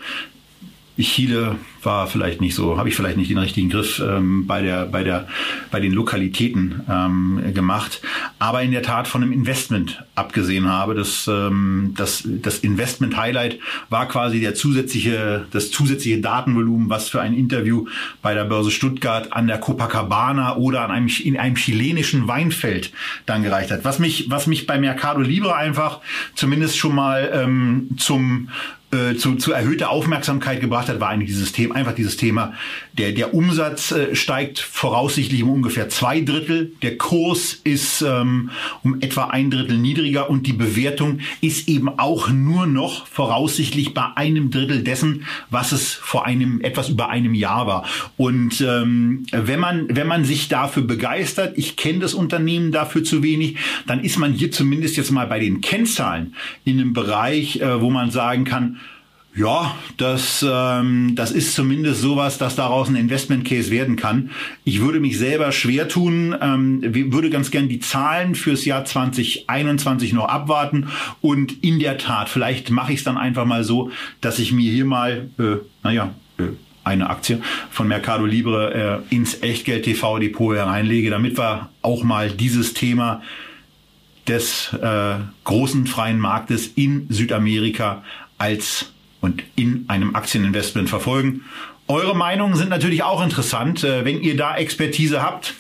Chile 1.02 1.58
war 1.82 2.08
vielleicht 2.08 2.40
nicht 2.40 2.56
so, 2.56 2.78
habe 2.78 2.90
ich 2.90 2.96
vielleicht 2.96 3.18
nicht 3.18 3.30
den 3.30 3.38
richtigen 3.38 3.70
Griff 3.70 4.00
ähm, 4.00 4.46
bei 4.46 4.62
der, 4.62 4.86
bei 4.86 5.04
der, 5.04 5.28
bei 5.72 5.80
den 5.80 5.92
Lokalitäten 5.92 6.82
ähm, 6.90 7.54
gemacht. 7.54 8.02
aber 8.40 8.62
in 8.62 8.72
der 8.72 8.84
Tat 8.84 9.08
von 9.08 9.24
einem 9.24 9.32
Investment 9.32 10.04
abgesehen 10.16 10.70
habe. 10.70 10.94
Das, 10.96 11.28
ähm, 11.28 11.94
das, 11.98 12.24
das 12.26 12.60
Investment-Highlight 12.60 13.60
war 13.90 14.08
quasi 14.08 14.40
der 14.40 14.54
zusätzliche, 14.54 15.46
das 15.52 15.72
zusätzliche 15.72 16.22
Datenvolumen, 16.22 16.90
was 16.90 17.10
für 17.10 17.22
ein 17.22 17.34
Interview 17.34 17.88
bei 18.22 18.34
der 18.34 18.46
Börse 18.46 18.72
Stuttgart 18.72 19.34
an 19.34 19.48
der 19.48 19.60
Copacabana 19.60 20.58
oder 20.58 20.82
an 20.82 20.92
einem, 20.92 21.10
in 21.24 21.38
einem 21.38 21.56
chilenischen 21.56 22.28
Weinfeld 22.28 22.92
dann 23.26 23.44
gereicht 23.44 23.72
hat. 23.72 23.84
Was 23.84 24.00
mich, 24.00 24.30
was 24.30 24.48
mich 24.48 24.68
bei 24.68 24.78
Mercado 24.78 25.22
Libre 25.22 25.56
einfach 25.56 26.02
zumindest 26.36 26.78
schon 26.78 26.96
mal 26.96 27.32
ähm, 27.34 27.90
zum 27.98 28.50
äh, 28.94 29.16
zu, 29.16 29.36
zu 29.36 29.52
erhöhter 29.52 29.90
Aufmerksamkeit 29.90 30.62
gebracht 30.62 30.88
hat, 30.88 31.00
war 31.00 31.10
eigentlich 31.10 31.30
dieses 31.30 31.52
Thema, 31.52 31.76
einfach 31.76 31.96
dieses 31.96 32.18
Thema, 32.18 32.54
der, 32.94 33.12
der 33.12 33.34
Umsatz 33.34 33.92
äh, 33.92 34.16
steigt 34.16 34.60
voraussichtlich 34.60 35.44
um 35.44 35.50
ungefähr 35.50 35.90
zwei 35.90 36.22
Drittel, 36.22 36.74
der 36.82 36.98
Kurs 36.98 37.60
ist 37.64 38.02
ähm, 38.02 38.52
um 38.84 39.02
etwa 39.02 39.26
ein 39.26 39.50
Drittel 39.50 39.78
niedriger 39.78 40.30
und 40.30 40.48
die 40.48 40.54
Bewertung 40.54 41.20
ist 41.42 41.68
eben 41.68 41.90
auch 42.00 42.30
nur 42.30 42.68
noch 42.68 43.08
voraussichtlich 43.08 43.94
bei 43.94 44.06
einem 44.16 44.52
Drittel 44.52 44.84
dessen, 44.84 45.26
was 45.50 45.72
es 45.72 45.94
vor 45.94 46.26
einem, 46.26 46.62
etwas 46.62 46.90
über 46.90 47.10
einem 47.10 47.34
Jahr 47.34 47.68
war. 47.68 47.86
Und 48.18 48.62
ähm, 48.62 49.26
wenn 49.32 49.60
man, 49.60 49.88
wenn 49.90 50.08
man 50.08 50.24
sich 50.24 50.48
dafür 50.48 50.84
begeistert, 50.84 51.58
ich 51.58 51.76
kenne 51.76 52.00
das 52.00 52.14
Unternehmen 52.14 52.72
dafür 52.72 53.04
zu 53.04 53.24
wenig, 53.24 53.58
dann 53.88 54.04
ist 54.04 54.18
man 54.18 54.34
hier 54.34 54.52
zumindest 54.52 54.98
jetzt 54.98 55.12
mal 55.12 55.28
bei 55.28 55.40
den 55.40 55.62
Kennzahlen 55.62 56.36
in 56.64 56.80
einem 56.80 56.94
Bereich, 56.94 57.60
äh, 57.60 57.82
wo 57.82 57.90
man 57.90 58.12
sagen 58.12 58.44
kann, 58.44 58.80
ja, 59.36 59.76
das, 59.98 60.46
ähm, 60.48 61.16
das 61.16 61.32
ist 61.32 61.56
zumindest 61.56 62.02
sowas, 62.02 62.38
dass 62.38 62.56
daraus 62.56 62.88
ein 62.88 62.96
Investment 62.96 63.46
Case 63.46 63.72
werden 63.72 63.96
kann. 63.96 64.30
Ich 64.64 64.80
würde 64.80 65.00
mich 65.00 65.18
selber 65.18 65.52
schwer 65.52 65.88
tun, 65.88 66.36
ähm, 66.40 66.82
würde 66.84 67.32
ganz 67.32 67.50
gern 67.50 67.68
die 67.68 67.80
Zahlen 67.80 68.36
fürs 68.36 68.64
Jahr 68.66 68.86
2021 68.86 70.14
noch 70.14 70.28
abwarten 70.28 70.88
und 71.22 71.64
in 71.64 71.80
der 71.80 71.98
Tat, 71.98 72.30
vielleicht 72.30 72.70
mache 72.70 72.94
ich 72.94 73.00
es 73.00 73.04
dann 73.04 73.18
einfach 73.18 73.46
mal 73.46 73.64
so, 73.64 73.90
dass 74.22 74.38
ich 74.38 74.52
mir 74.52 74.72
hier 74.72 74.86
mal, 74.86 75.30
äh, 75.40 75.56
naja, 75.82 76.14
äh, 76.38 76.44
eine 76.84 77.10
Aktie 77.10 77.42
von 77.72 77.88
Mercado 77.88 78.26
Libre 78.26 79.04
äh, 79.10 79.16
ins 79.16 79.42
Echtgeld 79.42 79.86
TV 79.86 80.20
Depot 80.20 80.56
hereinlege, 80.56 81.10
damit 81.10 81.40
wir 81.40 81.70
auch 81.82 82.04
mal 82.04 82.30
dieses 82.30 82.74
Thema 82.74 83.24
des 84.28 84.74
äh, 84.74 85.16
großen 85.44 85.88
freien 85.88 86.20
Marktes 86.20 86.68
in 86.68 87.08
Südamerika 87.10 88.04
als 88.38 88.93
und 89.24 89.42
in 89.56 89.86
einem 89.88 90.16
Aktieninvestment 90.16 90.90
verfolgen. 90.90 91.46
Eure 91.88 92.14
Meinungen 92.14 92.56
sind 92.56 92.70
natürlich 92.70 93.04
auch 93.04 93.24
interessant. 93.24 93.82
Äh, 93.84 94.04
wenn 94.04 94.22
ihr 94.22 94.36
da 94.36 94.58
Expertise 94.58 95.24
habt, 95.24 95.56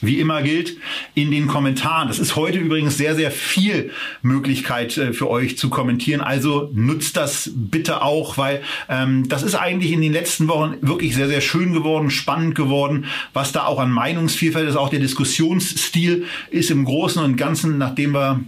wie 0.00 0.20
immer 0.20 0.42
gilt, 0.42 0.76
in 1.14 1.32
den 1.32 1.48
Kommentaren. 1.48 2.06
Das 2.06 2.20
ist 2.20 2.36
heute 2.36 2.58
übrigens 2.58 2.96
sehr, 2.96 3.16
sehr 3.16 3.32
viel 3.32 3.90
Möglichkeit 4.22 4.96
äh, 4.96 5.12
für 5.12 5.28
euch 5.28 5.58
zu 5.58 5.68
kommentieren. 5.68 6.20
Also 6.20 6.70
nutzt 6.72 7.16
das 7.16 7.50
bitte 7.52 8.02
auch, 8.02 8.38
weil 8.38 8.62
ähm, 8.88 9.28
das 9.28 9.42
ist 9.42 9.56
eigentlich 9.56 9.90
in 9.90 10.00
den 10.00 10.12
letzten 10.12 10.46
Wochen 10.46 10.76
wirklich 10.80 11.16
sehr, 11.16 11.26
sehr 11.26 11.40
schön 11.40 11.72
geworden, 11.72 12.10
spannend 12.10 12.54
geworden, 12.54 13.06
was 13.32 13.50
da 13.50 13.64
auch 13.64 13.80
an 13.80 13.90
Meinungsvielfalt 13.90 14.68
ist. 14.68 14.76
Auch 14.76 14.90
der 14.90 15.00
Diskussionsstil 15.00 16.26
ist 16.50 16.70
im 16.70 16.84
Großen 16.84 17.20
und 17.20 17.36
Ganzen, 17.36 17.78
nachdem 17.78 18.14
wir 18.14 18.44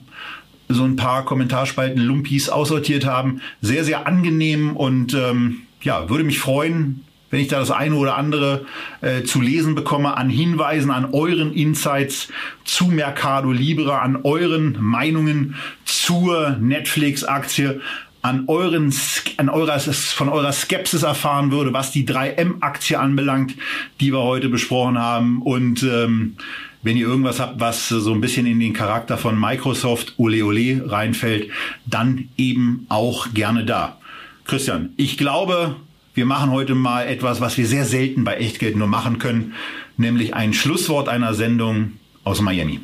so 0.75 0.85
ein 0.85 0.97
paar 0.97 1.25
Kommentarspalten 1.25 2.01
Lumpis 2.01 2.49
aussortiert 2.49 3.05
haben. 3.05 3.41
Sehr, 3.61 3.85
sehr 3.85 4.07
angenehm 4.07 4.77
und 4.77 5.15
ähm, 5.15 5.63
ja, 5.83 6.09
würde 6.09 6.25
mich 6.25 6.39
freuen, 6.39 7.05
wenn 7.31 7.41
ich 7.41 7.49
da 7.49 7.61
das 7.61 7.71
eine 7.71 7.95
oder 7.95 8.17
andere 8.17 8.67
äh, 9.01 9.23
zu 9.23 9.41
lesen 9.41 9.75
bekomme 9.75 10.17
an 10.17 10.29
Hinweisen, 10.29 10.91
an 10.91 11.11
euren 11.13 11.53
Insights 11.53 12.29
zu 12.65 12.87
Mercado 12.87 13.53
Libre, 13.53 14.01
an 14.01 14.21
euren 14.25 14.77
Meinungen 14.81 15.55
zur 15.85 16.57
Netflix-Aktie, 16.61 17.81
an 18.23 18.45
euren, 18.49 18.93
an 19.39 19.49
eurer, 19.49 19.79
von 19.79 20.29
eurer 20.29 20.53
Skepsis 20.53 21.05
erfahren 21.05 21.53
würde, 21.53 21.73
was 21.73 21.91
die 21.91 22.07
3M-Aktie 22.07 22.99
anbelangt, 22.99 23.55
die 24.01 24.13
wir 24.13 24.23
heute 24.23 24.49
besprochen 24.49 24.99
haben 24.99 25.41
und 25.41 25.83
ähm, 25.85 26.37
wenn 26.83 26.97
ihr 26.97 27.07
irgendwas 27.07 27.41
habt, 27.41 27.61
was 27.61 27.89
so 27.89 28.13
ein 28.13 28.21
bisschen 28.21 28.47
in 28.47 28.61
den 28.61 28.73
Charakter 28.73 29.19
von 29.19 29.39
Microsoft 29.39 30.15
Ole 30.17 30.45
Ole 30.45 30.83
reinfällt, 30.91 31.51
dann 31.87 32.29
eben 32.37 32.87
auch 32.89 33.33
gerne 33.35 33.65
da. 33.65 33.99
Christian, 34.47 34.93
ich 34.97 35.19
glaube, 35.19 35.77
wir 36.15 36.27
machen 36.27 36.51
heute 36.51 36.75
mal 36.75 37.07
etwas, 37.07 37.41
was 37.41 37.57
wir 37.57 37.67
sehr 37.67 37.85
selten 37.85 38.25
bei 38.25 38.37
Echtgeld 38.37 38.77
nur 38.77 38.89
machen 38.89 39.19
können, 39.19 39.55
nämlich 39.97 40.35
ein 40.35 40.53
Schlusswort 40.53 41.09
einer 41.09 41.35
Sendung 41.35 41.93
aus 42.25 42.41
Miami. 42.41 42.81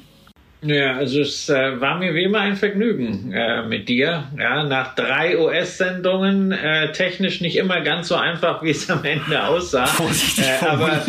Ja, 0.63 0.97
also 0.97 1.21
es 1.21 1.49
äh, 1.49 1.81
war 1.81 1.99
mir 1.99 2.15
wie 2.15 2.25
immer 2.25 2.41
ein 2.41 2.57
Vergnügen 2.57 3.33
äh, 3.33 3.63
mit 3.67 3.89
dir. 3.89 4.25
Ja, 4.39 4.65
nach 4.65 4.95
drei 4.95 5.39
US-Sendungen, 5.39 6.51
äh, 6.53 6.93
technisch 6.93 7.41
nicht 7.41 7.57
immer 7.57 7.83
ganz 7.83 8.09
so 8.09 8.15
einfach, 8.17 8.63
wie 8.63 8.71
es 8.71 8.89
am 8.91 9.05
Ende 9.05 9.45
aussah. 9.45 9.87
Vorsichtig 9.87 10.45
äh, 10.45 10.67
aber 10.67 11.03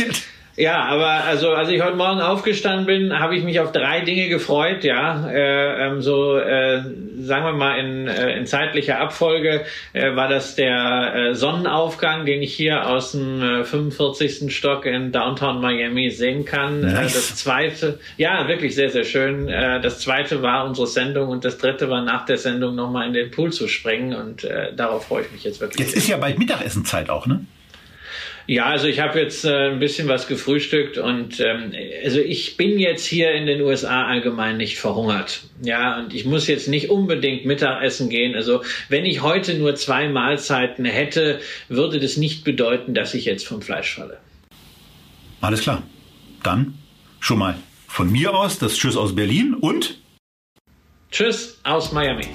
ja, 0.57 0.83
aber 0.85 1.23
also 1.25 1.51
als 1.51 1.69
ich 1.69 1.83
heute 1.83 1.95
Morgen 1.95 2.19
aufgestanden 2.19 2.87
bin, 2.87 3.19
habe 3.19 3.35
ich 3.35 3.43
mich 3.43 3.59
auf 3.59 3.71
drei 3.71 4.01
Dinge 4.01 4.27
gefreut. 4.27 4.83
Ja, 4.83 5.29
äh, 5.29 5.85
ähm, 5.85 6.01
so 6.01 6.35
äh, 6.35 6.81
sagen 7.19 7.45
wir 7.45 7.53
mal 7.53 7.77
in, 7.77 8.07
äh, 8.07 8.35
in 8.35 8.47
zeitlicher 8.47 8.99
Abfolge 8.99 9.65
äh, 9.93 10.15
war 10.15 10.27
das 10.27 10.55
der 10.55 11.13
äh, 11.13 11.35
Sonnenaufgang, 11.35 12.25
den 12.25 12.41
ich 12.41 12.55
hier 12.55 12.87
aus 12.87 13.11
dem 13.11 13.43
äh, 13.43 13.63
45. 13.65 14.55
Stock 14.55 14.87
in 14.87 15.11
Downtown 15.11 15.61
Miami 15.61 16.09
sehen 16.09 16.43
kann. 16.43 16.83
Äh, 16.83 16.91
nice. 16.91 17.13
das 17.13 17.35
zweite, 17.35 17.99
ja, 18.17 18.47
wirklich 18.47 18.73
sehr 18.73 18.89
sehr 18.89 19.03
schön. 19.03 19.47
Äh, 19.49 19.79
das 19.81 19.99
zweite 19.99 20.41
war 20.41 20.65
unsere 20.65 20.87
Sendung 20.87 21.29
und 21.29 21.45
das 21.45 21.59
dritte 21.59 21.91
war 21.91 22.01
nach 22.01 22.25
der 22.25 22.37
Sendung 22.37 22.73
nochmal 22.73 23.05
in 23.05 23.13
den 23.13 23.29
Pool 23.29 23.53
zu 23.53 23.67
springen 23.67 24.15
und 24.15 24.43
äh, 24.43 24.73
darauf 24.75 25.05
freue 25.05 25.21
ich 25.21 25.31
mich 25.31 25.43
jetzt 25.43 25.61
wirklich. 25.61 25.85
Jetzt 25.85 25.95
ist 25.95 26.07
ja 26.07 26.17
bald 26.17 26.39
Mittagessenzeit 26.39 27.11
auch, 27.11 27.27
ne? 27.27 27.45
Ja, 28.47 28.67
also 28.67 28.87
ich 28.87 29.01
habe 29.01 29.19
jetzt 29.19 29.43
äh, 29.43 29.69
ein 29.69 29.79
bisschen 29.79 30.07
was 30.07 30.27
gefrühstückt 30.27 30.97
und 30.97 31.41
ähm, 31.41 31.73
also 32.03 32.19
ich 32.19 32.55
bin 32.55 32.79
jetzt 32.79 33.05
hier 33.05 33.33
in 33.33 33.45
den 33.45 33.61
USA 33.61 34.05
allgemein 34.05 34.55
nicht 34.55 34.79
verhungert. 34.79 35.41
Ja, 35.61 35.99
und 35.99 36.13
ich 36.13 36.23
muss 36.23 36.47
jetzt 36.47 36.69
nicht 36.69 36.89
unbedingt 36.89 37.45
Mittagessen 37.45 38.09
gehen. 38.09 38.35
Also 38.35 38.63
wenn 38.87 39.05
ich 39.05 39.21
heute 39.21 39.55
nur 39.55 39.75
zwei 39.75 40.07
Mahlzeiten 40.07 40.85
hätte, 40.85 41.41
würde 41.67 41.99
das 41.99 42.15
nicht 42.15 42.45
bedeuten, 42.45 42.93
dass 42.93 43.13
ich 43.13 43.25
jetzt 43.25 43.45
vom 43.45 43.61
Fleisch 43.61 43.95
falle. 43.95 44.17
Alles 45.41 45.61
klar. 45.61 45.83
Dann 46.41 46.75
schon 47.19 47.39
mal 47.39 47.55
von 47.87 48.09
mir 48.09 48.33
aus 48.33 48.59
das 48.59 48.77
Tschüss 48.77 48.95
aus 48.95 49.13
Berlin 49.13 49.55
und 49.55 49.99
Tschüss 51.11 51.59
aus 51.63 51.91
Miami. 51.91 52.27